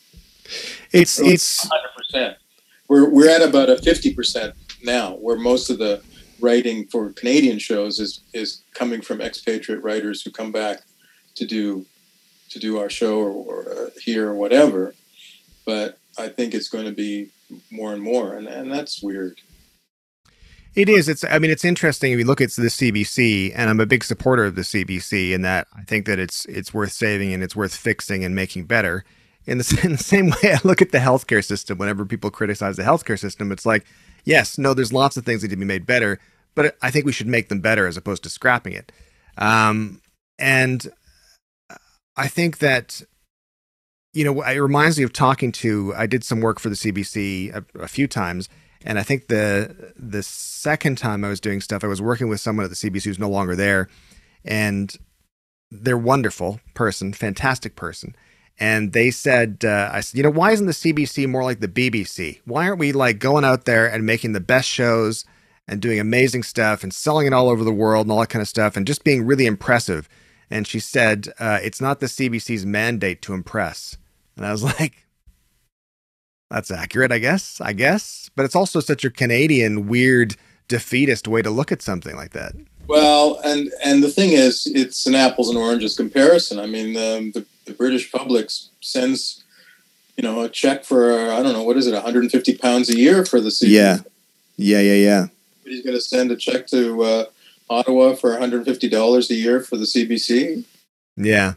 it's 0.92 1.20
it's 1.20 1.66
100%. 2.14 2.36
We're 2.94 3.10
we're 3.10 3.30
at 3.30 3.42
about 3.42 3.70
a 3.70 3.78
fifty 3.78 4.14
percent 4.14 4.54
now, 4.84 5.16
where 5.16 5.38
most 5.38 5.72
of 5.72 5.80
the 5.80 6.02
writing 6.40 6.86
for 6.88 7.12
Canadian 7.14 7.58
shows 7.58 8.00
is 8.00 8.22
is 8.34 8.62
coming 8.76 9.02
from 9.02 9.20
expatriate 9.20 9.82
writers 9.82 10.22
who 10.22 10.30
come 10.30 10.52
back 10.52 10.82
to 11.36 11.46
do 11.46 11.88
to 12.50 12.60
do 12.60 12.78
our 12.78 12.92
show 12.92 13.18
or, 13.18 13.30
or 13.32 13.72
uh, 13.72 13.90
here 14.00 14.30
or 14.30 14.36
whatever. 14.36 14.94
But 15.66 15.98
I 16.20 16.28
think 16.28 16.54
it's 16.54 16.70
going 16.70 16.86
to 16.86 16.92
be 16.92 17.32
more 17.72 17.94
and 17.94 18.04
more, 18.04 18.36
and, 18.36 18.48
and 18.48 18.72
that's 18.72 19.02
weird. 19.02 19.42
It 20.76 20.88
is. 20.88 21.10
It's. 21.10 21.24
I 21.24 21.40
mean, 21.40 21.50
it's 21.50 21.66
interesting 21.66 22.12
if 22.12 22.20
you 22.20 22.26
look 22.26 22.42
at 22.42 22.52
the 22.52 22.64
CBC, 22.64 23.54
and 23.56 23.72
I'm 23.72 23.80
a 23.80 23.88
big 23.88 24.04
supporter 24.04 24.46
of 24.46 24.54
the 24.54 24.62
CBC 24.62 25.32
in 25.32 25.42
that 25.42 25.66
I 25.76 25.82
think 25.82 26.06
that 26.06 26.20
it's 26.20 26.46
it's 26.46 26.72
worth 26.72 26.92
saving 26.92 27.34
and 27.34 27.42
it's 27.42 27.56
worth 27.56 27.76
fixing 27.76 28.24
and 28.24 28.36
making 28.36 28.66
better. 28.66 29.04
In 29.46 29.58
the, 29.58 29.80
in 29.84 29.94
the 29.94 29.98
same 29.98 30.30
way, 30.30 30.54
I 30.54 30.60
look 30.64 30.82
at 30.82 30.92
the 30.92 31.00
healthcare 31.00 31.44
system. 31.44 31.78
Whenever 31.78 32.06
people 32.06 32.32
criticize 32.32 32.78
the 32.78 32.84
healthcare 32.84 33.20
system, 33.20 33.52
it's 33.52 33.66
like, 33.66 33.86
yes, 34.24 34.58
no, 34.58 34.74
there's 34.74 34.94
lots 34.94 35.18
of 35.18 35.26
things 35.26 35.42
that 35.42 35.48
need 35.50 35.56
to 35.56 35.60
be 35.60 35.66
made 35.66 35.86
better, 35.86 36.20
but 36.56 36.78
I 36.82 36.92
think 36.92 37.06
we 37.06 37.12
should 37.12 37.28
make 37.28 37.50
them 37.50 37.60
better 37.60 37.88
as 37.88 37.98
opposed 37.98 38.24
to 38.24 38.30
scrapping 38.30 38.74
it. 38.74 38.92
Um, 39.38 40.02
and 40.40 40.88
I 42.16 42.28
think 42.28 42.60
that 42.60 43.02
you 44.14 44.24
know 44.24 44.44
it 44.44 44.60
reminds 44.60 44.98
me 44.98 45.04
of 45.04 45.14
talking 45.14 45.52
to. 45.54 45.94
I 45.96 46.06
did 46.06 46.24
some 46.24 46.42
work 46.42 46.60
for 46.60 46.70
the 46.70 46.76
CBC 46.76 47.56
a, 47.56 47.66
a 47.80 47.88
few 47.88 48.08
times 48.08 48.50
and 48.86 49.00
I 49.00 49.04
think 49.04 49.28
the 49.28 49.94
the 49.98 50.24
second 50.24 50.98
time 50.98 51.24
I 51.24 51.30
was 51.30 51.40
doing 51.40 51.62
stuff, 51.62 51.84
I 51.84 51.88
was 51.88 52.02
working 52.02 52.30
with 52.30 52.42
someone 52.42 52.66
at 52.66 52.70
the 52.70 52.76
CBC 52.76 53.06
who's 53.06 53.20
no 53.20 53.30
longer 53.30 53.56
there, 53.56 53.90
and 54.44 54.94
they're 55.72 55.98
wonderful 55.98 56.60
person, 56.74 57.14
fantastic 57.14 57.76
person. 57.76 58.16
And 58.60 58.94
they 58.94 59.12
said, 59.12 59.64
uh, 59.66 59.90
I 59.92 60.02
said, 60.02 60.18
you 60.18 60.24
know, 60.24 60.30
why 60.30 60.52
isn't 60.52 60.66
the 60.66 60.74
CBC 60.74 61.28
more 61.28 61.44
like 61.44 61.60
the 61.60 61.68
BBC? 61.68 62.40
Why 62.46 62.68
aren't 62.68 62.80
we 62.80 62.92
like 62.92 63.20
going 63.20 63.44
out 63.44 63.66
there 63.66 63.88
and 63.88 64.06
making 64.06 64.34
the 64.34 64.40
best 64.40 64.70
shows 64.70 65.26
and 65.68 65.82
doing 65.82 66.00
amazing 66.00 66.44
stuff 66.44 66.84
and 66.84 66.94
selling 66.94 67.26
it 67.28 67.34
all 67.34 67.50
over 67.50 67.64
the 67.64 67.74
world 67.74 68.06
and 68.06 68.12
all 68.12 68.20
that 68.20 68.30
kind 68.30 68.42
of 68.42 68.48
stuff 68.48 68.78
and 68.78 68.86
just 68.86 69.04
being 69.04 69.26
really 69.26 69.46
impressive? 69.46 70.08
And 70.50 70.68
she 70.68 70.80
said, 70.80 71.30
uh, 71.40 71.60
it's 71.64 71.82
not 71.82 72.00
the 72.00 72.06
CBC's 72.06 72.66
mandate 72.66 73.22
to 73.24 73.34
impress. 73.34 73.98
And 74.38 74.46
I 74.46 74.52
was 74.52 74.64
like, 74.80 75.08
that's 76.50 76.70
accurate, 76.70 77.12
I 77.12 77.18
guess. 77.18 77.60
I 77.60 77.74
guess, 77.74 78.30
but 78.36 78.46
it's 78.46 78.56
also 78.56 78.80
such 78.80 79.04
a 79.04 79.10
Canadian 79.10 79.88
weird 79.88 80.36
defeatist 80.68 81.28
way 81.28 81.42
to 81.42 81.50
look 81.50 81.72
at 81.72 81.82
something 81.82 82.16
like 82.16 82.32
that. 82.32 82.54
Well, 82.88 83.40
and 83.44 83.72
and 83.84 84.04
the 84.04 84.10
thing 84.10 84.32
is, 84.34 84.68
it's 84.68 85.06
an 85.06 85.16
apples 85.16 85.50
and 85.50 85.58
oranges 85.58 85.96
comparison. 85.96 86.60
I 86.60 86.66
mean, 86.66 86.94
the, 86.94 87.32
the, 87.34 87.46
the 87.66 87.74
British 87.74 88.12
public 88.12 88.50
sends, 88.82 89.44
you 90.18 90.24
know, 90.24 90.42
a 90.42 90.50
check 90.50 90.84
for 90.84 91.32
I 91.32 91.42
don't 91.42 91.54
know 91.54 91.64
what 91.64 91.78
is 91.78 91.88
it, 91.88 91.94
150 91.94 92.58
pounds 92.58 92.90
a 92.90 92.98
year 92.98 93.26
for 93.26 93.40
the 93.40 93.52
season. 93.52 93.76
Yeah, 93.76 93.98
yeah, 94.58 94.80
yeah, 94.80 95.06
yeah. 95.06 95.28
He's 95.64 95.84
going 95.84 95.96
to 95.96 96.02
send 96.02 96.32
a 96.32 96.36
check 96.36 96.68
to 96.68 97.04
uh, 97.04 97.26
Ottawa 97.70 98.16
for 98.16 98.32
150 98.32 98.90
dollars 98.90 99.30
a 99.32 99.36
year 99.36 99.62
for 99.62 99.78
the 99.78 99.86
CBC. 99.86 100.66
Yeah, 101.16 101.54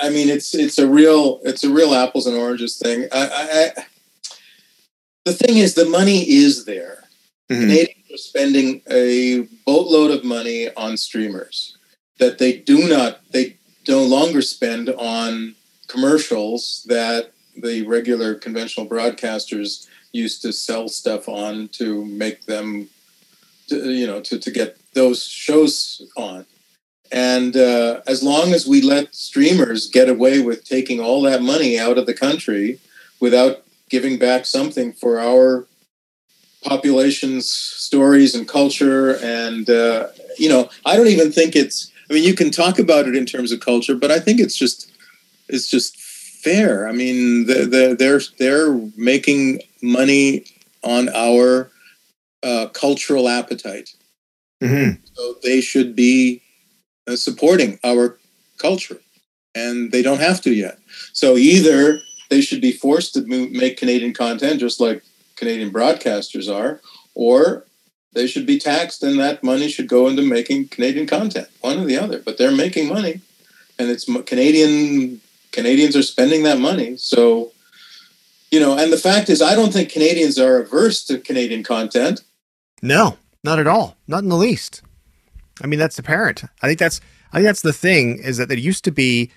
I 0.00 0.10
mean, 0.10 0.28
it's 0.28 0.54
it's 0.54 0.78
a 0.78 0.88
real 0.88 1.40
it's 1.44 1.64
a 1.64 1.70
real 1.70 1.94
apples 1.94 2.26
and 2.26 2.36
oranges 2.36 2.78
thing. 2.78 3.08
I, 3.12 3.72
I, 3.76 3.82
the 5.24 5.32
thing 5.32 5.58
is, 5.58 5.74
the 5.74 5.84
money 5.84 6.28
is 6.28 6.64
there. 6.64 7.04
Mm-hmm. 7.50 7.60
Canadians 7.60 8.10
are 8.12 8.16
spending 8.16 8.82
a 8.90 9.46
boatload 9.66 10.10
of 10.10 10.24
money 10.24 10.72
on 10.74 10.96
streamers 10.96 11.76
that 12.18 12.38
they 12.38 12.56
do 12.56 12.88
not, 12.88 13.20
they 13.32 13.56
no 13.88 14.02
longer 14.02 14.42
spend 14.42 14.88
on 14.90 15.54
commercials 15.88 16.84
that 16.88 17.32
the 17.56 17.82
regular 17.86 18.34
conventional 18.34 18.86
broadcasters 18.86 19.88
used 20.12 20.42
to 20.42 20.52
sell 20.52 20.88
stuff 20.88 21.28
on 21.28 21.68
to 21.68 22.04
make 22.04 22.46
them, 22.46 22.88
to, 23.68 23.90
you 23.90 24.06
know, 24.06 24.20
to, 24.20 24.38
to 24.38 24.50
get 24.50 24.78
those 24.94 25.24
shows 25.24 26.02
on. 26.16 26.46
And 27.10 27.56
uh, 27.56 28.00
as 28.06 28.22
long 28.22 28.54
as 28.54 28.66
we 28.66 28.80
let 28.80 29.14
streamers 29.14 29.90
get 29.90 30.08
away 30.08 30.40
with 30.40 30.64
taking 30.64 30.98
all 31.00 31.20
that 31.22 31.42
money 31.42 31.78
out 31.78 31.98
of 31.98 32.06
the 32.06 32.14
country 32.14 32.78
without 33.20 33.64
giving 33.90 34.18
back 34.18 34.46
something 34.46 34.92
for 34.94 35.20
our 35.20 35.66
population's 36.64 37.50
stories 37.50 38.34
and 38.34 38.48
culture. 38.48 39.16
And, 39.16 39.68
uh, 39.68 40.08
you 40.38 40.48
know, 40.48 40.70
I 40.86 40.96
don't 40.96 41.08
even 41.08 41.30
think 41.30 41.54
it's, 41.54 41.91
I 42.12 42.14
mean, 42.14 42.24
you 42.24 42.34
can 42.34 42.50
talk 42.50 42.78
about 42.78 43.08
it 43.08 43.16
in 43.16 43.24
terms 43.24 43.52
of 43.52 43.60
culture, 43.60 43.94
but 43.94 44.10
I 44.10 44.20
think 44.20 44.38
it's 44.38 44.54
just, 44.54 44.92
it's 45.48 45.66
just 45.66 45.96
fair. 45.96 46.86
I 46.86 46.92
mean, 46.92 47.46
they're, 47.46 47.94
they're, 47.94 48.20
they're 48.38 48.78
making 48.98 49.62
money 49.80 50.44
on 50.84 51.08
our 51.14 51.70
uh, 52.42 52.66
cultural 52.74 53.30
appetite. 53.30 53.94
Mm-hmm. 54.62 55.02
So 55.14 55.36
they 55.42 55.62
should 55.62 55.96
be 55.96 56.42
uh, 57.08 57.16
supporting 57.16 57.78
our 57.82 58.18
culture, 58.58 59.00
and 59.54 59.90
they 59.90 60.02
don't 60.02 60.20
have 60.20 60.42
to 60.42 60.52
yet. 60.52 60.80
So 61.14 61.38
either 61.38 61.98
they 62.28 62.42
should 62.42 62.60
be 62.60 62.72
forced 62.72 63.14
to 63.14 63.22
make 63.22 63.78
Canadian 63.78 64.12
content 64.12 64.60
just 64.60 64.80
like 64.80 65.02
Canadian 65.36 65.72
broadcasters 65.72 66.54
are, 66.54 66.78
or 67.14 67.64
they 68.12 68.26
should 68.26 68.46
be 68.46 68.58
taxed 68.58 69.02
and 69.02 69.18
that 69.18 69.42
money 69.42 69.68
should 69.68 69.88
go 69.88 70.08
into 70.08 70.22
making 70.22 70.68
Canadian 70.68 71.06
content, 71.06 71.48
one 71.60 71.78
or 71.78 71.84
the 71.84 71.98
other. 71.98 72.20
But 72.20 72.38
they're 72.38 72.52
making 72.52 72.88
money, 72.88 73.20
and 73.78 73.90
it's 73.90 74.04
Canadian. 74.04 75.20
Canadians 75.50 75.94
are 75.96 76.02
spending 76.02 76.44
that 76.44 76.58
money, 76.58 76.96
so 76.96 77.52
you 78.50 78.60
know. 78.60 78.76
And 78.78 78.92
the 78.92 78.98
fact 78.98 79.28
is, 79.28 79.42
I 79.42 79.54
don't 79.54 79.72
think 79.72 79.90
Canadians 79.90 80.38
are 80.38 80.58
averse 80.58 81.04
to 81.04 81.18
Canadian 81.18 81.62
content. 81.62 82.22
No, 82.82 83.18
not 83.44 83.58
at 83.58 83.66
all, 83.66 83.96
not 84.06 84.22
in 84.22 84.28
the 84.28 84.36
least. 84.36 84.82
I 85.62 85.66
mean, 85.66 85.78
that's 85.78 85.98
apparent. 85.98 86.44
I 86.62 86.66
think 86.66 86.78
that's 86.78 87.00
I 87.32 87.36
think 87.36 87.46
that's 87.46 87.62
the 87.62 87.72
thing 87.72 88.18
is 88.18 88.36
that 88.38 88.48
there 88.48 88.58
used 88.58 88.84
to 88.84 88.90
be 88.90 89.30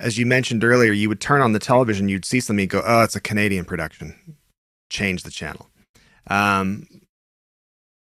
as 0.00 0.18
you 0.18 0.26
mentioned 0.26 0.64
earlier, 0.64 0.92
you 0.92 1.08
would 1.08 1.20
turn 1.20 1.42
on 1.42 1.52
the 1.52 1.58
television, 1.58 2.08
you'd 2.08 2.24
see 2.24 2.40
something, 2.40 2.62
you'd 2.62 2.70
go, 2.70 2.82
oh, 2.84 3.02
it's 3.02 3.16
a 3.16 3.20
Canadian 3.20 3.64
production. 3.64 4.36
Change 4.88 5.22
the 5.22 5.30
channel. 5.30 5.68
Um, 6.28 6.86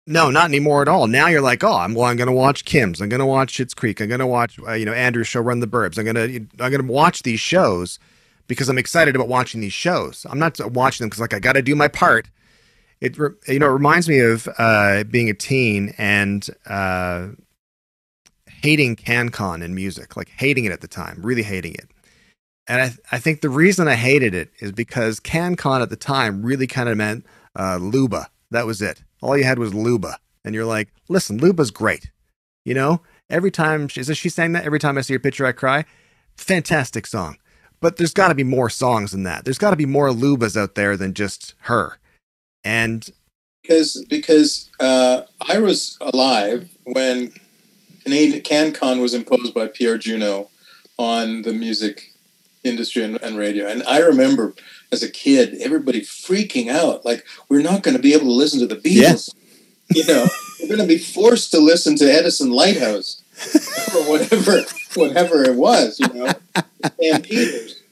no, 0.09 0.31
not 0.31 0.47
anymore 0.47 0.81
at 0.81 0.89
all. 0.89 1.07
Now 1.07 1.27
you're 1.29 1.43
like, 1.43 1.63
oh, 1.63 1.77
I'm 1.77 1.95
well, 1.95 2.07
I'm 2.07 2.17
going 2.17 2.29
to 2.29 2.33
watch 2.33 2.65
Kim's. 2.65 3.01
I'm 3.01 3.11
going 3.11 3.21
to 3.21 3.27
watch 3.27 3.53
Schitt's 3.53 3.75
Creek. 3.75 4.01
I'm 4.01 4.09
going 4.09 4.21
to 4.21 4.27
watch, 4.27 4.59
uh, 4.67 4.73
you 4.73 4.87
know, 4.87 4.95
Andrew's 4.95 5.29
show, 5.29 5.41
Run 5.41 5.61
the 5.61 5.67
Burbs. 5.67 5.99
I'm 5.99 6.05
going 6.05 6.17
to, 6.17 6.65
I'm 6.65 6.71
going 6.71 6.87
to 6.87 6.93
watch 6.93 7.23
these 7.25 7.41
shows 7.41 7.99
because 8.47 8.71
I'm 8.71 8.79
excited 8.79 9.15
about 9.15 9.29
watching 9.29 9.61
these 9.61 9.75
shows. 9.75 10.25
I'm 10.29 10.39
not 10.39 10.59
watching 10.73 11.05
them 11.05 11.11
because 11.11 11.21
like 11.21 11.35
I 11.35 11.39
got 11.39 11.53
to 11.53 11.63
do 11.63 11.77
my 11.77 11.89
part. 11.89 12.29
It, 13.01 13.19
you 13.19 13.59
know, 13.59 13.67
it 13.67 13.73
reminds 13.73 14.09
me 14.09 14.19
of 14.21 14.49
uh, 14.59 15.05
being 15.05 15.29
a 15.29 15.35
teen 15.35 15.95
and 15.99 16.49
uh, 16.67 17.29
hating 18.47 18.97
CanCon 18.97 19.63
in 19.63 19.75
music, 19.75 20.17
like 20.17 20.31
hating 20.31 20.65
it 20.65 20.73
at 20.73 20.81
the 20.81 20.89
time, 20.89 21.21
really 21.23 21.43
hating 21.43 21.75
it. 21.75 21.91
And 22.67 22.81
I, 22.81 22.93
I 23.13 23.19
think 23.19 23.43
the 23.43 23.51
reason 23.51 23.89
I 23.89 23.95
hated 23.95 24.35
it 24.35 24.51
is 24.61 24.73
because 24.73 25.21
CanCon 25.21 25.83
at 25.83 25.91
the 25.91 25.97
time 25.97 26.43
really 26.43 26.67
kind 26.67 26.89
of 26.89 26.97
meant 26.97 27.27
uh, 27.55 27.77
Luba. 27.77 28.29
That 28.51 28.67
was 28.67 28.81
it. 28.81 29.03
All 29.21 29.37
you 29.37 29.45
had 29.45 29.59
was 29.59 29.75
Luba. 29.75 30.19
And 30.45 30.55
you're 30.55 30.65
like, 30.65 30.89
listen, 31.09 31.39
Luba's 31.39 31.71
great. 31.71 32.11
You 32.65 32.75
know, 32.75 33.03
every 33.31 33.51
time, 33.51 33.89
she, 33.89 34.03
she 34.03 34.29
saying 34.29 34.53
that? 34.53 34.65
Every 34.65 34.79
time 34.79 34.99
I 34.99 35.01
see 35.01 35.15
her 35.15 35.19
picture, 35.19 35.47
I 35.47 35.53
cry. 35.53 35.85
Fantastic 36.37 37.07
song. 37.07 37.37
But 37.81 37.97
there's 37.97 38.15
got 38.15 38.29
to 38.29 38.35
be 38.35 38.45
more 38.45 38.71
songs 38.71 39.13
than 39.13 39.23
that. 39.23 39.45
There's 39.45 39.59
got 39.59 39.71
to 39.71 39.77
be 39.77 39.87
more 39.87 40.09
Lubas 40.09 40.57
out 40.57 40.75
there 40.75 40.97
than 40.97 41.15
just 41.15 41.55
her. 41.63 41.99
And 42.65 43.09
because 43.63 44.05
because 44.09 44.71
uh, 44.81 45.23
I 45.49 45.59
was 45.59 45.97
alive 46.01 46.69
when 46.85 47.33
Canadian 48.03 48.41
CanCon 48.43 49.01
was 49.01 49.15
imposed 49.15 49.55
by 49.55 49.69
Pierre 49.69 49.99
Juneau 49.99 50.51
on 50.99 51.43
the 51.43 51.53
music 51.53 52.15
industry 52.65 53.05
and, 53.05 53.21
and, 53.23 53.39
radio. 53.39 53.67
And 53.67 53.83
I 53.85 53.99
remember 54.01 54.55
as 54.93 55.03
a 55.03 55.11
kid, 55.11 55.57
everybody 55.61 56.01
freaking 56.01 56.69
out, 56.69 57.05
like 57.05 57.25
we're 57.49 57.63
not 57.63 57.83
going 57.83 57.97
to 57.97 58.03
be 58.03 58.15
able 58.15 58.27
to 58.27 58.33
listen 58.33 58.61
to 58.61 58.67
the 58.67 58.77
Beatles. 58.77 59.35
Yeah. 59.91 60.03
You 60.03 60.07
know, 60.07 60.27
we're 60.61 60.69
going 60.77 60.81
to 60.81 60.87
be 60.87 60.99
forced 60.99 61.51
to 61.53 61.61
listen 61.61 61.97
to 61.97 62.05
Edison 62.05 62.51
Lighthouse 62.51 63.23
or 63.95 64.03
whatever, 64.09 64.63
whatever 64.95 65.43
it 65.45 65.55
was. 65.55 65.99
You 65.99 66.09
know, 66.09 66.33
and 67.03 67.25
Peters. 67.25 67.83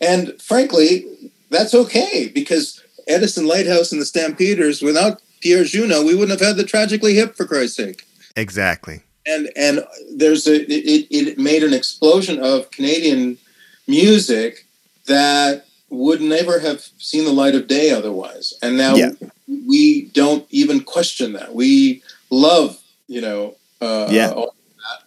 And 0.00 0.40
frankly, 0.40 1.30
that's 1.50 1.74
okay 1.74 2.30
because 2.34 2.82
Edison 3.08 3.46
Lighthouse 3.46 3.90
and 3.90 4.00
the 4.00 4.06
Stampeders, 4.06 4.82
without 4.82 5.22
Pierre 5.40 5.64
Juneau, 5.64 6.04
we 6.04 6.14
wouldn't 6.14 6.38
have 6.38 6.46
had 6.46 6.56
the 6.56 6.64
Tragically 6.64 7.14
Hip, 7.14 7.36
for 7.36 7.46
Christ's 7.46 7.76
sake. 7.76 8.04
Exactly 8.36 9.02
and 9.26 9.50
and 9.56 9.84
there's 10.14 10.46
a 10.46 10.62
it, 10.72 11.06
it 11.10 11.38
made 11.38 11.62
an 11.62 11.74
explosion 11.74 12.38
of 12.38 12.70
Canadian 12.70 13.38
music 13.86 14.66
that 15.06 15.66
would 15.88 16.20
never 16.20 16.58
have 16.58 16.80
seen 16.98 17.24
the 17.24 17.32
light 17.32 17.54
of 17.54 17.66
day 17.66 17.90
otherwise. 17.90 18.54
And 18.62 18.76
now 18.76 18.94
yeah. 18.94 19.10
we 19.46 20.06
don't 20.06 20.46
even 20.50 20.82
question 20.82 21.32
that. 21.34 21.54
We 21.54 22.02
love, 22.30 22.78
you 23.06 23.20
know, 23.20 23.56
uh, 23.80 24.08
yeah. 24.10 24.32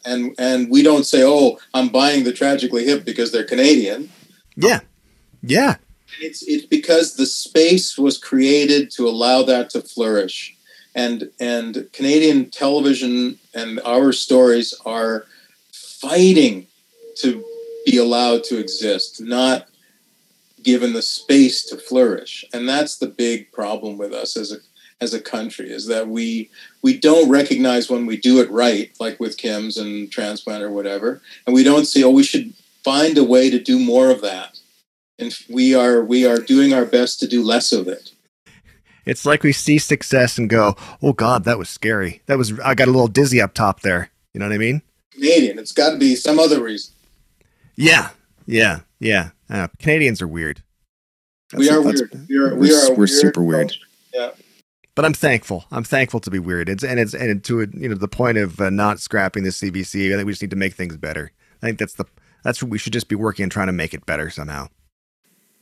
and 0.05 0.35
and 0.37 0.69
we 0.69 0.83
don't 0.83 1.05
say, 1.05 1.23
"Oh, 1.23 1.59
I'm 1.73 1.89
buying 1.89 2.23
the 2.23 2.33
tragically 2.33 2.85
hip 2.85 3.05
because 3.05 3.31
they're 3.31 3.43
Canadian." 3.43 4.09
Yeah, 4.55 4.81
yeah. 5.41 5.75
It's 6.21 6.43
it's 6.43 6.65
because 6.65 7.15
the 7.15 7.25
space 7.25 7.97
was 7.97 8.17
created 8.17 8.91
to 8.91 9.07
allow 9.07 9.43
that 9.43 9.69
to 9.71 9.81
flourish, 9.81 10.55
and 10.95 11.31
and 11.39 11.89
Canadian 11.93 12.49
television 12.51 13.39
and 13.53 13.79
our 13.85 14.11
stories 14.11 14.73
are 14.85 15.25
fighting 15.71 16.67
to 17.17 17.43
be 17.85 17.97
allowed 17.97 18.43
to 18.45 18.59
exist, 18.59 19.21
not 19.21 19.68
given 20.63 20.93
the 20.93 21.01
space 21.01 21.63
to 21.65 21.77
flourish. 21.77 22.45
And 22.53 22.67
that's 22.67 22.97
the 22.97 23.07
big 23.07 23.51
problem 23.51 23.97
with 23.97 24.13
us 24.13 24.37
as 24.37 24.51
a 24.51 24.57
as 25.01 25.13
a 25.13 25.21
country 25.21 25.71
is 25.71 25.87
that 25.87 26.09
we 26.09 26.49
we 26.81 26.97
don't 26.97 27.29
recognize 27.29 27.89
when 27.89 28.05
we 28.05 28.17
do 28.17 28.41
it 28.41 28.51
right, 28.51 28.91
like 28.99 29.19
with 29.19 29.37
Kim's 29.37 29.77
and 29.77 30.11
transplant 30.11 30.63
or 30.63 30.71
whatever, 30.71 31.21
and 31.45 31.53
we 31.53 31.63
don't 31.63 31.85
see 31.85 32.03
oh 32.03 32.09
we 32.09 32.23
should 32.23 32.53
find 32.83 33.17
a 33.17 33.23
way 33.23 33.49
to 33.49 33.59
do 33.59 33.79
more 33.79 34.09
of 34.09 34.21
that, 34.21 34.59
and 35.17 35.33
we 35.49 35.73
are 35.73 36.03
we 36.03 36.25
are 36.25 36.37
doing 36.37 36.73
our 36.73 36.85
best 36.85 37.19
to 37.21 37.27
do 37.27 37.43
less 37.43 37.71
of 37.71 37.87
it. 37.87 38.11
It's 39.05 39.25
like 39.25 39.41
we 39.41 39.53
see 39.53 39.79
success 39.79 40.37
and 40.37 40.49
go, 40.49 40.75
oh 41.01 41.13
God, 41.13 41.45
that 41.45 41.57
was 41.57 41.69
scary. 41.69 42.21
That 42.25 42.37
was 42.37 42.59
I 42.59 42.75
got 42.75 42.87
a 42.87 42.91
little 42.91 43.07
dizzy 43.07 43.41
up 43.41 43.53
top 43.53 43.81
there. 43.81 44.11
You 44.33 44.39
know 44.39 44.47
what 44.47 44.53
I 44.53 44.59
mean? 44.59 44.81
Canadian. 45.11 45.59
It's 45.59 45.71
got 45.71 45.91
to 45.91 45.97
be 45.97 46.15
some 46.15 46.39
other 46.39 46.61
reason. 46.61 46.93
Yeah, 47.75 48.09
yeah, 48.51 48.79
yeah. 48.99 49.29
Uh, 49.49 49.67
Canadians 49.79 50.21
are 50.21 50.27
weird. 50.27 50.63
That's 51.51 51.61
we 51.61 51.69
are 51.69 51.81
weird. 51.81 52.27
We 52.29 52.37
are, 52.37 52.55
we 52.55 52.73
are 52.73 52.89
we're, 52.89 52.95
we're 52.97 53.07
super 53.07 53.43
weird. 53.43 53.73
Yeah 54.13 54.31
but 54.99 55.05
I'm 55.05 55.13
thankful. 55.13 55.63
I'm 55.71 55.85
thankful 55.85 56.19
to 56.19 56.29
be 56.29 56.39
weird. 56.39 56.67
It's 56.67 56.83
and 56.83 56.99
it's 56.99 57.13
and 57.13 57.41
to 57.45 57.61
you 57.73 57.87
know 57.87 57.95
the 57.95 58.09
point 58.09 58.37
of 58.37 58.59
uh, 58.59 58.69
not 58.69 58.99
scrapping 58.99 59.43
the 59.43 59.49
CBC. 59.49 60.11
I 60.11 60.17
think 60.17 60.25
we 60.25 60.33
just 60.33 60.41
need 60.41 60.49
to 60.49 60.57
make 60.57 60.73
things 60.73 60.97
better. 60.97 61.31
I 61.63 61.67
think 61.67 61.79
that's 61.79 61.93
the 61.93 62.03
that's 62.43 62.61
what 62.61 62.69
we 62.69 62.77
should 62.77 62.91
just 62.91 63.07
be 63.07 63.15
working 63.15 63.43
on 63.43 63.49
trying 63.49 63.67
to 63.67 63.71
make 63.71 63.93
it 63.93 64.05
better 64.05 64.29
somehow. 64.29 64.67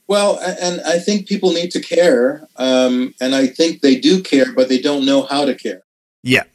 Well, 0.08 0.40
and 0.40 0.82
I 0.82 0.98
think 0.98 1.28
people 1.28 1.52
need 1.52 1.70
to 1.70 1.80
care, 1.80 2.48
um, 2.56 3.14
and 3.22 3.36
I 3.36 3.46
think 3.46 3.82
they 3.82 4.00
do 4.00 4.24
care, 4.24 4.54
but 4.56 4.70
they 4.70 4.82
don't 4.82 5.06
know 5.06 5.22
how 5.22 5.46
to 5.46 5.54
care. 5.54 5.84
Yeah. 6.24 6.46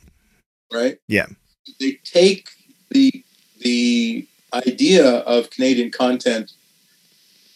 Right. 0.72 0.99
Yeah. 1.07 1.26
They 1.78 2.01
take 2.03 2.49
the 2.91 3.24
the 3.61 4.26
idea 4.55 5.18
of 5.20 5.50
Canadian 5.50 5.90
content 5.90 6.53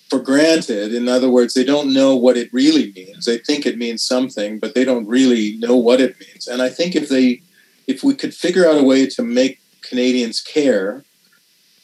for 0.09 0.19
granted. 0.21 0.95
In 0.95 1.09
other 1.09 1.29
words, 1.29 1.55
they 1.55 1.65
don't 1.65 1.93
know 1.93 2.15
what 2.15 2.37
it 2.37 2.53
really 2.53 2.93
means. 2.93 3.25
They 3.25 3.39
think 3.39 3.67
it 3.67 3.79
means 3.79 4.03
something, 4.03 4.59
but 4.59 4.75
they 4.75 4.85
don't 4.85 5.07
really 5.07 5.57
know 5.59 5.77
what 5.77 6.01
it 6.01 6.19
means. 6.21 6.47
And 6.47 6.63
I 6.63 6.69
think 6.69 6.95
if 6.95 7.09
they, 7.09 7.43
if 7.87 8.05
we 8.05 8.15
could 8.15 8.35
figure 8.35 8.69
out 8.69 8.79
a 8.79 8.85
way 8.85 9.07
to 9.07 9.23
make 9.23 9.61
Canadians 9.83 10.41
care, 10.41 11.03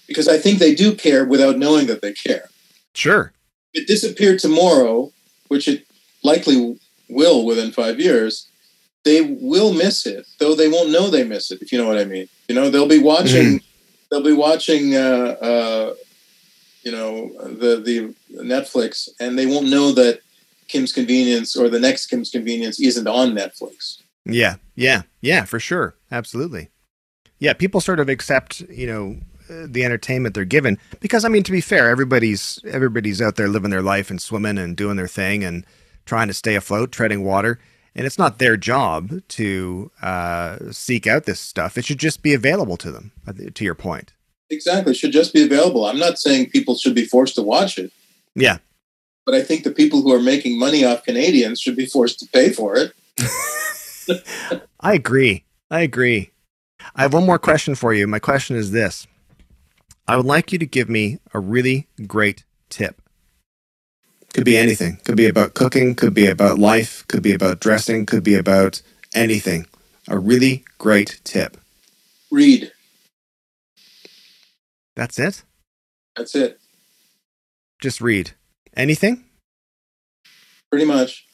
because 0.06 0.28
I 0.28 0.38
think 0.38 0.58
they 0.58 0.74
do 0.74 0.94
care 0.94 1.24
without 1.24 1.58
knowing 1.58 1.86
that 1.86 2.02
they 2.02 2.12
care. 2.12 2.48
Sure. 2.94 3.32
If 3.72 3.82
it 3.82 3.86
disappeared 3.88 4.38
tomorrow, 4.38 5.12
which 5.48 5.66
it 5.66 5.86
likely 6.22 6.78
will 7.08 7.44
within 7.44 7.72
five 7.72 8.00
years. 8.00 8.48
They 9.04 9.20
will 9.20 9.72
miss 9.72 10.06
it, 10.06 10.26
though 10.38 10.54
they 10.54 10.68
won't 10.68 10.90
know 10.90 11.10
they 11.10 11.24
miss 11.24 11.50
it. 11.50 11.60
If 11.60 11.72
you 11.72 11.78
know 11.78 11.88
what 11.88 11.98
I 11.98 12.04
mean. 12.04 12.28
You 12.48 12.54
know, 12.54 12.70
they'll 12.70 12.88
be 12.88 13.02
watching. 13.02 13.58
Mm-hmm. 13.58 13.71
They'll 14.12 14.22
be 14.22 14.32
watching. 14.32 14.94
Uh, 14.94 15.36
uh, 15.40 15.94
you 16.82 16.92
know 16.92 17.30
the 17.44 17.76
the 17.76 18.14
Netflix, 18.42 19.08
and 19.20 19.38
they 19.38 19.46
won't 19.46 19.68
know 19.68 19.92
that 19.92 20.20
Kim's 20.68 20.92
Convenience 20.92 21.56
or 21.56 21.68
the 21.68 21.80
next 21.80 22.06
Kim's 22.06 22.30
Convenience 22.30 22.80
isn't 22.80 23.06
on 23.06 23.32
Netflix. 23.32 24.02
Yeah, 24.24 24.56
yeah, 24.74 25.02
yeah, 25.20 25.44
for 25.44 25.60
sure, 25.60 25.94
absolutely. 26.10 26.70
Yeah, 27.38 27.54
people 27.54 27.80
sort 27.80 28.00
of 28.00 28.08
accept, 28.08 28.60
you 28.62 28.86
know, 28.86 29.16
the 29.48 29.84
entertainment 29.84 30.34
they're 30.34 30.44
given 30.44 30.78
because 31.00 31.24
I 31.24 31.28
mean, 31.28 31.42
to 31.44 31.52
be 31.52 31.60
fair, 31.60 31.88
everybody's 31.88 32.60
everybody's 32.64 33.20
out 33.20 33.36
there 33.36 33.48
living 33.48 33.70
their 33.70 33.82
life 33.82 34.10
and 34.10 34.20
swimming 34.20 34.58
and 34.58 34.76
doing 34.76 34.96
their 34.96 35.08
thing 35.08 35.44
and 35.44 35.64
trying 36.04 36.28
to 36.28 36.34
stay 36.34 36.54
afloat, 36.54 36.92
treading 36.92 37.24
water. 37.24 37.58
And 37.94 38.06
it's 38.06 38.18
not 38.18 38.38
their 38.38 38.56
job 38.56 39.20
to 39.28 39.90
uh, 40.00 40.58
seek 40.70 41.06
out 41.06 41.24
this 41.24 41.40
stuff. 41.40 41.76
It 41.76 41.84
should 41.84 41.98
just 41.98 42.22
be 42.22 42.32
available 42.32 42.76
to 42.78 42.90
them. 42.90 43.12
To 43.54 43.64
your 43.64 43.74
point. 43.74 44.14
Exactly. 44.50 44.92
It 44.92 44.96
should 44.96 45.12
just 45.12 45.32
be 45.32 45.42
available. 45.42 45.84
I'm 45.84 45.98
not 45.98 46.18
saying 46.18 46.50
people 46.50 46.76
should 46.76 46.94
be 46.94 47.04
forced 47.04 47.34
to 47.36 47.42
watch 47.42 47.78
it. 47.78 47.92
Yeah. 48.34 48.58
But 49.24 49.34
I 49.34 49.42
think 49.42 49.64
the 49.64 49.70
people 49.70 50.02
who 50.02 50.12
are 50.12 50.20
making 50.20 50.58
money 50.58 50.84
off 50.84 51.04
Canadians 51.04 51.60
should 51.60 51.76
be 51.76 51.86
forced 51.86 52.18
to 52.20 52.26
pay 52.26 52.50
for 52.50 52.76
it. 52.76 52.92
I 54.80 54.94
agree. 54.94 55.44
I 55.70 55.80
agree. 55.80 56.30
I 56.94 57.02
have 57.02 57.14
one 57.14 57.26
more 57.26 57.38
question 57.38 57.74
for 57.74 57.94
you. 57.94 58.06
My 58.06 58.18
question 58.18 58.56
is 58.56 58.72
this 58.72 59.06
I 60.06 60.16
would 60.16 60.26
like 60.26 60.52
you 60.52 60.58
to 60.58 60.66
give 60.66 60.88
me 60.88 61.18
a 61.32 61.40
really 61.40 61.88
great 62.06 62.44
tip. 62.68 63.01
Could 64.34 64.44
be 64.44 64.56
anything. 64.56 64.96
Could 65.04 65.16
be 65.16 65.26
about 65.26 65.54
cooking, 65.54 65.94
could 65.94 66.14
be 66.14 66.26
about 66.26 66.58
life, 66.58 67.06
could 67.08 67.22
be 67.22 67.34
about 67.34 67.60
dressing, 67.60 68.06
could 68.06 68.24
be 68.24 68.34
about 68.34 68.80
anything. 69.14 69.66
A 70.08 70.18
really 70.18 70.64
great 70.78 71.20
tip. 71.24 71.58
Read. 72.30 72.72
That's 74.96 75.18
it? 75.18 75.42
That's 76.16 76.34
it. 76.34 76.60
Just 77.80 78.00
read. 78.00 78.32
Anything? 78.74 79.24
Pretty 80.70 80.86
much. 80.86 81.26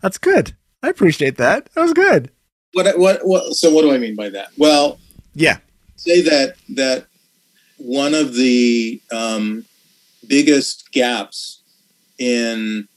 That's 0.00 0.18
good. 0.18 0.56
I 0.82 0.88
appreciate 0.88 1.36
that. 1.36 1.68
That 1.74 1.82
was 1.82 1.92
good. 1.92 2.30
What 2.72 2.98
what 2.98 3.20
what 3.26 3.54
so 3.54 3.70
what 3.70 3.82
do 3.82 3.92
I 3.92 3.98
mean 3.98 4.16
by 4.16 4.30
that? 4.30 4.48
Well, 4.56 4.98
yeah. 5.34 5.58
Say 5.96 6.22
that 6.22 6.56
that 6.70 7.06
one 7.76 8.14
of 8.14 8.34
the 8.34 9.00
um, 9.12 9.66
biggest 10.26 10.90
gaps 10.92 11.60
in 12.18 12.88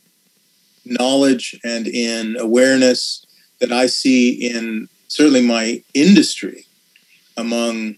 knowledge 0.86 1.60
and 1.64 1.88
in 1.88 2.38
awareness 2.40 3.26
that 3.60 3.72
I 3.72 3.88
see 3.88 4.32
in 4.50 4.88
certainly 5.08 5.42
my 5.42 5.84
industry 5.94 6.66
among 7.38 7.96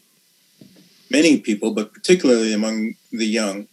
many 1.10 1.40
people, 1.40 1.74
but 1.74 1.94
particularly 1.94 2.54
among 2.54 2.96
the 3.12 3.26
young, 3.26 3.68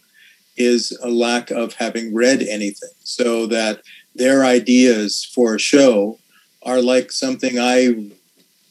is 0.57 0.97
a 1.03 1.09
lack 1.09 1.51
of 1.51 1.73
having 1.73 2.13
read 2.13 2.41
anything. 2.41 2.89
So 3.03 3.45
that 3.47 3.81
their 4.15 4.45
ideas 4.45 5.29
for 5.33 5.55
a 5.55 5.59
show 5.59 6.19
are 6.63 6.81
like 6.81 7.11
something 7.11 7.59
I've 7.59 8.11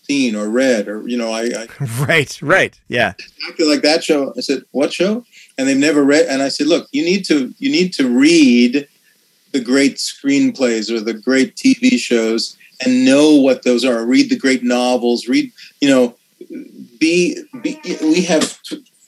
seen 0.03 0.35
or 0.35 0.49
read, 0.49 0.89
or 0.89 1.07
you 1.09 1.17
know, 1.17 1.33
I, 1.33 1.43
I 1.45 1.67
right, 2.01 2.43
right, 2.43 2.79
yeah, 2.89 3.15
exactly 3.19 3.67
like 3.67 3.83
that 3.83 4.05
show. 4.05 4.33
I 4.37 4.41
said, 4.41 4.63
"What 4.73 4.93
show?" 4.93 5.25
And 5.57 5.69
they've 5.69 5.77
never 5.77 6.03
read. 6.03 6.27
And 6.27 6.43
I 6.43 6.49
said, 6.49 6.67
"Look, 6.67 6.89
you 6.93 7.05
need 7.05 7.25
to 7.27 7.55
you 7.59 7.71
need 7.71 7.93
to 7.95 8.09
read 8.09 8.89
the 9.53 9.61
great 9.61 9.97
screenplays 9.97 10.91
or 10.91 11.01
the 11.01 11.15
great 11.15 11.57
TV 11.57 11.99
shows." 11.99 12.57
And 12.85 13.05
know 13.05 13.35
what 13.37 13.63
those 13.63 13.85
are. 13.85 14.05
Read 14.05 14.31
the 14.31 14.37
great 14.37 14.65
novels. 14.65 15.29
Read, 15.29 15.53
you 15.81 15.89
know, 15.89 16.17
be, 16.99 17.41
be 17.63 17.81
we 18.01 18.23
have 18.25 18.59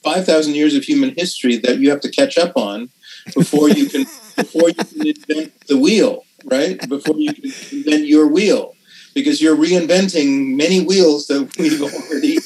5000 0.03 0.55
years 0.55 0.75
of 0.75 0.83
human 0.83 1.13
history 1.15 1.57
that 1.57 1.79
you 1.79 1.89
have 1.89 2.01
to 2.01 2.11
catch 2.11 2.37
up 2.37 2.55
on 2.55 2.89
before 3.33 3.69
you 3.69 3.87
can 3.87 4.03
before 4.35 4.69
you 4.69 4.75
can 4.75 5.07
invent 5.07 5.67
the 5.67 5.77
wheel 5.77 6.23
right 6.45 6.87
before 6.87 7.17
you 7.17 7.33
can 7.33 7.51
invent 7.71 8.05
your 8.05 8.27
wheel 8.27 8.73
because 9.13 9.41
you're 9.41 9.55
reinventing 9.55 10.55
many 10.55 10.83
wheels 10.83 11.27
that 11.27 11.53
we've 11.57 11.81
already 11.93 12.37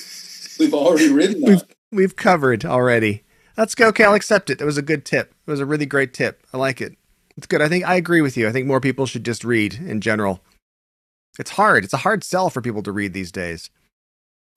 we've 0.60 0.74
already 0.74 1.10
ridden 1.10 1.42
we've, 1.42 1.64
we've 1.92 2.16
covered 2.16 2.66
already 2.66 3.24
let's 3.58 3.76
go 3.76 3.88
okay 3.88 4.04
i'll 4.04 4.14
accept 4.14 4.50
it. 4.50 4.60
That 4.60 4.66
was 4.66 4.78
a 4.78 4.84
good 4.84 5.06
tip. 5.06 5.34
It 5.48 5.52
was 5.52 5.60
a 5.60 5.66
really 5.66 5.86
great 5.86 6.14
tip. 6.14 6.46
I 6.54 6.58
like 6.58 6.82
it. 6.82 6.98
It's 7.38 7.48
good. 7.48 7.62
I 7.62 7.70
think 7.70 7.86
i 7.86 7.96
agree 7.96 8.22
with 8.22 8.38
you. 8.38 8.48
I 8.48 8.52
think 8.52 8.68
more 8.68 8.82
people 8.82 9.06
should 9.06 9.26
just 9.26 9.44
read 9.44 9.76
in 9.76 10.02
general. 10.02 10.42
It's 11.40 11.52
hard. 11.52 11.84
It's 11.84 11.94
a 11.94 11.98
hard 11.98 12.24
sell 12.24 12.50
for 12.50 12.62
people 12.62 12.84
to 12.84 12.92
read 12.92 13.14
these 13.14 13.32
days. 13.32 13.70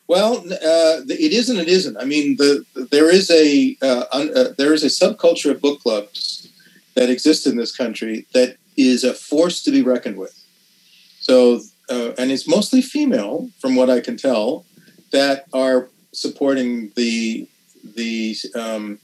Well, 0.07 0.39
uh, 0.39 1.01
it 1.09 1.33
isn't. 1.33 1.57
It 1.57 1.69
isn't. 1.69 1.97
I 1.97 2.05
mean, 2.05 2.37
the, 2.37 2.65
there 2.91 3.11
is 3.11 3.31
a 3.31 3.77
uh, 3.81 4.05
uh, 4.13 4.49
there 4.59 4.75
is 4.75 4.85
a 4.85 4.89
subculture 4.89 5.51
of 5.51 5.63
book 5.63 5.81
clubs 5.81 6.49
that 6.95 7.09
exist 7.09 7.47
in 7.47 7.57
this 7.57 7.75
country 7.75 8.27
that 8.35 8.57
is 8.77 9.05
a 9.05 9.15
force 9.15 9.63
to 9.63 9.71
be 9.71 9.83
reckoned 9.83 10.19
with. 10.19 10.39
So, 11.21 11.61
uh, 11.89 12.13
and 12.19 12.31
it's 12.31 12.47
mostly 12.47 12.83
female, 12.83 13.49
from 13.61 13.77
what 13.77 13.89
I 13.89 14.01
can 14.01 14.17
tell, 14.17 14.67
that 15.11 15.47
are 15.55 15.89
supporting 16.13 16.93
the 16.97 17.49
the 17.95 18.37
um, 18.55 18.99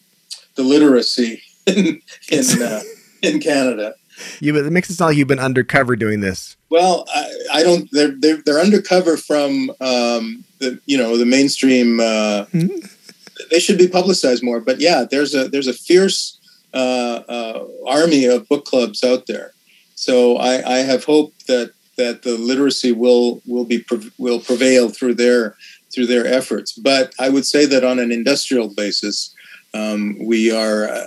the 0.57 0.63
literacy 0.63 1.43
in 1.67 2.01
in, 2.31 2.63
uh, 2.63 2.81
in 3.23 3.41
Canada. 3.41 3.95
You, 4.41 4.55
it 4.57 4.71
makes 4.71 4.91
it 4.91 4.95
sound 4.95 5.11
like 5.11 5.17
you've 5.17 5.29
been 5.29 5.39
undercover 5.39 5.97
doing 5.97 6.21
this. 6.21 6.57
Well, 6.69 7.07
I, 7.15 7.33
I 7.55 7.63
don't. 7.63 7.89
They're, 7.91 8.15
they're 8.19 8.43
they're 8.45 8.61
undercover 8.61 9.17
from 9.17 9.71
um, 9.81 10.45
the 10.59 10.79
you 10.87 10.99
know 10.99 11.17
the 11.17 11.27
mainstream. 11.27 12.01
Uh, 12.01 12.47
mm-hmm. 12.53 12.87
They 13.51 13.59
should 13.59 13.79
be 13.79 13.89
publicized 13.89 14.43
more. 14.43 14.61
But 14.61 14.81
yeah, 14.81 15.05
there's 15.11 15.35
a 15.35 15.49
there's 15.49 15.67
a 15.67 15.73
fierce 15.73 16.39
uh, 16.75 17.23
uh, 17.29 17.67
army 17.87 18.27
of 18.27 18.49
book 18.49 18.65
clubs 18.65 19.03
out 19.03 19.27
there. 19.27 19.53
So 19.95 20.37
I, 20.37 20.77
I 20.77 20.77
have 20.79 21.05
hope 21.05 21.35
that 21.47 21.73
that 21.97 22.23
the 22.23 22.37
literacy 22.37 22.93
will 22.93 23.43
will 23.47 23.65
be 23.65 23.85
will 24.19 24.41
prevail 24.41 24.89
through 24.89 25.15
their 25.15 25.57
through 25.93 26.07
their 26.07 26.27
efforts. 26.27 26.73
But 26.73 27.15
I 27.19 27.29
would 27.29 27.47
say 27.47 27.67
that 27.67 27.85
on 27.85 27.99
an 27.99 28.13
industrial 28.13 28.69
basis, 28.69 29.35
um, 29.75 30.17
we 30.25 30.53
are 30.53 30.89
uh, 30.89 31.07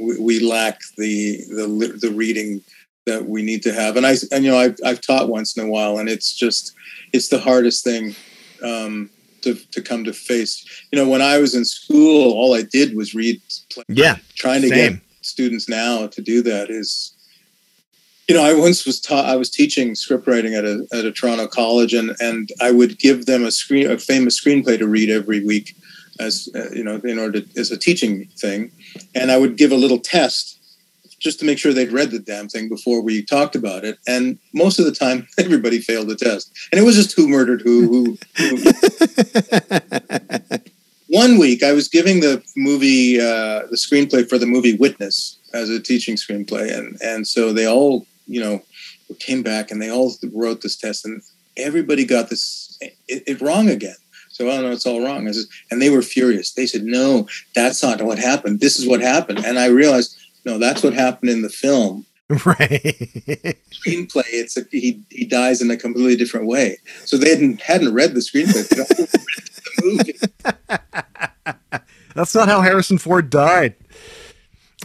we, 0.00 0.18
we, 0.18 0.40
lack 0.40 0.80
the, 0.98 1.38
the 1.48 1.98
the 2.00 2.10
reading 2.10 2.62
that 3.06 3.26
we 3.26 3.42
need 3.42 3.62
to 3.62 3.72
have. 3.72 3.96
And 3.96 4.06
I 4.06 4.16
and 4.30 4.44
you 4.44 4.50
know 4.50 4.58
I've 4.58 4.76
I've 4.84 5.00
taught 5.00 5.28
once 5.28 5.56
in 5.56 5.64
a 5.64 5.68
while, 5.68 5.98
and 5.98 6.08
it's 6.08 6.34
just 6.34 6.74
it's 7.12 7.28
the 7.28 7.40
hardest 7.40 7.84
thing. 7.84 8.14
Um, 8.62 9.10
to, 9.42 9.54
to 9.72 9.82
come 9.82 10.04
to 10.04 10.12
face. 10.12 10.64
You 10.92 10.98
know, 11.00 11.08
when 11.08 11.20
I 11.20 11.38
was 11.38 11.56
in 11.56 11.64
school, 11.64 12.32
all 12.32 12.54
I 12.54 12.62
did 12.62 12.94
was 12.94 13.12
read. 13.12 13.40
Yeah, 13.88 14.18
trying 14.36 14.62
to 14.62 14.68
same. 14.68 14.92
get 14.92 15.02
students 15.22 15.68
now 15.68 16.06
to 16.06 16.22
do 16.22 16.42
that 16.42 16.70
is 16.70 17.11
you 18.28 18.34
know, 18.36 18.44
I 18.44 18.54
once 18.54 18.86
was 18.86 19.00
taught. 19.00 19.24
I 19.24 19.36
was 19.36 19.50
teaching 19.50 19.90
scriptwriting 19.90 20.56
at 20.56 20.64
a 20.64 20.86
at 20.96 21.04
a 21.04 21.12
Toronto 21.12 21.46
college, 21.46 21.92
and 21.92 22.14
and 22.20 22.48
I 22.60 22.70
would 22.70 22.98
give 22.98 23.26
them 23.26 23.44
a 23.44 23.50
screen 23.50 23.90
a 23.90 23.98
famous 23.98 24.40
screenplay 24.40 24.78
to 24.78 24.86
read 24.86 25.10
every 25.10 25.44
week, 25.44 25.76
as 26.20 26.48
uh, 26.54 26.70
you 26.70 26.84
know, 26.84 26.96
in 26.96 27.18
order 27.18 27.40
to, 27.40 27.60
as 27.60 27.70
a 27.70 27.78
teaching 27.78 28.26
thing, 28.38 28.70
and 29.14 29.32
I 29.32 29.38
would 29.38 29.56
give 29.56 29.72
a 29.72 29.76
little 29.76 29.98
test 29.98 30.58
just 31.18 31.38
to 31.38 31.44
make 31.44 31.58
sure 31.58 31.72
they'd 31.72 31.92
read 31.92 32.10
the 32.10 32.18
damn 32.18 32.48
thing 32.48 32.68
before 32.68 33.00
we 33.00 33.24
talked 33.24 33.54
about 33.54 33.84
it. 33.84 33.96
And 34.08 34.38
most 34.52 34.80
of 34.80 34.84
the 34.84 34.92
time, 34.92 35.28
everybody 35.38 35.78
failed 35.80 36.08
the 36.08 36.16
test, 36.16 36.52
and 36.70 36.80
it 36.80 36.84
was 36.84 36.94
just 36.96 37.16
who 37.16 37.28
murdered 37.28 37.62
who. 37.62 38.16
who, 38.36 38.56
who. 38.56 38.72
One 41.08 41.38
week, 41.38 41.62
I 41.62 41.72
was 41.72 41.88
giving 41.88 42.20
the 42.20 42.42
movie 42.56 43.20
uh, 43.20 43.66
the 43.68 43.76
screenplay 43.76 44.26
for 44.26 44.38
the 44.38 44.46
movie 44.46 44.76
Witness 44.76 45.38
as 45.52 45.68
a 45.68 45.78
teaching 45.78 46.16
screenplay, 46.16 46.74
and 46.74 46.96
and 47.02 47.26
so 47.26 47.52
they 47.52 47.66
all 47.66 48.06
you 48.32 48.40
know, 48.40 48.62
came 49.18 49.42
back 49.42 49.70
and 49.70 49.80
they 49.80 49.90
all 49.90 50.12
wrote 50.32 50.62
this 50.62 50.76
test 50.76 51.04
and 51.04 51.22
everybody 51.56 52.04
got 52.04 52.30
this 52.30 52.78
it, 52.80 52.94
it 53.26 53.40
wrong 53.40 53.68
again. 53.68 53.96
So 54.30 54.46
I 54.46 54.52
oh, 54.52 54.54
don't 54.54 54.62
know, 54.64 54.72
it's 54.72 54.86
all 54.86 55.04
wrong. 55.04 55.30
Said, 55.30 55.44
and 55.70 55.82
they 55.82 55.90
were 55.90 56.00
furious. 56.00 56.52
They 56.52 56.66
said, 56.66 56.84
"No, 56.84 57.28
that's 57.54 57.82
not 57.82 58.00
what 58.00 58.18
happened. 58.18 58.60
This 58.60 58.78
is 58.78 58.88
what 58.88 59.02
happened." 59.02 59.44
And 59.44 59.58
I 59.58 59.66
realized, 59.66 60.16
no, 60.46 60.58
that's 60.58 60.82
what 60.82 60.94
happened 60.94 61.30
in 61.30 61.42
the 61.42 61.50
film. 61.50 62.06
Right. 62.46 62.80
screenplay. 63.70 64.24
It's 64.28 64.56
a, 64.56 64.62
he 64.70 65.02
he 65.10 65.26
dies 65.26 65.60
in 65.60 65.70
a 65.70 65.76
completely 65.76 66.16
different 66.16 66.46
way. 66.46 66.78
So 67.04 67.18
they 67.18 67.28
hadn't 67.28 67.60
hadn't 67.60 67.92
read 67.92 68.14
the 68.14 68.20
screenplay. 68.20 68.66
the 68.70 69.82
movie. 69.84 71.82
that's 72.14 72.34
not 72.34 72.48
how 72.48 72.62
Harrison 72.62 72.96
Ford 72.96 73.28
died. 73.28 73.74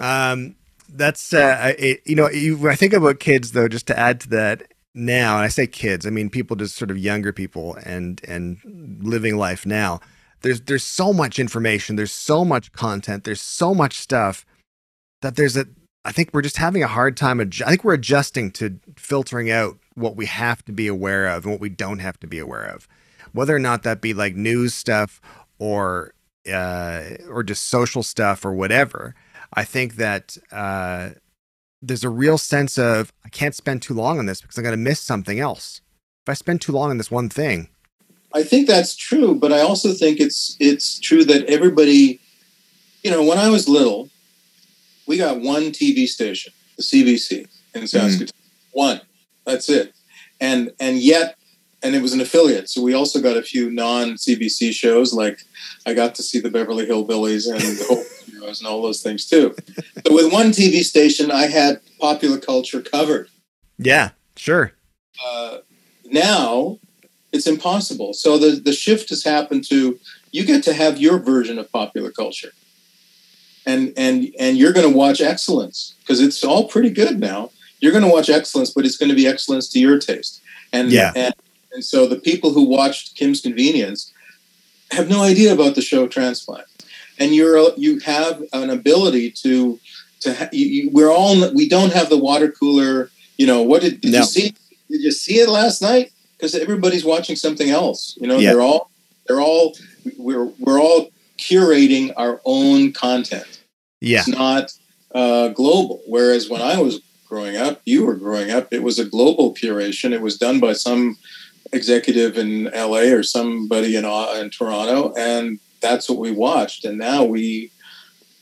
Um, 0.02 0.56
that's 0.90 1.34
uh, 1.34 1.74
it, 1.78 2.02
you 2.06 2.16
know, 2.16 2.30
you, 2.30 2.70
I 2.70 2.76
think 2.76 2.94
about 2.94 3.20
kids 3.20 3.52
though. 3.52 3.68
Just 3.68 3.88
to 3.88 3.98
add 3.98 4.20
to 4.22 4.30
that, 4.30 4.64
now, 4.94 5.36
and 5.36 5.46
I 5.46 5.48
say 5.48 5.68
kids, 5.68 6.06
I 6.06 6.10
mean 6.10 6.30
people 6.30 6.56
just 6.56 6.76
sort 6.76 6.92
of 6.92 6.98
younger 6.98 7.32
people 7.32 7.78
and 7.84 8.22
and 8.28 9.00
living 9.02 9.38
life 9.38 9.66
now. 9.66 10.00
There's 10.42 10.62
there's 10.62 10.84
so 10.84 11.14
much 11.14 11.40
information, 11.40 11.96
there's 11.96 12.12
so 12.12 12.44
much 12.44 12.72
content, 12.72 13.24
there's 13.24 13.42
so 13.42 13.74
much 13.74 13.98
stuff 13.98 14.46
that 15.22 15.36
there's 15.36 15.58
a. 15.58 15.66
I 16.06 16.12
think 16.14 16.30
we're 16.34 16.42
just 16.42 16.58
having 16.58 16.84
a 16.84 16.88
hard 16.88 17.18
time. 17.18 17.40
Adju- 17.40 17.66
I 17.66 17.70
think 17.70 17.84
we're 17.84 17.94
adjusting 17.94 18.52
to 18.52 18.80
filtering 18.96 19.52
out 19.52 19.78
what 19.96 20.16
we 20.16 20.26
have 20.26 20.64
to 20.66 20.72
be 20.72 20.88
aware 20.88 21.28
of 21.28 21.44
and 21.44 21.52
what 21.52 21.62
we 21.62 21.70
don't 21.70 22.00
have 22.00 22.20
to 22.22 22.28
be 22.28 22.40
aware 22.40 22.64
of, 22.64 22.88
whether 23.34 23.56
or 23.56 23.60
not 23.60 23.84
that 23.84 24.00
be 24.00 24.14
like 24.14 24.36
news 24.36 24.74
stuff 24.74 25.20
or 25.60 26.14
uh, 26.52 27.04
or 27.30 27.44
just 27.44 27.68
social 27.68 28.04
stuff 28.04 28.46
or 28.46 28.54
whatever. 28.54 29.16
I 29.54 29.64
think 29.64 29.96
that 29.96 30.38
uh, 30.52 31.12
there's 31.82 32.04
a 32.04 32.10
real 32.10 32.38
sense 32.38 32.78
of 32.78 33.12
I 33.26 33.30
can't 33.30 33.56
spend 33.56 33.82
too 33.82 33.94
long 33.94 34.20
on 34.20 34.26
this 34.26 34.42
because 34.42 34.58
I'm 34.58 34.64
going 34.64 34.74
to 34.74 34.78
miss 34.78 35.00
something 35.00 35.40
else. 35.40 35.82
If 36.26 36.30
I 36.30 36.34
spend 36.34 36.62
too 36.62 36.72
long 36.72 36.90
on 36.90 36.98
this 36.98 37.12
one 37.12 37.30
thing, 37.30 37.70
I 38.34 38.44
think 38.44 38.68
that's 38.68 38.96
true, 38.96 39.36
but 39.36 39.54
I 39.54 39.62
also 39.62 39.94
think 39.94 40.20
it's 40.20 40.58
it's 40.60 41.00
true 41.00 41.24
that 41.26 41.46
everybody, 41.46 42.20
you 43.04 43.10
know, 43.10 43.24
when 43.24 43.38
I 43.38 43.50
was 43.50 43.70
little, 43.70 44.10
we 45.08 45.18
got 45.18 45.40
one 45.40 45.72
TV 45.72 46.08
station, 46.08 46.54
the 46.76 46.84
CBC 46.84 47.48
in 47.74 47.88
Saskatoon, 47.88 48.28
mm. 48.28 48.32
one. 48.74 49.02
That's 49.46 49.70
it, 49.70 49.94
and 50.42 50.72
and 50.80 51.00
yet, 51.00 51.38
and 51.82 51.96
it 51.96 52.02
was 52.02 52.12
an 52.12 52.20
affiliate, 52.20 52.70
so 52.70 52.82
we 52.82 52.94
also 52.94 53.22
got 53.22 53.38
a 53.38 53.42
few 53.42 53.72
non 53.72 54.16
CBC 54.16 54.74
shows. 54.74 55.14
Like 55.14 55.40
I 55.86 55.94
got 55.94 56.16
to 56.16 56.24
see 56.24 56.40
the 56.42 56.52
Beverly 56.52 56.86
Hillbillies 56.86 57.50
and 57.50 58.04
whole 58.40 58.50
and 58.50 58.68
all 58.68 58.82
those 58.82 59.02
things 59.02 59.26
too. 59.26 59.56
but 60.04 60.14
with 60.14 60.32
one 60.32 60.52
TV 60.52 60.82
station, 60.82 61.32
I 61.32 61.48
had 61.48 61.82
popular 62.00 62.38
culture 62.38 62.82
covered. 62.82 63.30
Yeah, 63.78 64.12
sure. 64.36 64.74
Uh, 65.26 65.60
now 66.06 66.80
it's 67.32 67.48
impossible. 67.48 68.14
So 68.14 68.38
the 68.38 68.60
the 68.60 68.74
shift 68.74 69.10
has 69.10 69.24
happened 69.24 69.64
to 69.70 70.00
you 70.32 70.46
get 70.46 70.64
to 70.64 70.74
have 70.74 71.00
your 71.00 71.20
version 71.20 71.60
of 71.60 71.72
popular 71.72 72.12
culture, 72.12 72.52
and 73.66 73.94
and 73.98 74.34
and 74.40 74.58
you're 74.58 74.74
going 74.74 74.90
to 74.90 74.98
watch 74.98 75.22
excellence 75.22 75.96
because 76.02 76.22
it's 76.22 76.44
all 76.44 76.68
pretty 76.68 76.90
good 76.90 77.20
now. 77.20 77.52
You're 77.80 77.92
going 77.92 78.04
to 78.04 78.12
watch 78.12 78.30
excellence, 78.30 78.72
but 78.72 78.86
it's 78.86 78.98
going 78.98 79.10
to 79.10 79.16
be 79.16 79.28
excellence 79.28 79.70
to 79.70 79.80
your 79.80 80.00
taste. 80.00 80.42
And 80.74 80.92
yeah. 80.92 81.12
and, 81.16 81.34
and 81.72 81.84
so 81.84 82.08
the 82.08 82.20
people 82.20 82.52
who 82.52 82.64
watched 82.64 83.16
Kim's 83.16 83.42
Convenience 83.42 84.12
have 84.92 85.10
no 85.10 85.22
idea 85.22 85.54
about 85.54 85.76
the 85.76 85.82
show 85.82 86.08
Transplant 86.08 86.68
and 87.20 87.34
you're 87.34 87.72
you 87.78 88.00
have 88.00 88.44
an 88.54 88.70
ability 88.70 89.32
to 89.32 89.80
to 90.22 90.34
ha- 90.34 90.50
you, 90.52 90.66
you, 90.66 90.90
we're 90.92 91.12
all 91.12 91.54
we 91.54 91.68
don't 91.68 91.94
have 91.94 92.10
the 92.10 92.18
water 92.18 92.52
cooler. 92.52 93.10
You 93.38 93.48
know 93.48 93.62
what 93.62 93.82
did, 93.82 94.02
did 94.02 94.14
no. 94.14 94.20
you 94.20 94.26
see? 94.26 94.56
Did 94.90 95.02
you 95.02 95.12
see 95.12 95.40
it 95.40 95.50
last 95.50 95.82
night? 95.82 96.12
Because 96.36 96.56
everybody's 96.56 97.06
watching 97.06 97.36
something 97.36 97.70
else. 97.70 98.18
You 98.20 98.28
know 98.28 98.38
yeah. 98.38 98.54
they're 98.54 98.62
all 98.62 98.90
they're 99.28 99.42
all 99.42 99.76
we're 100.18 100.52
we're 100.60 100.80
all 100.80 101.10
curating 101.38 102.14
our 102.18 102.42
own 102.46 102.94
content. 102.94 103.64
Yeah, 104.02 104.20
it's 104.20 104.28
not 104.28 104.74
uh, 105.14 105.50
global. 105.50 106.02
Whereas 106.08 106.50
when 106.50 106.62
I 106.62 106.80
was 106.80 107.02
growing 107.28 107.58
up, 107.58 107.82
you 107.86 108.06
were 108.06 108.16
growing 108.16 108.52
up, 108.52 108.72
it 108.72 108.84
was 108.84 109.00
a 109.00 109.06
global 109.06 109.54
curation. 109.54 110.14
It 110.14 110.22
was 110.22 110.38
done 110.38 110.60
by 110.60 110.74
some 110.74 111.18
executive 111.74 112.38
in 112.38 112.66
LA 112.66 113.12
or 113.14 113.24
somebody 113.24 113.96
in, 113.96 114.06
uh, 114.06 114.34
in 114.40 114.50
Toronto, 114.50 115.14
and 115.18 115.60
that's 115.90 116.10
what 116.10 116.20
we 116.20 116.32
watched. 116.32 116.86
And 116.86 116.98
now 116.98 117.24
we 117.24 117.72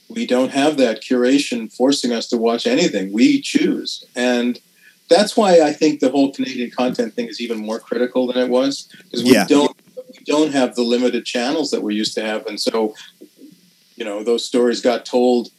we 0.09 0.25
don't 0.25 0.51
have 0.51 0.77
that 0.77 1.01
curation 1.01 1.71
forcing 1.73 2.11
us 2.11 2.27
to 2.29 2.37
watch 2.37 2.67
anything. 2.67 3.11
We 3.11 3.41
choose. 3.41 4.05
And 4.15 4.59
that's 5.07 5.37
why 5.37 5.61
i 5.61 5.71
think 5.71 5.99
the 5.99 6.09
whole 6.09 6.33
canadian 6.33 6.71
content 6.71 7.13
thing 7.13 7.27
is 7.27 7.39
even 7.39 7.59
more 7.59 7.79
critical 7.79 8.25
than 8.25 8.37
it 8.37 8.49
was 8.49 8.89
because 9.03 9.23
we 9.23 9.33
yeah. 9.33 9.45
don't 9.45 9.77
we 10.11 10.23
don't 10.25 10.51
have 10.51 10.73
the 10.73 10.81
limited 10.81 11.25
channels 11.25 11.69
that 11.71 11.83
we 11.83 11.93
used 11.93 12.15
to 12.15 12.21
have. 12.21 12.45
And 12.47 12.59
so 12.59 12.95
you 13.95 14.05
know 14.05 14.23
those 14.23 14.45
stories 14.45 14.81
got 14.81 15.05
told 15.05 15.49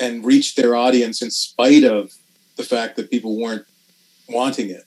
and 0.00 0.24
reached 0.24 0.56
their 0.56 0.74
audience 0.76 1.22
in 1.22 1.30
spite 1.30 1.84
of 1.84 2.14
the 2.56 2.62
fact 2.62 2.96
that 2.96 3.10
people 3.10 3.40
weren't 3.40 3.66
wanting 4.28 4.70
it. 4.70 4.84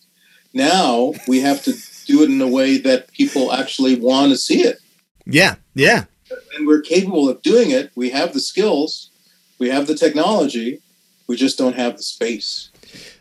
Now 0.54 1.14
we 1.28 1.42
have 1.42 1.64
to 1.64 1.74
do 2.08 2.24
it 2.24 2.30
in 2.30 2.42
a 2.42 2.48
way 2.48 2.78
that 2.78 3.12
people 3.12 3.52
actually 3.52 4.00
want 4.00 4.32
to 4.32 4.38
see 4.38 4.62
it. 4.62 4.80
Yeah 5.26 5.56
yeah 5.74 6.06
and 6.56 6.68
we're 6.68 6.82
capable 6.82 7.30
of 7.30 7.42
doing 7.42 7.72
it. 7.72 7.92
We 7.96 8.10
have 8.12 8.34
the 8.34 8.40
skills, 8.40 9.12
we 9.60 9.70
have 9.70 9.88
the 9.88 9.96
technology, 9.96 10.82
we 11.28 11.36
just 11.36 11.58
don't 11.58 11.76
have 11.76 11.98
the 11.98 12.04
space. 12.04 12.70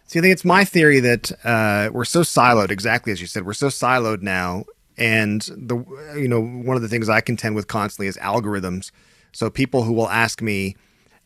See, 0.06 0.18
I 0.18 0.22
think 0.22 0.32
it's 0.32 0.44
my 0.44 0.64
theory 0.64 0.98
that 0.98 1.30
uh, 1.44 1.90
we're 1.92 2.04
so 2.04 2.22
siloed, 2.22 2.70
exactly 2.70 3.12
as 3.12 3.20
you 3.20 3.28
said, 3.28 3.46
we're 3.46 3.52
so 3.52 3.68
siloed 3.68 4.22
now. 4.22 4.64
And 4.98 5.42
the 5.42 5.76
you 6.16 6.28
know 6.28 6.42
one 6.42 6.76
of 6.76 6.82
the 6.82 6.88
things 6.88 7.08
I 7.08 7.20
contend 7.20 7.54
with 7.54 7.68
constantly 7.68 8.08
is 8.08 8.16
algorithms. 8.16 8.90
So 9.32 9.48
people 9.48 9.84
who 9.84 9.92
will 9.92 10.08
ask 10.08 10.42
me, 10.42 10.76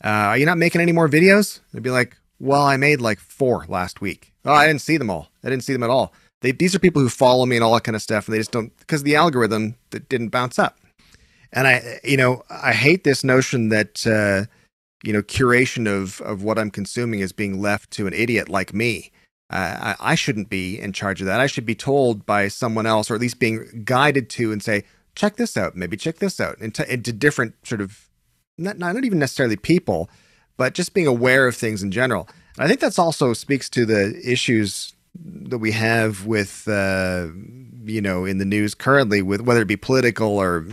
uh, 0.03 0.29
"Are 0.29 0.37
you 0.37 0.45
not 0.45 0.57
making 0.59 0.81
any 0.81 0.91
more 0.91 1.09
videos?" 1.09 1.59
They'd 1.73 1.83
be 1.83 1.89
like, 1.89 2.15
"Well, 2.39 2.61
I 2.61 2.77
made 2.77 3.01
like 3.01 3.19
four 3.19 3.65
last 3.67 3.99
week. 3.99 4.31
Oh, 4.45 4.53
I 4.53 4.67
didn't 4.67 4.81
see 4.81 4.97
them 4.97 5.09
all. 5.09 5.29
I 5.43 5.49
didn't 5.49 5.63
see 5.63 5.73
them 5.73 5.83
at 5.83 5.89
all." 5.89 6.13
They, 6.41 6.51
these 6.51 6.75
are 6.75 6.79
people 6.79 7.01
who 7.01 7.09
follow 7.09 7.47
me 7.47 7.55
and 7.57 7.63
all 7.65 7.73
that 7.73 7.83
kind 7.83 7.95
of 7.95 8.03
stuff, 8.03 8.27
and 8.27 8.33
they 8.33 8.39
just 8.39 8.51
don't 8.51 8.71
because 8.77 9.01
the 9.01 9.15
algorithm 9.15 9.75
that 9.89 10.07
didn't 10.09 10.29
bounce 10.29 10.59
up. 10.59 10.77
And 11.55 11.67
I, 11.67 11.99
you 12.03 12.17
know, 12.17 12.43
I 12.49 12.73
hate 12.73 13.05
this 13.05 13.23
notion 13.23 13.69
that, 13.69 14.05
uh, 14.05 14.51
you 15.03 15.13
know, 15.13 15.21
curation 15.21 15.87
of, 15.87 16.19
of 16.21 16.43
what 16.43 16.59
I'm 16.59 16.69
consuming 16.69 17.21
is 17.21 17.31
being 17.31 17.61
left 17.61 17.91
to 17.91 18.07
an 18.07 18.13
idiot 18.13 18.49
like 18.49 18.73
me. 18.73 19.11
Uh, 19.49 19.95
I, 19.99 20.11
I 20.11 20.15
shouldn't 20.15 20.49
be 20.49 20.77
in 20.77 20.91
charge 20.91 21.21
of 21.21 21.27
that. 21.27 21.39
I 21.39 21.47
should 21.47 21.65
be 21.65 21.75
told 21.75 22.25
by 22.25 22.49
someone 22.49 22.85
else, 22.85 23.09
or 23.09 23.15
at 23.15 23.21
least 23.21 23.39
being 23.39 23.83
guided 23.85 24.29
to 24.31 24.51
and 24.51 24.61
say, 24.61 24.83
check 25.15 25.37
this 25.37 25.55
out, 25.55 25.77
maybe 25.77 25.95
check 25.95 26.17
this 26.17 26.41
out, 26.41 26.59
into, 26.59 26.91
into 26.91 27.13
different 27.13 27.55
sort 27.65 27.79
of, 27.79 28.09
not, 28.57 28.77
not 28.77 29.05
even 29.05 29.19
necessarily 29.19 29.55
people, 29.55 30.09
but 30.57 30.73
just 30.73 30.93
being 30.93 31.07
aware 31.07 31.47
of 31.47 31.55
things 31.55 31.81
in 31.81 31.91
general. 31.91 32.27
And 32.57 32.65
I 32.65 32.67
think 32.67 32.81
that's 32.81 32.99
also 32.99 33.33
speaks 33.33 33.69
to 33.69 33.85
the 33.85 34.19
issues 34.29 34.93
that 35.23 35.59
we 35.59 35.71
have 35.71 36.25
with, 36.25 36.67
uh, 36.67 37.27
you 37.85 38.01
know, 38.01 38.25
in 38.25 38.39
the 38.39 38.45
news 38.45 38.73
currently, 38.73 39.21
with 39.21 39.41
whether 39.41 39.61
it 39.61 39.67
be 39.67 39.77
political 39.77 40.37
or 40.37 40.65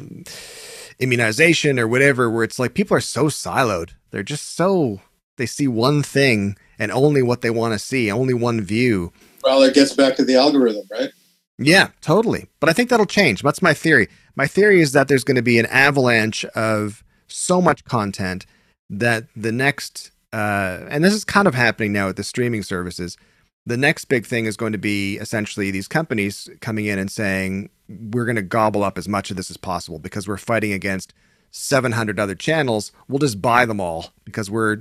immunization 1.02 1.78
or 1.78 1.88
whatever, 1.88 2.30
where 2.30 2.44
it's 2.44 2.58
like 2.58 2.74
people 2.74 2.96
are 2.96 3.00
so 3.00 3.24
siloed. 3.26 3.90
They're 4.10 4.22
just 4.22 4.54
so 4.54 5.00
they 5.36 5.46
see 5.46 5.66
one 5.66 6.02
thing 6.02 6.56
and 6.78 6.92
only 6.92 7.22
what 7.22 7.40
they 7.40 7.50
want 7.50 7.72
to 7.72 7.78
see, 7.78 8.10
only 8.10 8.34
one 8.34 8.60
view. 8.60 9.12
Well, 9.42 9.62
it 9.62 9.74
gets 9.74 9.92
back 9.92 10.16
to 10.16 10.24
the 10.24 10.36
algorithm, 10.36 10.84
right? 10.90 11.10
Yeah, 11.58 11.88
totally. 12.00 12.46
But 12.60 12.68
I 12.68 12.72
think 12.72 12.90
that'll 12.90 13.06
change. 13.06 13.42
That's 13.42 13.62
my 13.62 13.74
theory. 13.74 14.08
My 14.36 14.46
theory 14.46 14.80
is 14.80 14.92
that 14.92 15.08
there's 15.08 15.24
going 15.24 15.36
to 15.36 15.42
be 15.42 15.58
an 15.58 15.66
avalanche 15.66 16.44
of 16.54 17.04
so 17.28 17.60
much 17.60 17.84
content 17.84 18.46
that 18.90 19.24
the 19.34 19.52
next, 19.52 20.10
uh, 20.32 20.80
and 20.88 21.02
this 21.04 21.14
is 21.14 21.24
kind 21.24 21.48
of 21.48 21.54
happening 21.54 21.92
now 21.92 22.06
with 22.08 22.16
the 22.16 22.24
streaming 22.24 22.62
services. 22.62 23.16
The 23.64 23.76
next 23.76 24.06
big 24.06 24.26
thing 24.26 24.46
is 24.46 24.56
going 24.56 24.72
to 24.72 24.78
be 24.78 25.16
essentially 25.18 25.70
these 25.70 25.88
companies 25.88 26.48
coming 26.60 26.86
in 26.86 26.98
and 26.98 27.10
saying, 27.10 27.70
we're 28.00 28.24
going 28.24 28.36
to 28.36 28.42
gobble 28.42 28.84
up 28.84 28.98
as 28.98 29.08
much 29.08 29.30
of 29.30 29.36
this 29.36 29.50
as 29.50 29.56
possible 29.56 29.98
because 29.98 30.26
we're 30.26 30.36
fighting 30.36 30.72
against 30.72 31.12
700 31.50 32.18
other 32.18 32.34
channels. 32.34 32.92
We'll 33.08 33.18
just 33.18 33.42
buy 33.42 33.66
them 33.66 33.80
all 33.80 34.12
because 34.24 34.50
we're 34.50 34.78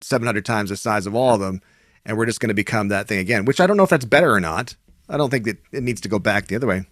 700 0.00 0.44
times 0.44 0.70
the 0.70 0.76
size 0.76 1.06
of 1.06 1.14
all 1.14 1.34
of 1.34 1.40
them. 1.40 1.60
And 2.06 2.18
we're 2.18 2.26
just 2.26 2.40
going 2.40 2.48
to 2.48 2.54
become 2.54 2.88
that 2.88 3.08
thing 3.08 3.18
again, 3.18 3.46
which 3.46 3.60
I 3.60 3.66
don't 3.66 3.76
know 3.76 3.82
if 3.82 3.90
that's 3.90 4.04
better 4.04 4.30
or 4.32 4.40
not. 4.40 4.76
I 5.08 5.16
don't 5.16 5.30
think 5.30 5.44
that 5.44 5.58
it 5.72 5.82
needs 5.82 6.00
to 6.02 6.08
go 6.08 6.18
back 6.18 6.46
the 6.46 6.56
other 6.56 6.66
way. 6.66 6.84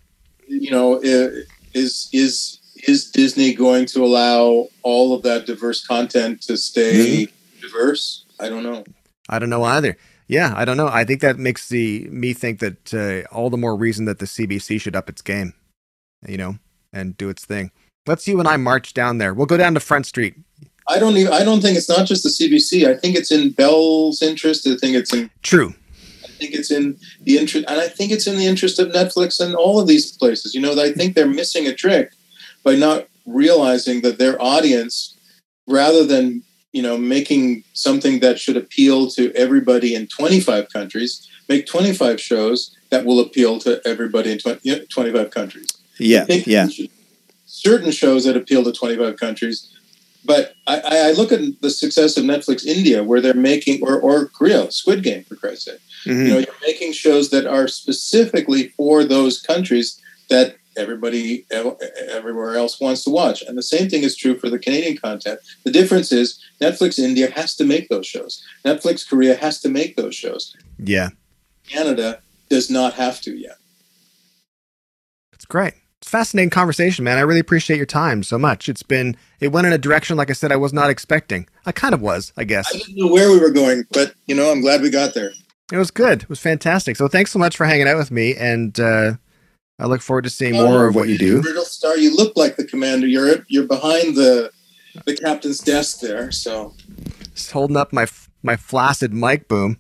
You 0.47 0.71
know, 0.71 1.01
is 1.03 2.09
is 2.13 2.59
is 2.89 3.11
Disney 3.11 3.55
going 3.55 3.87
to 3.87 4.05
allow 4.05 4.69
all 4.83 5.15
of 5.15 5.23
that 5.23 5.47
diverse 5.47 5.87
content 5.87 6.43
to 6.43 6.57
stay 6.57 7.27
mm-hmm. 7.27 7.61
diverse? 7.61 8.25
I 8.41 8.49
don't 8.49 8.63
know. 8.63 8.85
I 9.29 9.39
don't 9.39 9.51
know 9.51 9.65
either. 9.65 9.97
Yeah, 10.33 10.55
I 10.57 10.65
don't 10.65 10.79
know. 10.79 10.89
I 10.89 11.05
think 11.05 11.21
that 11.21 11.39
makes 11.39 11.69
the 11.69 12.09
me 12.09 12.33
think 12.33 12.61
that 12.61 12.95
uh, 12.95 13.29
all 13.37 13.51
the 13.51 13.59
more 13.59 13.77
reason 13.77 14.07
that 14.07 14.19
the 14.19 14.25
CBC 14.25 14.81
should 14.81 14.97
up 14.97 15.11
its 15.11 15.21
game, 15.21 15.53
you 16.27 16.39
know, 16.39 16.57
and 16.91 17.15
do 17.19 17.29
its 17.29 17.45
thing. 17.45 17.71
Let's 18.07 18.27
you 18.27 18.39
and 18.39 18.49
I 18.49 18.57
march 18.57 18.95
down 18.95 19.19
there. 19.19 19.35
We'll 19.35 19.45
go 19.45 19.59
down 19.59 19.75
to 19.75 19.81
Front 19.81 20.07
Street. 20.07 20.37
I 20.89 20.99
don't 20.99 21.19
even. 21.19 21.35
I 21.35 21.45
don't 21.45 21.61
think 21.61 21.77
it's 21.77 21.91
not 21.91 22.07
just 22.07 22.23
the 22.23 22.31
CBC. 22.31 22.89
I 22.89 22.97
think 22.97 23.15
it's 23.15 23.31
in 23.31 23.51
Bell's 23.51 24.23
interest. 24.23 24.67
I 24.67 24.75
think 24.77 24.97
it's 24.97 25.13
in 25.13 25.31
true. 25.43 25.75
I 26.25 26.29
think 26.29 26.55
it's 26.55 26.71
in 26.71 26.97
the 27.21 27.37
interest, 27.37 27.67
and 27.69 27.79
I 27.79 27.89
think 27.89 28.11
it's 28.11 28.27
in 28.27 28.39
the 28.39 28.47
interest 28.47 28.79
of 28.79 28.89
Netflix 28.89 29.39
and 29.39 29.55
all 29.55 29.81
of 29.81 29.87
these 29.87 30.17
places. 30.17 30.55
You 30.55 30.63
know, 30.63 30.73
I 30.81 30.93
think 30.93 31.15
they're 31.15 31.27
missing 31.27 31.67
a 31.67 31.75
trick 31.75 32.15
by 32.65 32.75
not 32.75 33.07
realizing 33.27 34.01
that 34.01 34.19
their 34.19 34.41
audience, 34.41 35.15
rather 35.69 36.07
than 36.07 36.43
you 36.73 36.83
know 36.83 36.97
making 36.97 37.65
something 37.73 38.21
that 38.21 38.39
should 38.39 38.57
appeal 38.57 39.09
to 39.11 39.33
everybody 39.35 39.95
in 39.95 40.07
25 40.07 40.73
countries, 40.73 41.29
make 41.49 41.67
25 41.67 42.21
shows 42.21 42.77
that 42.91 43.05
will 43.05 43.21
appeal 43.21 43.59
to 43.61 43.81
everybody 43.85 44.33
in 44.33 44.39
20, 44.39 44.87
25 44.87 45.31
countries. 45.31 45.69
Yeah, 45.99 46.25
yeah. 46.29 46.69
Certain 47.47 47.91
shows 47.91 48.25
that 48.25 48.37
appeal 48.37 48.65
to 48.65 48.73
25 48.73 49.17
countries 49.17 49.73
but 50.25 50.55
I, 50.67 50.81
I, 50.85 51.13
look 51.13 51.33
at 51.33 51.41
the 51.61 51.71
success 51.71 52.17
of 52.17 52.25
Netflix 52.25 52.65
India, 52.65 53.03
where 53.03 53.21
they're 53.21 53.35
making, 53.35 53.83
or, 53.83 53.99
or 53.99 54.27
Korea, 54.27 54.71
Squid 54.71 55.03
Game, 55.03 55.25
for 55.25 55.35
Christ's 55.35 55.65
sake. 55.65 55.81
Mm-hmm. 56.07 56.27
You 56.27 56.29
know, 56.29 56.39
you're 56.39 56.55
making 56.63 56.93
shows 56.93 57.31
that 57.31 57.47
are 57.47 57.67
specifically 57.67 58.69
for 58.69 59.05
those 59.05 59.41
countries 59.41 60.01
that 60.29 60.57
everybody 60.77 61.47
everywhere 61.51 62.57
else 62.57 62.81
wants 62.81 63.05
to 63.05 63.11
watch. 63.11 63.43
And 63.43 63.57
the 63.57 63.63
same 63.63 63.89
thing 63.89 64.03
is 64.03 64.17
true 64.17 64.39
for 64.39 64.51
the 64.51 64.59
Canadian 64.59 64.97
content. 64.97 65.41
The 65.65 65.71
difference 65.71 66.13
is 66.13 66.43
Netflix 66.61 66.99
India 66.99 67.31
has 67.31 67.55
to 67.57 67.65
make 67.65 67.89
those 67.89 68.07
shows. 68.07 68.43
Netflix 68.65 69.09
Korea 69.09 69.35
has 69.37 69.61
to 69.61 69.69
make 69.69 69.97
those 69.97 70.15
shows. 70.15 70.57
Yeah. 70.79 71.11
Canada 71.69 72.21
does 72.49 72.71
not 72.71 72.95
have 72.95 73.21
to 73.23 73.37
yet. 73.37 73.57
That's 75.31 75.45
great. 75.45 75.75
It's 76.01 76.11
fascinating 76.11 76.51
conversation, 76.51 77.05
man. 77.05 77.17
I 77.17 77.21
really 77.21 77.41
appreciate 77.41 77.77
your 77.77 77.87
time 77.87 78.25
so 78.25 78.37
much. 78.37 78.69
It's 78.69 78.83
been 78.83 79.17
it 79.39 79.53
went 79.53 79.69
in 79.69 79.73
a 79.73 79.79
direction, 79.79 80.17
like 80.17 80.31
I 80.31 80.33
said, 80.33 80.51
I 80.51 80.57
was 80.57 80.73
not 80.73 80.91
expecting. 80.91 81.49
I 81.65 81.71
kind 81.71 81.95
of 81.95 82.01
was, 82.01 82.33
I 82.37 82.43
guess. 82.43 82.67
I 82.75 82.79
didn't 82.79 82.97
know 82.97 83.13
where 83.13 83.31
we 83.31 83.39
were 83.39 83.51
going, 83.51 83.85
but 83.93 84.15
you 84.27 84.35
know, 84.35 84.51
I'm 84.51 84.61
glad 84.61 84.83
we 84.83 84.91
got 84.91 85.15
there. 85.15 85.31
It 85.73 85.77
was 85.77 85.93
good. 85.93 86.25
It 86.25 86.29
was 86.29 86.41
fantastic. 86.41 86.97
So 86.97 87.07
thanks 87.07 87.31
so 87.31 87.39
much 87.39 87.57
for 87.57 87.65
hanging 87.65 87.87
out 87.89 87.97
with 87.97 88.11
me, 88.11 88.35
and 88.35 88.79
uh, 88.81 89.15
I 89.83 89.87
look 89.87 90.01
forward 90.01 90.23
to 90.23 90.31
seeing 90.31 90.55
oh, 90.55 90.69
more 90.69 90.87
of 90.87 90.95
what 90.95 91.09
you 91.09 91.19
do. 91.19 91.43
Brittlestar, 91.43 91.99
you 91.99 92.15
look 92.15 92.37
like 92.37 92.55
the 92.55 92.65
commander. 92.65 93.09
You're 93.09 93.45
you're 93.49 93.67
behind 93.67 94.15
the 94.15 94.53
the 95.07 95.17
captain's 95.17 95.59
desk 95.59 95.99
there. 95.99 96.31
So 96.31 96.73
just 97.35 97.51
holding 97.51 97.77
up 97.77 97.93
my 97.93 98.07
my 98.45 98.55
flaccid 98.55 99.13
mic 99.13 99.49
boom. 99.49 99.79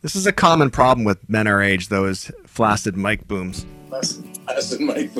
This 0.00 0.16
is 0.16 0.26
a 0.26 0.32
common 0.32 0.70
problem 0.70 1.04
with 1.04 1.28
men 1.28 1.46
our 1.46 1.60
age, 1.60 1.88
though, 1.88 2.06
is 2.06 2.32
flaccid 2.46 2.96
mic 2.96 3.28
booms. 3.28 3.66
Flaccid 3.90 4.24
Madison 4.46 4.86
Mike. 4.86 5.10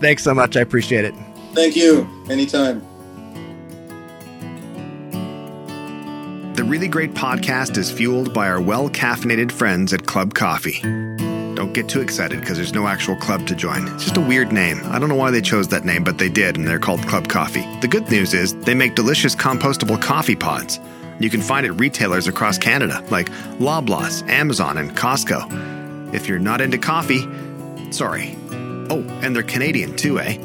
Thanks 0.00 0.24
so 0.24 0.32
much. 0.32 0.56
I 0.56 0.60
appreciate 0.60 1.04
it. 1.04 1.14
Thank 1.52 1.76
you. 1.76 2.08
Anytime. 2.30 2.80
The 6.54 6.64
Really 6.64 6.88
Great 6.88 7.12
Podcast 7.12 7.76
is 7.76 7.90
fueled 7.90 8.32
by 8.32 8.48
our 8.48 8.62
well 8.62 8.88
caffeinated 8.88 9.52
friends 9.52 9.92
at 9.92 10.06
Club 10.06 10.32
Coffee. 10.32 10.80
Don't 11.58 11.72
get 11.72 11.88
too 11.88 12.00
excited 12.00 12.38
because 12.38 12.56
there's 12.56 12.72
no 12.72 12.86
actual 12.86 13.16
club 13.16 13.46
to 13.48 13.54
join. 13.56 13.88
It's 13.88 14.04
just 14.04 14.16
a 14.16 14.20
weird 14.20 14.52
name. 14.52 14.80
I 14.84 15.00
don't 15.00 15.08
know 15.08 15.16
why 15.16 15.32
they 15.32 15.42
chose 15.42 15.66
that 15.68 15.84
name, 15.84 16.04
but 16.04 16.16
they 16.16 16.28
did, 16.28 16.56
and 16.56 16.64
they're 16.64 16.78
called 16.78 17.02
Club 17.08 17.28
Coffee. 17.28 17.66
The 17.80 17.88
good 17.88 18.08
news 18.08 18.32
is 18.32 18.54
they 18.60 18.74
make 18.74 18.94
delicious 18.94 19.34
compostable 19.34 20.00
coffee 20.00 20.36
pods. 20.36 20.78
You 21.18 21.28
can 21.28 21.40
find 21.40 21.66
it 21.66 21.72
retailers 21.72 22.28
across 22.28 22.58
Canada 22.58 23.04
like 23.10 23.28
Loblaws, 23.58 24.26
Amazon, 24.28 24.78
and 24.78 24.96
Costco. 24.96 26.14
If 26.14 26.28
you're 26.28 26.38
not 26.38 26.60
into 26.60 26.78
coffee, 26.78 27.26
Sorry. 27.90 28.36
Oh, 28.90 29.04
and 29.22 29.34
they're 29.34 29.42
Canadian 29.42 29.96
too, 29.96 30.20
eh? 30.20 30.36